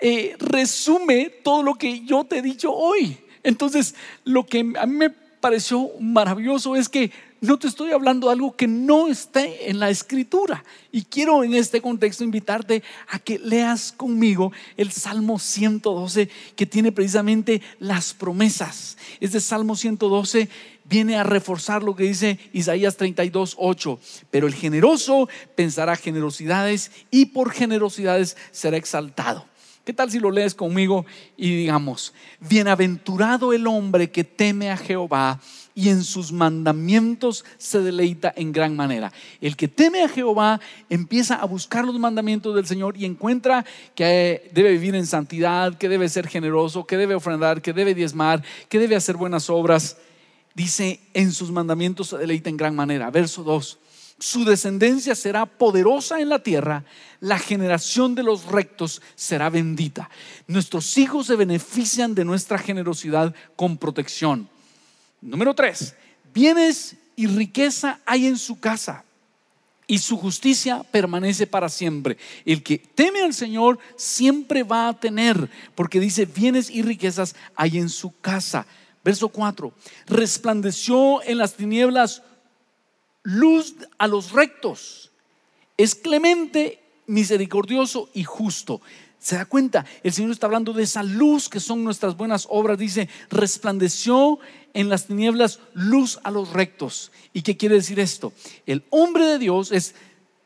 eh, 0.00 0.36
resume 0.38 1.30
todo 1.42 1.62
lo 1.62 1.74
que 1.74 2.04
yo 2.04 2.24
te 2.24 2.38
he 2.38 2.42
dicho 2.42 2.72
hoy. 2.72 3.18
Entonces, 3.42 3.94
lo 4.24 4.44
que 4.44 4.60
a 4.78 4.86
mí 4.86 4.96
me 4.96 5.10
pareció 5.10 5.90
maravilloso 6.00 6.76
es 6.76 6.88
que 6.88 7.10
no 7.40 7.58
te 7.58 7.68
estoy 7.68 7.92
hablando 7.92 8.26
de 8.26 8.34
algo 8.34 8.56
que 8.56 8.66
no 8.66 9.08
esté 9.08 9.70
en 9.70 9.78
la 9.78 9.90
escritura. 9.90 10.64
Y 10.90 11.02
quiero 11.02 11.44
en 11.44 11.54
este 11.54 11.80
contexto 11.80 12.24
invitarte 12.24 12.82
a 13.08 13.18
que 13.18 13.38
leas 13.38 13.92
conmigo 13.92 14.52
el 14.76 14.90
Salmo 14.92 15.38
112 15.38 16.28
que 16.54 16.66
tiene 16.66 16.92
precisamente 16.92 17.60
las 17.78 18.14
promesas. 18.14 18.96
Este 19.20 19.40
Salmo 19.40 19.76
112 19.76 20.48
viene 20.84 21.16
a 21.16 21.24
reforzar 21.24 21.82
lo 21.82 21.94
que 21.94 22.04
dice 22.04 22.38
Isaías 22.52 22.96
32, 22.96 23.56
8. 23.58 23.98
Pero 24.30 24.46
el 24.46 24.54
generoso 24.54 25.28
pensará 25.54 25.96
generosidades 25.96 26.90
y 27.10 27.26
por 27.26 27.52
generosidades 27.52 28.36
será 28.50 28.76
exaltado. 28.76 29.46
¿Qué 29.84 29.92
tal 29.92 30.10
si 30.10 30.18
lo 30.18 30.32
lees 30.32 30.56
conmigo 30.56 31.06
y 31.36 31.54
digamos, 31.54 32.12
bienaventurado 32.40 33.52
el 33.52 33.68
hombre 33.68 34.10
que 34.10 34.24
teme 34.24 34.68
a 34.68 34.76
Jehová 34.76 35.40
y 35.76 35.90
en 35.90 36.02
sus 36.02 36.32
mandamientos 36.32 37.44
se 37.58 37.80
deleita 37.80 38.32
en 38.34 38.50
gran 38.50 38.74
manera. 38.74 39.12
El 39.42 39.56
que 39.56 39.68
teme 39.68 40.02
a 40.02 40.08
Jehová 40.08 40.58
empieza 40.88 41.34
a 41.34 41.44
buscar 41.44 41.84
los 41.84 41.98
mandamientos 41.98 42.54
del 42.54 42.66
Señor 42.66 42.96
y 42.96 43.04
encuentra 43.04 43.62
que 43.94 44.50
debe 44.54 44.72
vivir 44.72 44.94
en 44.94 45.06
santidad, 45.06 45.76
que 45.76 45.90
debe 45.90 46.08
ser 46.08 46.28
generoso, 46.28 46.86
que 46.86 46.96
debe 46.96 47.14
ofrendar, 47.14 47.60
que 47.60 47.74
debe 47.74 47.94
diezmar, 47.94 48.42
que 48.70 48.78
debe 48.78 48.96
hacer 48.96 49.18
buenas 49.18 49.50
obras. 49.50 49.98
Dice, 50.54 50.98
en 51.12 51.30
sus 51.30 51.52
mandamientos 51.52 52.08
se 52.08 52.16
deleita 52.16 52.48
en 52.48 52.56
gran 52.56 52.74
manera. 52.74 53.10
Verso 53.10 53.44
2 53.44 53.78
su 54.18 54.46
descendencia 54.46 55.14
será 55.14 55.44
poderosa 55.44 56.20
en 56.20 56.30
la 56.30 56.38
tierra, 56.38 56.86
la 57.20 57.38
generación 57.38 58.14
de 58.14 58.22
los 58.22 58.46
rectos 58.46 59.02
será 59.14 59.50
bendita. 59.50 60.08
Nuestros 60.46 60.96
hijos 60.96 61.26
se 61.26 61.36
benefician 61.36 62.14
de 62.14 62.24
nuestra 62.24 62.56
generosidad 62.56 63.34
con 63.56 63.76
protección. 63.76 64.48
Número 65.26 65.54
tres, 65.54 65.96
bienes 66.32 66.94
y 67.16 67.26
riqueza 67.26 67.98
hay 68.06 68.28
en 68.28 68.38
su 68.38 68.60
casa 68.60 69.04
y 69.88 69.98
su 69.98 70.16
justicia 70.16 70.84
permanece 70.84 71.48
para 71.48 71.68
siempre. 71.68 72.16
El 72.44 72.62
que 72.62 72.78
teme 72.78 73.22
al 73.22 73.34
Señor 73.34 73.80
siempre 73.96 74.62
va 74.62 74.86
a 74.86 75.00
tener, 75.00 75.50
porque 75.74 75.98
dice, 75.98 76.26
bienes 76.26 76.70
y 76.70 76.82
riquezas 76.82 77.34
hay 77.56 77.78
en 77.78 77.88
su 77.88 78.16
casa. 78.20 78.68
Verso 79.02 79.28
4, 79.28 79.72
resplandeció 80.06 81.20
en 81.24 81.38
las 81.38 81.54
tinieblas 81.54 82.22
luz 83.24 83.74
a 83.98 84.06
los 84.06 84.30
rectos. 84.30 85.10
Es 85.76 85.96
clemente, 85.96 86.80
misericordioso 87.08 88.10
y 88.14 88.22
justo. 88.22 88.80
¿Se 89.18 89.34
da 89.34 89.44
cuenta? 89.44 89.84
El 90.04 90.12
Señor 90.12 90.30
está 90.30 90.46
hablando 90.46 90.72
de 90.72 90.84
esa 90.84 91.02
luz 91.02 91.48
que 91.48 91.58
son 91.58 91.82
nuestras 91.82 92.16
buenas 92.16 92.46
obras. 92.48 92.78
Dice, 92.78 93.08
resplandeció 93.28 94.38
en 94.76 94.90
las 94.90 95.06
tinieblas 95.06 95.58
luz 95.72 96.20
a 96.22 96.30
los 96.30 96.52
rectos. 96.52 97.10
¿Y 97.32 97.42
qué 97.42 97.56
quiere 97.56 97.76
decir 97.76 97.98
esto? 97.98 98.32
El 98.66 98.84
hombre 98.90 99.24
de 99.24 99.38
Dios 99.38 99.72
es 99.72 99.94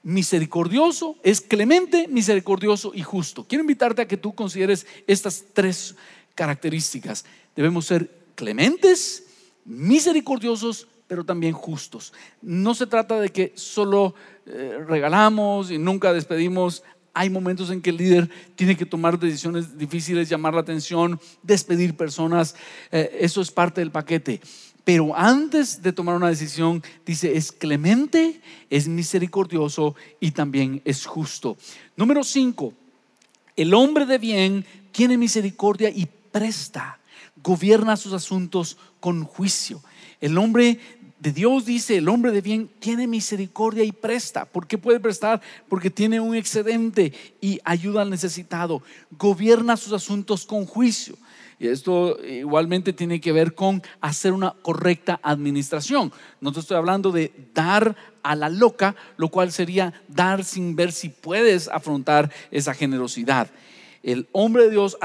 misericordioso, 0.02 1.16
es 1.22 1.40
clemente, 1.40 2.06
misericordioso 2.08 2.92
y 2.94 3.02
justo. 3.02 3.44
Quiero 3.46 3.62
invitarte 3.62 4.02
a 4.02 4.08
que 4.08 4.16
tú 4.16 4.34
consideres 4.34 4.86
estas 5.08 5.44
tres 5.52 5.96
características. 6.36 7.24
Debemos 7.56 7.86
ser 7.86 8.08
clementes, 8.36 9.24
misericordiosos 9.64 10.86
pero 11.08 11.24
también 11.24 11.54
justos. 11.54 12.12
No 12.40 12.72
se 12.72 12.86
trata 12.86 13.18
de 13.18 13.30
que 13.30 13.52
solo 13.56 14.14
eh, 14.46 14.78
regalamos 14.86 15.72
y 15.72 15.76
nunca 15.76 16.12
despedimos. 16.12 16.84
Hay 17.12 17.30
momentos 17.30 17.70
en 17.70 17.82
que 17.82 17.90
el 17.90 17.96
líder 17.96 18.30
tiene 18.54 18.76
que 18.76 18.86
tomar 18.86 19.18
decisiones 19.18 19.76
difíciles, 19.76 20.28
llamar 20.28 20.54
la 20.54 20.60
atención, 20.60 21.20
despedir 21.42 21.96
personas. 21.96 22.54
Eh, 22.92 23.18
eso 23.20 23.40
es 23.40 23.50
parte 23.50 23.80
del 23.80 23.90
paquete. 23.90 24.40
Pero 24.84 25.14
antes 25.16 25.82
de 25.82 25.92
tomar 25.92 26.16
una 26.16 26.28
decisión, 26.28 26.82
dice, 27.04 27.36
es 27.36 27.52
clemente, 27.52 28.40
es 28.70 28.88
misericordioso 28.88 29.94
y 30.20 30.30
también 30.30 30.80
es 30.84 31.06
justo. 31.06 31.56
Número 31.96 32.24
cinco, 32.24 32.72
el 33.56 33.74
hombre 33.74 34.06
de 34.06 34.18
bien 34.18 34.64
tiene 34.92 35.18
misericordia 35.18 35.90
y 35.90 36.08
presta, 36.32 36.98
gobierna 37.42 37.96
sus 37.96 38.12
asuntos 38.12 38.78
con 39.00 39.24
juicio. 39.24 39.82
El 40.20 40.36
hombre 40.38 40.80
de 41.20 41.32
Dios 41.32 41.66
dice, 41.66 41.98
el 41.98 42.08
hombre 42.08 42.32
de 42.32 42.40
bien 42.40 42.70
tiene 42.78 43.06
misericordia 43.06 43.84
y 43.84 43.92
presta. 43.92 44.46
¿Por 44.46 44.66
qué 44.66 44.78
puede 44.78 45.00
prestar? 45.00 45.40
Porque 45.68 45.90
tiene 45.90 46.18
un 46.18 46.34
excedente 46.34 47.12
y 47.42 47.60
ayuda 47.64 48.02
al 48.02 48.10
necesitado. 48.10 48.82
Gobierna 49.18 49.76
sus 49.76 49.92
asuntos 49.92 50.46
con 50.46 50.64
juicio. 50.64 51.16
Y 51.58 51.68
esto 51.68 52.18
igualmente 52.24 52.94
tiene 52.94 53.20
que 53.20 53.32
ver 53.32 53.54
con 53.54 53.82
hacer 54.00 54.32
una 54.32 54.54
correcta 54.62 55.20
administración. 55.22 56.10
No 56.40 56.52
te 56.52 56.60
estoy 56.60 56.78
hablando 56.78 57.12
de 57.12 57.32
dar 57.52 57.94
a 58.22 58.34
la 58.34 58.48
loca, 58.48 58.96
lo 59.18 59.28
cual 59.28 59.52
sería 59.52 59.92
dar 60.08 60.42
sin 60.42 60.74
ver 60.74 60.90
si 60.90 61.10
puedes 61.10 61.68
afrontar 61.68 62.32
esa 62.50 62.72
generosidad. 62.72 63.50
El 64.02 64.26
hombre 64.32 64.64
de 64.64 64.70
Dios 64.70 64.96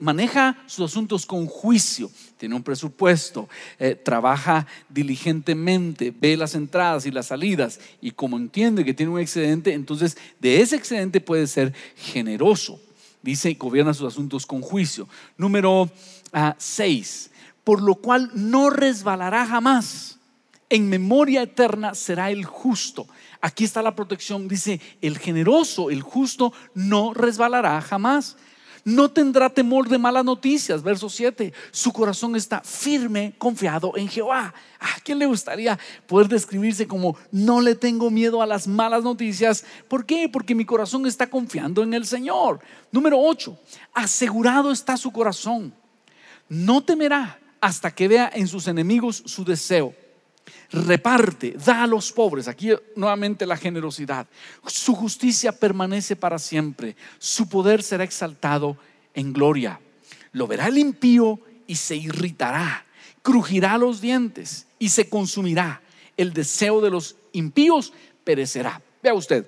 maneja 0.00 0.58
sus 0.66 0.90
asuntos 0.90 1.26
con 1.26 1.46
juicio, 1.46 2.10
tiene 2.40 2.54
un 2.54 2.62
presupuesto, 2.62 3.50
eh, 3.78 3.94
trabaja 3.94 4.66
diligentemente, 4.88 6.10
ve 6.10 6.38
las 6.38 6.54
entradas 6.54 7.04
y 7.04 7.10
las 7.10 7.26
salidas 7.26 7.78
y 8.00 8.12
como 8.12 8.38
entiende 8.38 8.82
que 8.82 8.94
tiene 8.94 9.12
un 9.12 9.20
excedente, 9.20 9.74
entonces 9.74 10.16
de 10.40 10.62
ese 10.62 10.76
excedente 10.76 11.20
puede 11.20 11.46
ser 11.46 11.74
generoso. 11.96 12.80
Dice, 13.20 13.52
gobierna 13.52 13.92
sus 13.92 14.08
asuntos 14.08 14.46
con 14.46 14.62
juicio. 14.62 15.06
Número 15.36 15.90
6, 16.56 17.30
ah, 17.30 17.36
por 17.62 17.82
lo 17.82 17.96
cual 17.96 18.30
no 18.32 18.70
resbalará 18.70 19.44
jamás. 19.44 20.18
En 20.70 20.88
memoria 20.88 21.42
eterna 21.42 21.94
será 21.94 22.30
el 22.30 22.46
justo. 22.46 23.06
Aquí 23.42 23.64
está 23.64 23.82
la 23.82 23.94
protección. 23.94 24.48
Dice, 24.48 24.80
el 25.02 25.18
generoso, 25.18 25.90
el 25.90 26.00
justo, 26.00 26.54
no 26.72 27.12
resbalará 27.12 27.82
jamás. 27.82 28.38
No 28.84 29.10
tendrá 29.10 29.50
temor 29.50 29.88
de 29.88 29.98
malas 29.98 30.24
noticias. 30.24 30.82
Verso 30.82 31.08
7. 31.08 31.52
Su 31.70 31.92
corazón 31.92 32.36
está 32.36 32.60
firme, 32.60 33.34
confiado 33.38 33.92
en 33.96 34.08
Jehová. 34.08 34.54
¿A 34.78 35.00
quién 35.02 35.18
le 35.18 35.26
gustaría 35.26 35.78
poder 36.06 36.28
describirse 36.28 36.86
como 36.86 37.16
no 37.30 37.60
le 37.60 37.74
tengo 37.74 38.10
miedo 38.10 38.40
a 38.40 38.46
las 38.46 38.66
malas 38.66 39.02
noticias? 39.02 39.64
¿Por 39.88 40.06
qué? 40.06 40.28
Porque 40.28 40.54
mi 40.54 40.64
corazón 40.64 41.06
está 41.06 41.28
confiando 41.28 41.82
en 41.82 41.94
el 41.94 42.06
Señor. 42.06 42.60
Número 42.90 43.18
8. 43.20 43.58
Asegurado 43.92 44.70
está 44.72 44.96
su 44.96 45.12
corazón. 45.12 45.74
No 46.48 46.82
temerá 46.82 47.38
hasta 47.60 47.90
que 47.90 48.08
vea 48.08 48.30
en 48.34 48.48
sus 48.48 48.66
enemigos 48.66 49.22
su 49.26 49.44
deseo 49.44 49.94
reparte, 50.70 51.52
da 51.52 51.84
a 51.84 51.86
los 51.86 52.12
pobres. 52.12 52.48
Aquí 52.48 52.70
nuevamente 52.96 53.46
la 53.46 53.56
generosidad. 53.56 54.26
Su 54.66 54.94
justicia 54.94 55.52
permanece 55.52 56.16
para 56.16 56.38
siempre. 56.38 56.96
Su 57.18 57.48
poder 57.48 57.82
será 57.82 58.04
exaltado 58.04 58.76
en 59.14 59.32
gloria. 59.32 59.80
Lo 60.32 60.46
verá 60.46 60.68
el 60.68 60.78
impío 60.78 61.40
y 61.66 61.76
se 61.76 61.96
irritará. 61.96 62.84
Crujirá 63.22 63.78
los 63.78 64.00
dientes 64.00 64.66
y 64.78 64.90
se 64.90 65.08
consumirá. 65.08 65.82
El 66.16 66.32
deseo 66.32 66.80
de 66.80 66.90
los 66.90 67.16
impíos 67.32 67.92
perecerá. 68.24 68.80
Vea 69.02 69.14
usted. 69.14 69.46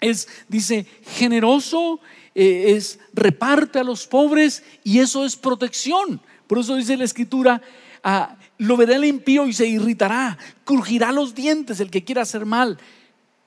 Es, 0.00 0.28
dice, 0.48 0.86
generoso, 1.16 2.00
eh, 2.34 2.76
es 2.76 3.00
reparte 3.12 3.78
a 3.78 3.84
los 3.84 4.06
pobres 4.06 4.62
y 4.84 5.00
eso 5.00 5.24
es 5.24 5.36
protección. 5.36 6.20
Por 6.46 6.58
eso 6.58 6.76
dice 6.76 6.96
la 6.96 7.04
escritura, 7.04 7.60
ah, 8.02 8.37
lo 8.58 8.76
verá 8.76 8.96
el 8.96 9.04
impío 9.04 9.46
y 9.46 9.52
se 9.52 9.66
irritará, 9.66 10.36
crujirá 10.64 11.12
los 11.12 11.34
dientes 11.34 11.80
el 11.80 11.90
que 11.90 12.04
quiera 12.04 12.22
hacer 12.22 12.44
mal 12.44 12.78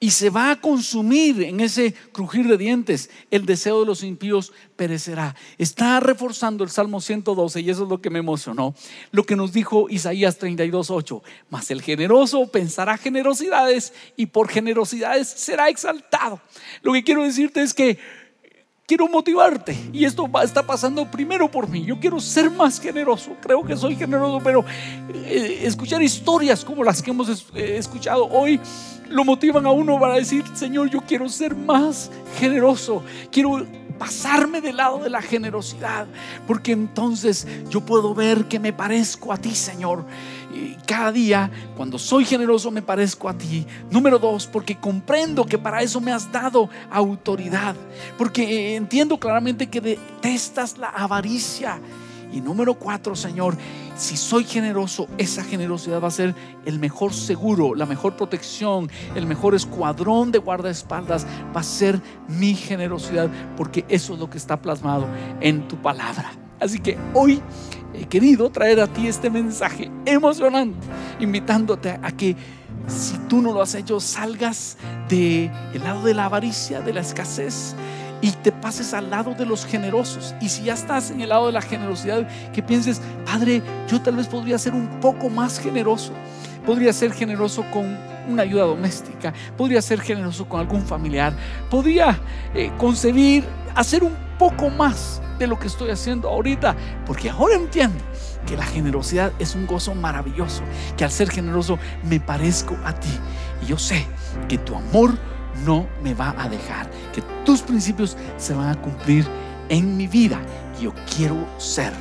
y 0.03 0.09
se 0.09 0.31
va 0.31 0.49
a 0.49 0.59
consumir 0.59 1.43
en 1.43 1.59
ese 1.59 1.93
crujir 2.11 2.47
de 2.47 2.57
dientes. 2.57 3.11
El 3.29 3.45
deseo 3.45 3.81
de 3.81 3.85
los 3.85 4.01
impíos 4.01 4.51
perecerá. 4.75 5.35
Está 5.59 5.99
reforzando 5.99 6.63
el 6.63 6.71
Salmo 6.71 7.01
112 7.01 7.61
y 7.61 7.69
eso 7.69 7.83
es 7.83 7.89
lo 7.89 8.01
que 8.01 8.09
me 8.09 8.17
emocionó. 8.17 8.73
Lo 9.11 9.25
que 9.25 9.35
nos 9.35 9.53
dijo 9.53 9.87
Isaías 9.91 10.39
32:8. 10.39 11.21
Mas 11.51 11.69
el 11.69 11.83
generoso 11.83 12.47
pensará 12.47 12.97
generosidades 12.97 13.93
y 14.17 14.25
por 14.25 14.49
generosidades 14.49 15.27
será 15.27 15.69
exaltado. 15.69 16.41
Lo 16.81 16.93
que 16.93 17.03
quiero 17.03 17.23
decirte 17.23 17.61
es 17.61 17.75
que 17.75 17.99
quiero 18.91 19.07
motivarte. 19.07 19.73
Y 19.93 20.03
esto 20.03 20.29
está 20.43 20.63
pasando 20.63 21.09
primero 21.09 21.49
por 21.49 21.69
mí. 21.69 21.85
Yo 21.85 21.97
quiero 21.97 22.19
ser 22.19 22.51
más 22.51 22.77
generoso. 22.77 23.37
Creo 23.39 23.63
que 23.63 23.77
soy 23.77 23.95
generoso, 23.95 24.41
pero 24.43 24.65
eh, 25.13 25.61
escuchar 25.63 26.03
historias 26.03 26.65
como 26.65 26.83
las 26.83 27.01
que 27.01 27.11
hemos 27.11 27.29
eh, 27.55 27.77
escuchado 27.77 28.25
hoy 28.25 28.59
lo 29.07 29.23
motivan 29.23 29.65
a 29.65 29.71
uno 29.71 29.97
para 29.97 30.15
decir, 30.15 30.43
Señor, 30.55 30.89
yo 30.89 30.99
quiero 31.07 31.29
ser 31.29 31.55
más 31.55 32.11
generoso. 32.37 33.01
Quiero 33.31 33.65
pasarme 33.97 34.59
del 34.59 34.75
lado 34.75 34.97
de 34.97 35.09
la 35.09 35.21
generosidad, 35.21 36.05
porque 36.45 36.73
entonces 36.73 37.47
yo 37.69 37.79
puedo 37.79 38.13
ver 38.13 38.45
que 38.49 38.59
me 38.59 38.73
parezco 38.73 39.31
a 39.31 39.37
ti, 39.37 39.55
Señor 39.55 40.03
cada 40.85 41.11
día, 41.11 41.51
cuando 41.75 41.97
soy 41.97 42.25
generoso, 42.25 42.71
me 42.71 42.81
parezco 42.81 43.29
a 43.29 43.37
ti. 43.37 43.65
Número 43.89 44.19
dos, 44.19 44.47
porque 44.47 44.75
comprendo 44.75 45.45
que 45.45 45.57
para 45.57 45.81
eso 45.81 46.01
me 46.01 46.11
has 46.11 46.31
dado 46.31 46.69
autoridad. 46.89 47.75
Porque 48.17 48.75
entiendo 48.75 49.19
claramente 49.19 49.67
que 49.67 49.81
detestas 49.81 50.77
la 50.77 50.89
avaricia. 50.89 51.79
Y 52.31 52.39
número 52.39 52.75
cuatro, 52.75 53.13
Señor, 53.15 53.57
si 53.95 54.15
soy 54.15 54.45
generoso, 54.45 55.07
esa 55.17 55.43
generosidad 55.43 56.01
va 56.01 56.07
a 56.07 56.11
ser 56.11 56.33
el 56.65 56.79
mejor 56.79 57.13
seguro, 57.13 57.75
la 57.75 57.85
mejor 57.85 58.15
protección, 58.15 58.89
el 59.15 59.25
mejor 59.25 59.53
escuadrón 59.53 60.31
de 60.31 60.39
guardaespaldas. 60.39 61.25
Va 61.55 61.59
a 61.59 61.63
ser 61.63 62.01
mi 62.27 62.55
generosidad, 62.55 63.29
porque 63.57 63.85
eso 63.89 64.13
es 64.13 64.19
lo 64.19 64.29
que 64.29 64.37
está 64.37 64.61
plasmado 64.61 65.07
en 65.41 65.67
tu 65.67 65.75
palabra. 65.81 66.31
Así 66.61 66.79
que 66.79 66.97
hoy 67.13 67.41
he 67.93 68.05
querido 68.05 68.49
traer 68.49 68.79
a 68.79 68.87
ti 68.87 69.07
este 69.07 69.29
mensaje 69.29 69.91
emocionante, 70.05 70.87
invitándote 71.19 71.99
a 72.01 72.11
que 72.11 72.35
si 72.87 73.17
tú 73.27 73.41
no 73.41 73.53
lo 73.53 73.61
has 73.61 73.75
hecho, 73.75 73.99
salgas 73.99 74.77
del 75.07 75.51
lado 75.83 76.03
de 76.03 76.13
la 76.13 76.25
avaricia, 76.25 76.81
de 76.81 76.93
la 76.93 77.01
escasez 77.01 77.75
y 78.21 78.31
te 78.31 78.51
pases 78.51 78.93
al 78.93 79.09
lado 79.09 79.33
de 79.33 79.45
los 79.45 79.65
generosos. 79.65 80.35
Y 80.41 80.49
si 80.49 80.63
ya 80.63 80.73
estás 80.73 81.11
en 81.11 81.21
el 81.21 81.29
lado 81.29 81.47
de 81.47 81.53
la 81.53 81.61
generosidad, 81.61 82.27
que 82.51 82.61
pienses, 82.61 83.01
Padre, 83.25 83.61
yo 83.87 84.01
tal 84.01 84.15
vez 84.15 84.27
podría 84.27 84.57
ser 84.57 84.73
un 84.73 84.87
poco 84.99 85.29
más 85.29 85.59
generoso. 85.59 86.13
Podría 86.65 86.93
ser 86.93 87.11
generoso 87.11 87.65
con 87.71 87.97
una 88.29 88.43
ayuda 88.43 88.65
doméstica, 88.65 89.33
podría 89.57 89.81
ser 89.81 89.99
generoso 89.99 90.47
con 90.47 90.59
algún 90.59 90.83
familiar, 90.83 91.33
podría 91.71 92.19
eh, 92.53 92.71
concebir 92.77 93.43
hacer 93.73 94.03
un 94.03 94.15
poco 94.37 94.69
más 94.69 95.21
de 95.41 95.47
lo 95.47 95.59
que 95.59 95.67
estoy 95.67 95.89
haciendo 95.89 96.29
ahorita, 96.29 96.75
porque 97.05 97.29
ahora 97.29 97.55
entiendo 97.55 97.97
que 98.45 98.55
la 98.55 98.63
generosidad 98.63 99.33
es 99.39 99.55
un 99.55 99.65
gozo 99.65 99.95
maravilloso, 99.95 100.61
que 100.95 101.03
al 101.03 101.11
ser 101.11 101.29
generoso 101.29 101.79
me 102.03 102.19
parezco 102.19 102.77
a 102.85 102.93
ti. 102.93 103.09
Y 103.63 103.67
yo 103.67 103.77
sé 103.77 104.05
que 104.47 104.57
tu 104.59 104.75
amor 104.75 105.17
no 105.65 105.87
me 106.03 106.13
va 106.13 106.35
a 106.37 106.47
dejar, 106.47 106.89
que 107.13 107.23
tus 107.43 107.61
principios 107.61 108.17
se 108.37 108.53
van 108.53 108.69
a 108.69 108.81
cumplir 108.81 109.27
en 109.69 109.97
mi 109.97 110.07
vida. 110.07 110.39
Y 110.79 110.83
yo 110.83 110.93
quiero 111.15 111.47
ser 111.57 111.91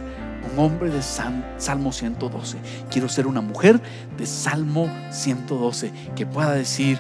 un 0.53 0.59
hombre 0.59 0.91
de 0.91 1.01
Salmo 1.03 1.93
112. 1.93 2.59
Quiero 2.91 3.09
ser 3.09 3.26
una 3.26 3.41
mujer 3.41 3.80
de 4.18 4.26
Salmo 4.26 4.91
112 5.11 5.93
que 6.14 6.26
pueda 6.26 6.53
decir 6.53 6.99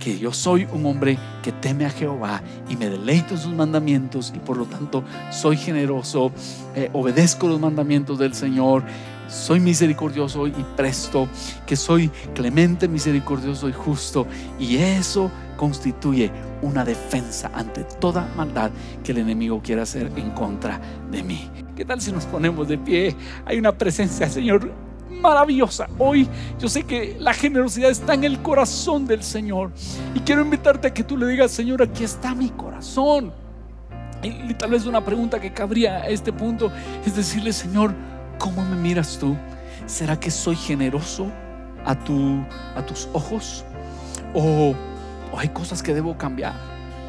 que 0.00 0.18
yo 0.18 0.32
soy 0.32 0.66
un 0.72 0.86
hombre 0.86 1.18
que 1.42 1.52
teme 1.52 1.84
a 1.84 1.90
Jehová 1.90 2.42
y 2.68 2.76
me 2.76 2.88
deleito 2.88 3.34
en 3.34 3.40
sus 3.40 3.52
mandamientos 3.52 4.32
y 4.34 4.38
por 4.38 4.56
lo 4.56 4.64
tanto 4.64 5.04
soy 5.30 5.56
generoso, 5.56 6.32
eh, 6.74 6.90
obedezco 6.92 7.46
los 7.46 7.60
mandamientos 7.60 8.18
del 8.18 8.34
Señor, 8.34 8.82
soy 9.28 9.60
misericordioso 9.60 10.48
y 10.48 10.66
presto, 10.76 11.28
que 11.66 11.76
soy 11.76 12.10
clemente, 12.34 12.88
misericordioso 12.88 13.68
y 13.68 13.72
justo 13.72 14.26
y 14.58 14.78
eso 14.78 15.30
constituye 15.56 16.32
una 16.62 16.84
defensa 16.84 17.50
ante 17.54 17.84
toda 17.84 18.28
maldad 18.36 18.70
que 19.04 19.12
el 19.12 19.18
enemigo 19.18 19.60
quiera 19.62 19.82
hacer 19.82 20.10
en 20.16 20.30
contra 20.30 20.80
de 21.10 21.22
mí. 21.22 21.48
¿Qué 21.76 21.84
tal 21.84 22.00
si 22.00 22.10
nos 22.10 22.24
ponemos 22.24 22.66
de 22.66 22.78
pie? 22.78 23.14
Hay 23.44 23.58
una 23.58 23.72
presencia, 23.72 24.28
Señor, 24.28 24.72
maravillosa. 25.10 25.88
Hoy 25.98 26.28
yo 26.58 26.68
sé 26.68 26.84
que 26.84 27.16
la 27.18 27.34
generosidad 27.34 27.90
está 27.90 28.14
en 28.14 28.24
el 28.24 28.40
corazón 28.40 29.06
del 29.06 29.22
Señor. 29.22 29.72
Y 30.14 30.20
quiero 30.20 30.42
invitarte 30.42 30.88
a 30.88 30.94
que 30.94 31.04
tú 31.04 31.16
le 31.16 31.26
digas, 31.26 31.50
Señor, 31.50 31.82
aquí 31.82 32.04
está 32.04 32.34
mi 32.34 32.48
corazón. 32.50 33.32
Y 34.22 34.52
tal 34.54 34.70
vez 34.70 34.84
una 34.84 35.02
pregunta 35.02 35.40
que 35.40 35.52
cabría 35.52 35.96
a 35.96 36.08
este 36.08 36.32
punto 36.32 36.70
es 37.06 37.16
decirle, 37.16 37.52
Señor, 37.52 37.94
¿cómo 38.38 38.64
me 38.64 38.76
miras 38.76 39.18
tú? 39.18 39.36
¿Será 39.86 40.20
que 40.20 40.30
soy 40.30 40.56
generoso 40.56 41.26
a, 41.84 41.98
tu, 41.98 42.44
a 42.76 42.84
tus 42.84 43.08
ojos? 43.12 43.64
¿O, 44.34 44.74
¿O 45.32 45.38
hay 45.38 45.48
cosas 45.48 45.82
que 45.82 45.94
debo 45.94 46.18
cambiar? 46.18 46.52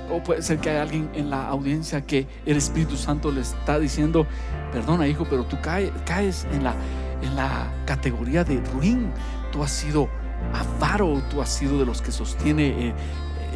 O 0.09 0.23
puede 0.23 0.41
ser 0.41 0.59
que 0.59 0.69
hay 0.69 0.77
alguien 0.77 1.09
en 1.13 1.29
la 1.29 1.47
audiencia 1.47 2.01
que 2.01 2.27
el 2.45 2.57
Espíritu 2.57 2.95
Santo 2.95 3.31
le 3.31 3.41
está 3.41 3.77
diciendo, 3.77 4.25
perdona 4.71 5.07
hijo, 5.07 5.25
pero 5.29 5.43
tú 5.43 5.57
caes, 5.61 5.91
caes 6.05 6.47
en 6.53 6.63
la 6.63 6.73
en 7.21 7.35
la 7.35 7.71
categoría 7.85 8.43
de 8.43 8.61
ruin. 8.73 9.11
Tú 9.51 9.63
has 9.63 9.71
sido 9.71 10.09
avaro, 10.53 11.21
tú 11.29 11.41
has 11.41 11.49
sido 11.49 11.79
de 11.79 11.85
los 11.85 12.01
que 12.01 12.11
sostiene, 12.11 12.67
eh, 12.67 12.93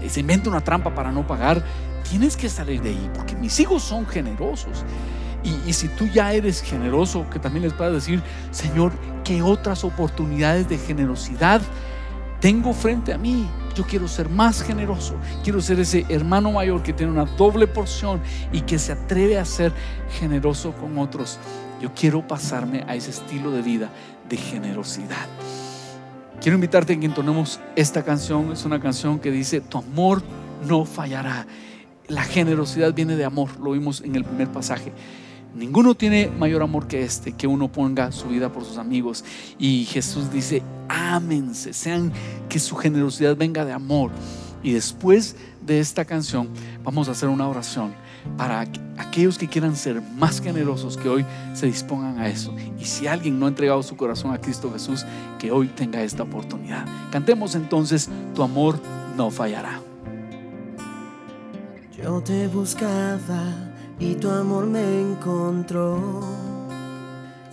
eh, 0.03 0.09
se 0.09 0.19
inventa 0.19 0.49
una 0.49 0.61
trampa 0.61 0.93
para 0.93 1.11
no 1.11 1.25
pagar. 1.25 1.63
Tienes 2.09 2.37
que 2.37 2.49
salir 2.49 2.81
de 2.81 2.89
ahí, 2.89 3.09
porque 3.13 3.35
mis 3.35 3.59
hijos 3.59 3.83
son 3.83 4.05
generosos. 4.05 4.85
Y, 5.67 5.73
si 5.73 5.87
tú 5.89 6.07
ya 6.07 6.33
eres 6.33 6.61
generoso, 6.61 7.29
que 7.29 7.37
también 7.37 7.63
les 7.63 7.73
puedas 7.73 7.93
decir, 7.93 8.21
Señor, 8.49 8.91
¿qué 9.23 9.43
otras 9.43 9.83
oportunidades 9.83 10.67
de 10.67 10.79
generosidad 10.79 11.61
tengo 12.39 12.73
frente 12.73 13.13
a 13.13 13.19
mí? 13.19 13.47
Yo 13.75 13.85
quiero 13.85 14.07
ser 14.07 14.27
más 14.27 14.63
generoso. 14.63 15.15
Quiero 15.43 15.61
ser 15.61 15.79
ese 15.79 16.03
hermano 16.09 16.51
mayor 16.51 16.81
que 16.81 16.93
tiene 16.93 17.11
una 17.11 17.25
doble 17.25 17.67
porción 17.67 18.21
y 18.51 18.61
que 18.61 18.79
se 18.79 18.93
atreve 18.93 19.37
a 19.37 19.45
ser 19.45 19.71
generoso 20.19 20.71
con 20.71 20.97
otros. 20.97 21.37
Yo 21.85 21.91
quiero 21.93 22.27
pasarme 22.27 22.83
a 22.87 22.95
ese 22.95 23.11
estilo 23.11 23.51
de 23.51 23.61
vida 23.61 23.91
de 24.27 24.37
generosidad. 24.37 25.27
Quiero 26.41 26.55
invitarte 26.55 26.93
a 26.93 26.99
que 26.99 27.05
entonemos 27.05 27.59
esta 27.75 28.03
canción. 28.03 28.51
Es 28.51 28.65
una 28.65 28.79
canción 28.79 29.19
que 29.19 29.29
dice, 29.29 29.61
tu 29.61 29.77
amor 29.77 30.23
no 30.67 30.85
fallará. 30.85 31.45
La 32.07 32.23
generosidad 32.23 32.91
viene 32.95 33.15
de 33.15 33.23
amor, 33.23 33.59
lo 33.59 33.73
vimos 33.73 34.01
en 34.01 34.15
el 34.15 34.23
primer 34.23 34.47
pasaje. 34.47 34.93
Ninguno 35.53 35.93
tiene 35.93 36.31
mayor 36.39 36.63
amor 36.63 36.87
que 36.87 37.03
este, 37.03 37.33
que 37.33 37.45
uno 37.45 37.71
ponga 37.71 38.11
su 38.11 38.29
vida 38.29 38.51
por 38.51 38.65
sus 38.65 38.79
amigos. 38.79 39.23
Y 39.59 39.85
Jesús 39.85 40.31
dice, 40.31 40.63
ámense, 40.89 41.71
sean 41.71 42.11
que 42.49 42.57
su 42.57 42.75
generosidad 42.77 43.37
venga 43.37 43.63
de 43.63 43.73
amor. 43.73 44.09
Y 44.63 44.71
después 44.71 45.35
de 45.63 45.79
esta 45.79 46.03
canción 46.03 46.49
vamos 46.83 47.09
a 47.09 47.11
hacer 47.11 47.29
una 47.29 47.47
oración 47.47 47.93
para 48.37 48.65
aquellos 48.97 49.37
que 49.37 49.47
quieran 49.47 49.75
ser 49.75 50.01
más 50.01 50.41
generosos, 50.41 50.97
que 50.97 51.09
hoy 51.09 51.25
se 51.53 51.67
dispongan 51.67 52.19
a 52.19 52.27
eso. 52.27 52.53
Y 52.79 52.85
si 52.85 53.07
alguien 53.07 53.39
no 53.39 53.45
ha 53.45 53.49
entregado 53.49 53.81
su 53.83 53.95
corazón 53.95 54.33
a 54.33 54.39
Cristo 54.39 54.71
Jesús, 54.71 55.05
que 55.39 55.51
hoy 55.51 55.67
tenga 55.67 56.01
esta 56.01 56.23
oportunidad. 56.23 56.85
Cantemos 57.11 57.55
entonces, 57.55 58.09
tu 58.33 58.43
amor 58.43 58.79
no 59.15 59.31
fallará. 59.31 59.81
Yo 61.97 62.21
te 62.21 62.47
buscaba 62.47 63.71
y 63.99 64.15
tu 64.15 64.29
amor 64.29 64.65
me 64.65 65.01
encontró. 65.01 66.21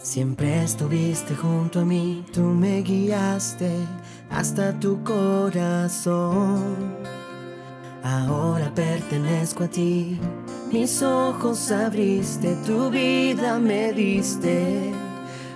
Siempre 0.02 0.64
estuviste 0.64 1.36
junto 1.36 1.80
a 1.80 1.84
mí, 1.84 2.24
tú 2.32 2.40
me 2.40 2.82
guiaste 2.82 3.70
hasta 4.30 4.78
tu 4.80 5.02
corazón. 5.04 6.96
Ahora 8.02 8.72
pertenezco 8.74 9.62
a 9.62 9.68
ti, 9.68 10.18
mis 10.72 11.02
ojos 11.02 11.70
abriste, 11.70 12.56
tu 12.66 12.88
vida 12.90 13.58
me 13.58 13.92
diste, 13.92 14.90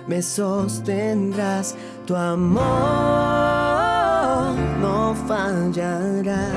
me 0.05 0.21
sostendrás, 0.21 1.75
tu 2.05 2.15
amor 2.15 2.61
no 4.79 5.15
fallará. 5.27 6.49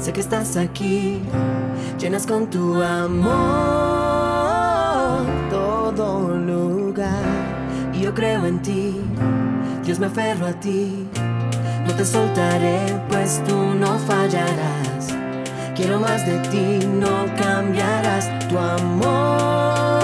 Sé 0.00 0.14
que 0.14 0.20
estás 0.20 0.56
aquí, 0.56 1.20
llenas 1.98 2.26
con 2.26 2.48
tu 2.48 2.80
amor 2.80 3.30
todo 5.50 6.36
lugar. 6.38 7.50
Y 7.92 8.00
yo 8.00 8.14
creo 8.14 8.46
en 8.46 8.62
ti, 8.62 8.96
Dios 9.84 9.98
me 9.98 10.06
aferro 10.06 10.46
a 10.46 10.54
ti, 10.54 11.06
no 11.86 11.94
te 11.94 12.06
soltaré, 12.06 12.80
pues 13.10 13.42
tú 13.46 13.56
no 13.56 13.98
fallarás. 13.98 14.90
Quiero 15.74 16.00
más 16.00 16.26
de 16.26 16.38
ti, 16.50 16.86
no 16.86 17.26
cambiarás 17.36 18.28
tu 18.48 18.58
amor, 18.58 19.99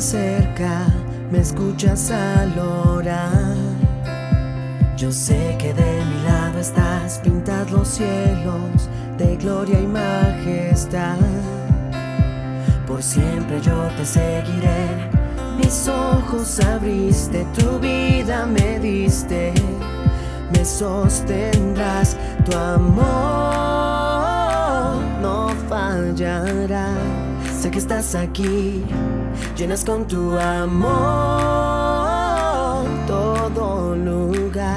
cerca, 0.00 0.86
me 1.30 1.40
escuchas 1.40 2.10
al 2.10 2.58
orar. 2.58 3.54
Yo 4.96 5.12
sé 5.12 5.56
que 5.58 5.74
de 5.74 6.04
mi 6.04 6.22
lado 6.24 6.58
estás, 6.58 7.18
pintas 7.18 7.70
los 7.70 7.88
cielos 7.88 8.88
de 9.18 9.36
gloria 9.36 9.78
y 9.78 9.86
majestad. 9.86 11.18
Por 12.86 13.02
siempre 13.02 13.60
yo 13.60 13.88
te 13.96 14.04
seguiré, 14.04 14.88
mis 15.58 15.86
ojos 15.88 16.58
abriste, 16.60 17.46
tu 17.58 17.78
vida 17.78 18.46
me 18.46 18.78
diste, 18.78 19.52
me 20.52 20.64
sostendrás, 20.64 22.16
tu 22.44 22.56
amor 22.56 23.04
no 25.20 25.48
fallará. 25.68 26.88
Sé 27.60 27.70
que 27.70 27.78
estás 27.78 28.14
aquí, 28.14 28.82
llenas 29.56 29.84
con 29.84 30.06
tu 30.06 30.38
amor 30.38 32.00
todo 33.06 33.96
lugar. 33.96 34.76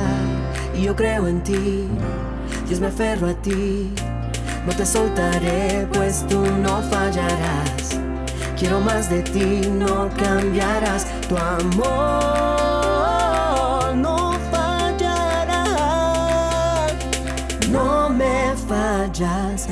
Y 0.75 0.83
yo 0.83 0.95
creo 0.95 1.27
en 1.27 1.41
ti, 1.43 1.87
Dios 2.67 2.79
me 2.79 2.87
aferro 2.87 3.29
a 3.29 3.33
ti. 3.33 3.93
No 4.65 4.73
te 4.73 4.85
soltaré, 4.85 5.87
pues 5.93 6.25
tú 6.27 6.41
no 6.61 6.81
fallarás. 6.83 7.99
Quiero 8.57 8.79
más 8.79 9.09
de 9.09 9.21
ti, 9.23 9.69
no 9.69 10.09
cambiarás. 10.17 11.05
Tu 11.27 11.37
amor 11.37 11.83
no 13.95 14.37
fallará. 14.51 15.65
No 17.69 18.09
me 18.09 18.53
fallas. 18.67 19.67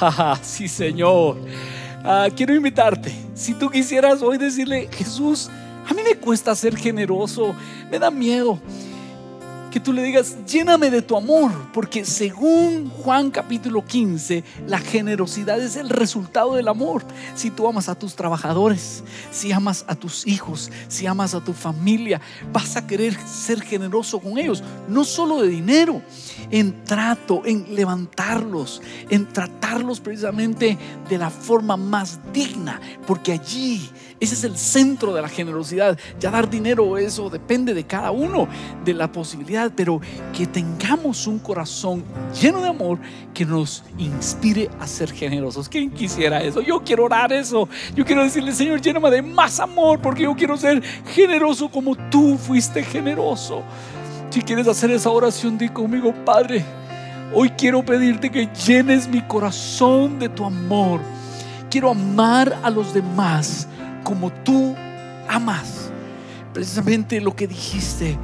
sí, 0.42 0.68
Señor. 0.68 1.36
Ah, 2.04 2.28
quiero 2.34 2.54
invitarte. 2.54 3.12
Si 3.34 3.54
tú 3.54 3.68
quisieras 3.70 4.22
hoy 4.22 4.38
decirle, 4.38 4.88
Jesús, 4.92 5.50
a 5.88 5.94
mí 5.94 6.02
me 6.02 6.16
cuesta 6.16 6.54
ser 6.54 6.76
generoso, 6.76 7.54
me 7.90 7.98
da 7.98 8.10
miedo. 8.10 8.58
Que 9.70 9.80
tú 9.80 9.92
le 9.92 10.02
digas, 10.02 10.36
lléname 10.46 10.90
de 10.90 11.02
tu 11.02 11.14
amor, 11.14 11.52
porque 11.74 12.06
según 12.06 12.88
Juan 12.88 13.30
capítulo 13.30 13.84
15, 13.84 14.42
la 14.66 14.78
generosidad 14.78 15.60
es 15.60 15.76
el 15.76 15.90
resultado 15.90 16.54
del 16.54 16.68
amor. 16.68 17.04
Si 17.34 17.50
tú 17.50 17.68
amas 17.68 17.90
a 17.90 17.94
tus 17.94 18.14
trabajadores, 18.14 19.04
si 19.30 19.52
amas 19.52 19.84
a 19.86 19.94
tus 19.94 20.26
hijos, 20.26 20.70
si 20.88 21.06
amas 21.06 21.34
a 21.34 21.44
tu 21.44 21.52
familia, 21.52 22.18
vas 22.50 22.76
a 22.76 22.86
querer 22.86 23.14
ser 23.26 23.60
generoso 23.60 24.20
con 24.20 24.38
ellos, 24.38 24.62
no 24.88 25.04
solo 25.04 25.42
de 25.42 25.48
dinero, 25.48 26.00
en 26.50 26.84
trato, 26.84 27.42
en 27.44 27.74
levantarlos, 27.74 28.80
en 29.10 29.26
tratarlos 29.28 30.00
precisamente 30.00 30.78
de 31.10 31.18
la 31.18 31.28
forma 31.28 31.76
más 31.76 32.20
digna, 32.32 32.80
porque 33.06 33.32
allí 33.32 33.90
ese 34.20 34.34
es 34.34 34.44
el 34.44 34.56
centro 34.56 35.14
de 35.14 35.22
la 35.22 35.28
generosidad. 35.28 35.98
Ya 36.18 36.30
dar 36.30 36.50
dinero, 36.50 36.98
eso 36.98 37.30
depende 37.30 37.72
de 37.74 37.84
cada 37.84 38.10
uno, 38.10 38.48
de 38.84 38.94
la 38.94 39.10
posibilidad, 39.12 39.70
pero 39.74 40.00
que 40.36 40.46
tengamos 40.46 41.26
un 41.26 41.38
corazón 41.38 42.02
lleno 42.40 42.60
de 42.60 42.68
amor 42.68 42.98
que 43.32 43.44
nos 43.44 43.84
inspire 43.96 44.70
a 44.80 44.86
ser 44.86 45.12
generosos. 45.12 45.68
¿Quién 45.68 45.90
quisiera 45.90 46.42
eso? 46.42 46.60
Yo 46.60 46.82
quiero 46.82 47.04
orar 47.04 47.32
eso. 47.32 47.68
Yo 47.94 48.04
quiero 48.04 48.24
decirle, 48.24 48.52
Señor, 48.52 48.80
lléname 48.80 49.10
de 49.10 49.22
más 49.22 49.60
amor, 49.60 50.00
porque 50.00 50.24
yo 50.24 50.34
quiero 50.34 50.56
ser 50.56 50.82
generoso 51.14 51.68
como 51.68 51.94
tú 52.10 52.36
fuiste 52.36 52.82
generoso. 52.82 53.62
Si 54.30 54.42
quieres 54.42 54.66
hacer 54.66 54.90
esa 54.90 55.10
oración, 55.10 55.56
di 55.56 55.68
conmigo, 55.68 56.12
Padre. 56.24 56.64
Hoy 57.32 57.50
quiero 57.50 57.84
pedirte 57.84 58.30
que 58.30 58.48
llenes 58.66 59.06
mi 59.06 59.22
corazón 59.22 60.18
de 60.18 60.28
tu 60.28 60.44
amor. 60.44 61.00
Quiero 61.70 61.90
amar 61.90 62.58
a 62.62 62.70
los 62.70 62.94
demás 62.94 63.68
como 64.08 64.32
tú 64.42 64.74
amas. 65.28 65.92
Precisamente 66.54 67.20
lo 67.20 67.36
que 67.36 67.46
dijiste. 67.46 68.18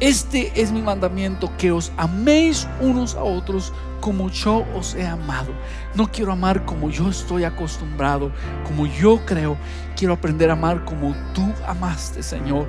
Este 0.00 0.58
es 0.60 0.72
mi 0.72 0.80
mandamiento, 0.80 1.54
que 1.58 1.70
os 1.70 1.92
améis 1.98 2.66
unos 2.80 3.14
a 3.14 3.22
otros 3.22 3.74
como 4.00 4.30
yo 4.30 4.64
os 4.74 4.94
he 4.94 5.06
amado. 5.06 5.52
No 5.94 6.10
quiero 6.10 6.32
amar 6.32 6.64
como 6.64 6.88
yo 6.88 7.10
estoy 7.10 7.44
acostumbrado, 7.44 8.32
como 8.64 8.86
yo 8.86 9.20
creo. 9.26 9.58
Quiero 9.96 10.14
aprender 10.14 10.48
a 10.48 10.54
amar 10.54 10.82
como 10.86 11.14
tú 11.34 11.46
amaste, 11.66 12.22
Señor. 12.22 12.66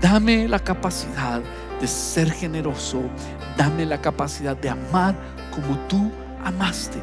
Dame 0.00 0.46
la 0.46 0.60
capacidad 0.60 1.42
de 1.80 1.88
ser 1.88 2.30
generoso. 2.30 3.02
Dame 3.56 3.86
la 3.86 4.00
capacidad 4.00 4.56
de 4.56 4.70
amar 4.70 5.16
como 5.52 5.76
tú 5.88 6.12
amaste. 6.44 7.02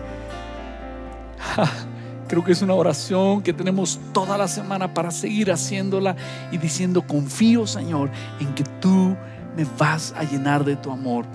Creo 2.31 2.45
que 2.45 2.53
es 2.53 2.61
una 2.61 2.75
oración 2.75 3.41
que 3.41 3.51
tenemos 3.51 3.99
toda 4.13 4.37
la 4.37 4.47
semana 4.47 4.93
para 4.93 5.11
seguir 5.11 5.51
haciéndola 5.51 6.15
y 6.49 6.57
diciendo, 6.57 7.05
confío 7.05 7.67
Señor 7.67 8.09
en 8.39 8.55
que 8.55 8.63
tú 8.79 9.17
me 9.57 9.65
vas 9.77 10.13
a 10.15 10.23
llenar 10.23 10.63
de 10.63 10.77
tu 10.77 10.91
amor. 10.91 11.25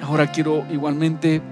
Ahora 0.00 0.32
quiero 0.32 0.64
igualmente 0.70 1.42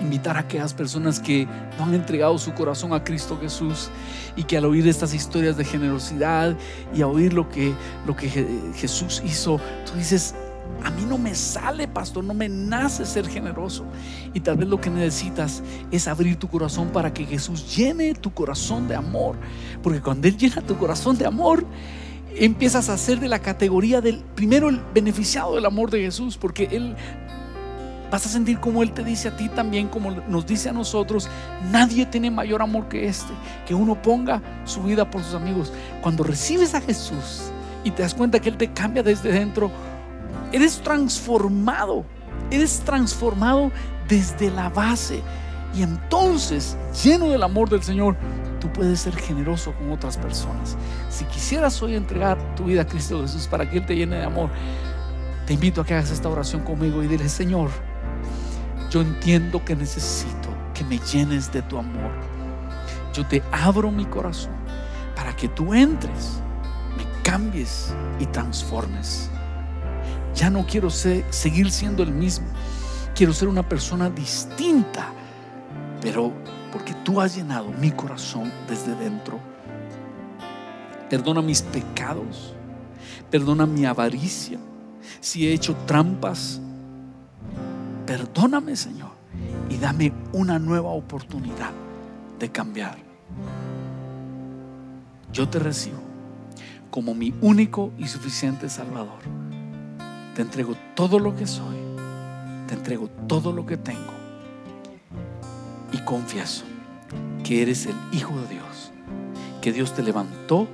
invitar 0.00 0.36
a 0.36 0.40
aquellas 0.42 0.74
personas 0.74 1.18
que 1.18 1.48
no 1.76 1.86
han 1.86 1.94
entregado 1.94 2.38
su 2.38 2.54
corazón 2.54 2.92
a 2.92 3.02
Cristo 3.02 3.36
Jesús 3.40 3.90
y 4.36 4.44
que 4.44 4.56
al 4.56 4.66
oír 4.66 4.86
estas 4.86 5.12
historias 5.12 5.56
de 5.56 5.64
generosidad 5.64 6.54
y 6.94 7.02
a 7.02 7.08
oír 7.08 7.32
lo 7.32 7.48
que, 7.48 7.74
lo 8.06 8.14
que 8.14 8.28
Jesús 8.76 9.20
hizo, 9.26 9.60
tú 9.84 9.98
dices, 9.98 10.36
a 10.84 10.90
mí 10.90 11.04
no 11.04 11.18
me 11.18 11.34
sale, 11.34 11.88
pastor, 11.88 12.24
no 12.24 12.34
me 12.34 12.48
nace 12.48 13.04
ser 13.04 13.28
generoso. 13.28 13.84
Y 14.32 14.40
tal 14.40 14.56
vez 14.56 14.68
lo 14.68 14.80
que 14.80 14.90
necesitas 14.90 15.62
es 15.90 16.06
abrir 16.06 16.36
tu 16.36 16.48
corazón 16.48 16.88
para 16.88 17.12
que 17.12 17.26
Jesús 17.26 17.76
llene 17.76 18.14
tu 18.14 18.32
corazón 18.32 18.86
de 18.88 18.94
amor. 18.94 19.36
Porque 19.82 20.00
cuando 20.00 20.28
Él 20.28 20.36
llena 20.36 20.62
tu 20.62 20.76
corazón 20.76 21.18
de 21.18 21.26
amor, 21.26 21.64
empiezas 22.36 22.88
a 22.88 22.96
ser 22.96 23.18
de 23.18 23.28
la 23.28 23.40
categoría 23.40 24.00
del, 24.00 24.20
primero, 24.34 24.68
el 24.68 24.80
beneficiado 24.94 25.56
del 25.56 25.66
amor 25.66 25.90
de 25.90 26.00
Jesús. 26.00 26.36
Porque 26.36 26.68
Él 26.70 26.94
vas 28.10 28.24
a 28.24 28.28
sentir 28.28 28.60
como 28.60 28.82
Él 28.82 28.92
te 28.92 29.02
dice 29.02 29.28
a 29.28 29.36
ti 29.36 29.48
también, 29.48 29.88
como 29.88 30.10
nos 30.10 30.46
dice 30.46 30.68
a 30.68 30.72
nosotros, 30.72 31.28
nadie 31.72 32.06
tiene 32.06 32.30
mayor 32.30 32.62
amor 32.62 32.88
que 32.88 33.08
este, 33.08 33.32
que 33.66 33.74
uno 33.74 34.00
ponga 34.00 34.40
su 34.64 34.82
vida 34.82 35.10
por 35.10 35.24
sus 35.24 35.34
amigos. 35.34 35.72
Cuando 36.02 36.22
recibes 36.22 36.74
a 36.74 36.80
Jesús 36.80 37.50
y 37.82 37.90
te 37.90 38.02
das 38.02 38.14
cuenta 38.14 38.40
que 38.40 38.48
Él 38.48 38.56
te 38.56 38.72
cambia 38.72 39.02
desde 39.02 39.32
dentro, 39.32 39.70
eres 40.52 40.80
transformado, 40.80 42.04
eres 42.50 42.80
transformado 42.80 43.70
desde 44.08 44.50
la 44.50 44.68
base. 44.68 45.22
Y 45.74 45.82
entonces, 45.82 46.76
lleno 47.04 47.28
del 47.28 47.42
amor 47.42 47.68
del 47.68 47.82
Señor, 47.82 48.16
tú 48.60 48.72
puedes 48.72 49.00
ser 49.00 49.14
generoso 49.16 49.72
con 49.74 49.92
otras 49.92 50.16
personas. 50.16 50.76
Si 51.10 51.24
quisieras 51.26 51.80
hoy 51.82 51.94
entregar 51.94 52.38
tu 52.54 52.64
vida 52.64 52.82
a 52.82 52.86
Cristo 52.86 53.20
Jesús 53.20 53.46
para 53.46 53.68
que 53.68 53.78
Él 53.78 53.86
te 53.86 53.94
llene 53.94 54.16
de 54.16 54.24
amor, 54.24 54.50
te 55.46 55.54
invito 55.54 55.80
a 55.80 55.84
que 55.84 55.94
hagas 55.94 56.10
esta 56.10 56.28
oración 56.28 56.62
conmigo 56.62 57.02
y 57.02 57.06
dile, 57.06 57.28
Señor, 57.28 57.70
yo 58.90 59.02
entiendo 59.02 59.64
que 59.64 59.76
necesito 59.76 60.48
que 60.74 60.84
me 60.84 60.98
llenes 60.98 61.52
de 61.52 61.62
tu 61.62 61.78
amor. 61.78 62.10
Yo 63.12 63.26
te 63.26 63.42
abro 63.52 63.90
mi 63.90 64.04
corazón 64.04 64.52
para 65.14 65.34
que 65.34 65.48
tú 65.48 65.74
entres, 65.74 66.40
me 66.96 67.22
cambies 67.22 67.94
y 68.18 68.26
transformes. 68.26 69.30
Ya 70.38 70.50
no 70.50 70.64
quiero 70.64 70.88
seguir 70.88 71.68
siendo 71.72 72.04
el 72.04 72.12
mismo. 72.12 72.46
Quiero 73.12 73.32
ser 73.32 73.48
una 73.48 73.68
persona 73.68 74.08
distinta. 74.08 75.10
Pero 76.00 76.32
porque 76.72 76.94
tú 77.02 77.20
has 77.20 77.34
llenado 77.34 77.72
mi 77.80 77.90
corazón 77.90 78.52
desde 78.68 78.94
dentro. 78.94 79.40
Perdona 81.10 81.42
mis 81.42 81.60
pecados. 81.60 82.54
Perdona 83.32 83.66
mi 83.66 83.84
avaricia. 83.84 84.60
Si 85.18 85.44
he 85.44 85.52
hecho 85.52 85.74
trampas, 85.86 86.60
perdóname, 88.06 88.76
Señor. 88.76 89.10
Y 89.68 89.78
dame 89.78 90.12
una 90.32 90.60
nueva 90.60 90.90
oportunidad 90.90 91.72
de 92.38 92.48
cambiar. 92.48 92.96
Yo 95.32 95.48
te 95.48 95.58
recibo 95.58 95.98
como 96.92 97.12
mi 97.12 97.34
único 97.40 97.90
y 97.98 98.06
suficiente 98.06 98.68
Salvador. 98.68 99.47
Te 100.38 100.42
entrego 100.42 100.76
todo 100.94 101.18
lo 101.18 101.34
que 101.34 101.48
soy. 101.48 101.74
Te 102.68 102.74
entrego 102.74 103.08
todo 103.26 103.50
lo 103.50 103.66
que 103.66 103.76
tengo. 103.76 104.12
Y 105.92 105.98
confieso 106.04 106.62
que 107.42 107.60
eres 107.60 107.86
el 107.86 107.96
Hijo 108.12 108.40
de 108.42 108.54
Dios. 108.54 108.92
Que 109.60 109.72
Dios 109.72 109.96
te 109.96 110.04
levantó 110.04 110.68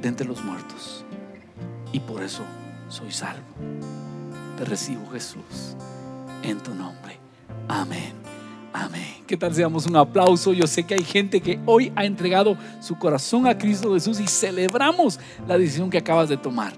de 0.00 0.08
entre 0.08 0.26
los 0.26 0.42
muertos. 0.42 1.04
Y 1.92 2.00
por 2.00 2.22
eso 2.22 2.42
soy 2.88 3.12
salvo. 3.12 3.44
Te 4.56 4.64
recibo 4.64 5.10
Jesús 5.10 5.76
en 6.42 6.58
tu 6.60 6.74
nombre. 6.74 7.18
Amén. 7.68 8.14
Amén. 8.72 9.24
¿Qué 9.26 9.36
tal 9.36 9.54
si 9.54 9.60
damos 9.60 9.84
un 9.84 9.96
aplauso? 9.96 10.54
Yo 10.54 10.66
sé 10.66 10.84
que 10.84 10.94
hay 10.94 11.04
gente 11.04 11.42
que 11.42 11.60
hoy 11.66 11.92
ha 11.96 12.06
entregado 12.06 12.56
su 12.80 12.98
corazón 12.98 13.46
a 13.46 13.58
Cristo 13.58 13.92
Jesús 13.92 14.18
y 14.20 14.26
celebramos 14.26 15.20
la 15.46 15.58
decisión 15.58 15.90
que 15.90 15.98
acabas 15.98 16.30
de 16.30 16.38
tomar. 16.38 16.72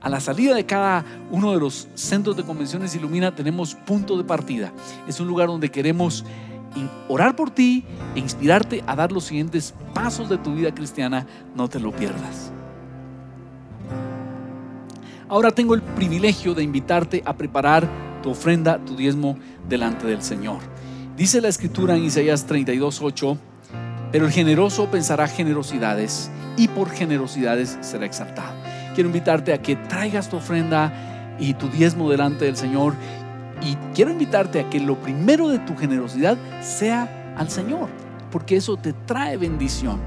A 0.00 0.08
la 0.08 0.20
salida 0.20 0.54
de 0.54 0.64
cada 0.64 1.04
uno 1.30 1.52
de 1.52 1.60
los 1.60 1.88
centros 1.94 2.34
de 2.34 2.42
convenciones 2.42 2.94
Ilumina 2.94 3.34
tenemos 3.34 3.74
punto 3.74 4.16
de 4.16 4.24
partida. 4.24 4.72
Es 5.06 5.20
un 5.20 5.28
lugar 5.28 5.48
donde 5.48 5.70
queremos 5.70 6.24
orar 7.08 7.36
por 7.36 7.50
ti 7.50 7.84
e 8.14 8.18
inspirarte 8.18 8.82
a 8.86 8.96
dar 8.96 9.12
los 9.12 9.24
siguientes 9.24 9.74
pasos 9.92 10.30
de 10.30 10.38
tu 10.38 10.54
vida 10.54 10.74
cristiana. 10.74 11.26
No 11.54 11.68
te 11.68 11.78
lo 11.78 11.92
pierdas. 11.92 12.50
Ahora 15.28 15.50
tengo 15.50 15.74
el 15.74 15.82
privilegio 15.82 16.54
de 16.54 16.62
invitarte 16.62 17.22
a 17.26 17.34
preparar 17.34 17.86
tu 18.22 18.30
ofrenda, 18.30 18.78
tu 18.78 18.96
diezmo 18.96 19.36
delante 19.68 20.06
del 20.06 20.22
Señor. 20.22 20.60
Dice 21.14 21.42
la 21.42 21.48
escritura 21.48 21.94
en 21.94 22.04
Isaías 22.04 22.46
32:8, 22.46 23.36
pero 24.12 24.24
el 24.24 24.32
generoso 24.32 24.90
pensará 24.90 25.28
generosidades 25.28 26.30
y 26.56 26.68
por 26.68 26.88
generosidades 26.88 27.76
será 27.82 28.06
exaltado 28.06 28.69
quiero 28.94 29.08
invitarte 29.08 29.52
a 29.52 29.62
que 29.62 29.76
traigas 29.76 30.28
tu 30.28 30.36
ofrenda 30.36 31.36
y 31.38 31.54
tu 31.54 31.68
diezmo 31.68 32.10
delante 32.10 32.44
del 32.44 32.56
Señor. 32.56 32.94
Y 33.62 33.76
quiero 33.94 34.10
invitarte 34.10 34.60
a 34.60 34.70
que 34.70 34.80
lo 34.80 34.96
primero 34.96 35.48
de 35.48 35.58
tu 35.60 35.76
generosidad 35.76 36.38
sea 36.62 37.34
al 37.36 37.50
Señor, 37.50 37.88
porque 38.30 38.56
eso 38.56 38.76
te 38.76 38.92
trae 38.92 39.36
bendición. 39.36 40.00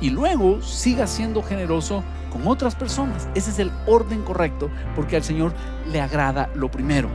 Y 0.00 0.10
luego 0.10 0.62
sigas 0.62 1.10
siendo 1.10 1.42
generoso 1.42 2.04
con 2.30 2.46
otras 2.46 2.74
personas. 2.74 3.28
Ese 3.34 3.50
es 3.50 3.58
el 3.58 3.72
orden 3.86 4.22
correcto, 4.22 4.70
porque 4.94 5.16
al 5.16 5.24
Señor 5.24 5.52
le 5.90 6.00
agrada 6.00 6.50
lo 6.54 6.70
primero. 6.70 7.08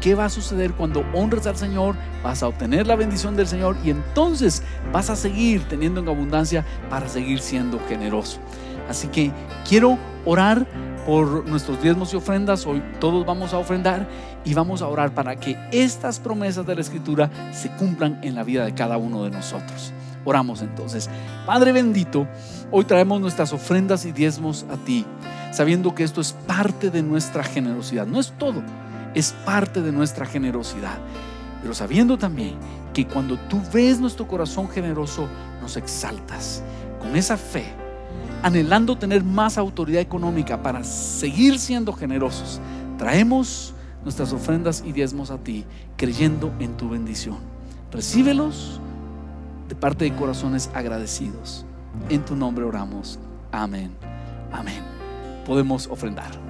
¿qué 0.00 0.14
va 0.14 0.24
a 0.24 0.30
suceder 0.30 0.72
cuando 0.72 1.04
honres 1.12 1.46
al 1.46 1.56
Señor? 1.56 1.94
Vas 2.22 2.42
a 2.42 2.48
obtener 2.48 2.86
la 2.86 2.96
bendición 2.96 3.36
del 3.36 3.46
Señor 3.46 3.76
y 3.84 3.90
entonces 3.90 4.62
vas 4.92 5.10
a 5.10 5.16
seguir 5.16 5.62
teniendo 5.68 6.00
en 6.00 6.08
abundancia 6.08 6.64
para 6.88 7.08
seguir 7.08 7.40
siendo 7.40 7.78
generoso. 7.88 8.40
Así 8.88 9.08
que 9.08 9.30
quiero 9.68 9.98
orar 10.24 10.66
por 11.06 11.48
nuestros 11.48 11.82
diezmos 11.82 12.12
y 12.12 12.16
ofrendas. 12.16 12.66
Hoy 12.66 12.82
todos 13.00 13.24
vamos 13.24 13.52
a 13.52 13.58
ofrendar 13.58 14.08
y 14.44 14.54
vamos 14.54 14.82
a 14.82 14.88
orar 14.88 15.12
para 15.12 15.36
que 15.36 15.56
estas 15.72 16.20
promesas 16.20 16.66
de 16.66 16.74
la 16.74 16.80
Escritura 16.80 17.30
se 17.52 17.70
cumplan 17.70 18.18
en 18.22 18.34
la 18.34 18.44
vida 18.44 18.64
de 18.64 18.74
cada 18.74 18.96
uno 18.96 19.24
de 19.24 19.30
nosotros. 19.30 19.92
Oramos 20.24 20.62
entonces. 20.62 21.08
Padre 21.46 21.72
bendito, 21.72 22.26
hoy 22.70 22.84
traemos 22.84 23.20
nuestras 23.20 23.52
ofrendas 23.52 24.04
y 24.04 24.12
diezmos 24.12 24.66
a 24.70 24.76
ti, 24.76 25.06
sabiendo 25.50 25.94
que 25.94 26.04
esto 26.04 26.20
es 26.20 26.32
parte 26.32 26.90
de 26.90 27.02
nuestra 27.02 27.42
generosidad. 27.42 28.06
No 28.06 28.20
es 28.20 28.32
todo, 28.38 28.62
es 29.14 29.32
parte 29.44 29.80
de 29.80 29.92
nuestra 29.92 30.26
generosidad. 30.26 30.98
Pero 31.62 31.74
sabiendo 31.74 32.18
también 32.18 32.54
que 32.92 33.06
cuando 33.06 33.38
tú 33.38 33.60
ves 33.72 34.00
nuestro 34.00 34.26
corazón 34.26 34.68
generoso, 34.68 35.28
nos 35.60 35.76
exaltas. 35.76 36.62
Con 37.00 37.16
esa 37.16 37.36
fe, 37.36 37.64
anhelando 38.42 38.96
tener 38.96 39.24
más 39.24 39.58
autoridad 39.58 40.00
económica 40.00 40.62
para 40.62 40.84
seguir 40.84 41.58
siendo 41.58 41.92
generosos, 41.92 42.60
traemos 42.98 43.74
nuestras 44.02 44.32
ofrendas 44.32 44.82
y 44.86 44.92
diezmos 44.92 45.30
a 45.30 45.38
ti, 45.38 45.64
creyendo 45.96 46.52
en 46.58 46.76
tu 46.76 46.88
bendición. 46.88 47.38
Recíbelos 47.92 48.80
de 49.68 49.74
parte 49.74 50.04
de 50.04 50.14
corazones 50.14 50.70
agradecidos. 50.74 51.64
En 52.08 52.24
tu 52.24 52.36
nombre 52.36 52.64
oramos. 52.64 53.18
Amén. 53.52 53.92
Amén. 54.52 54.82
Podemos 55.44 55.86
ofrendar. 55.88 56.49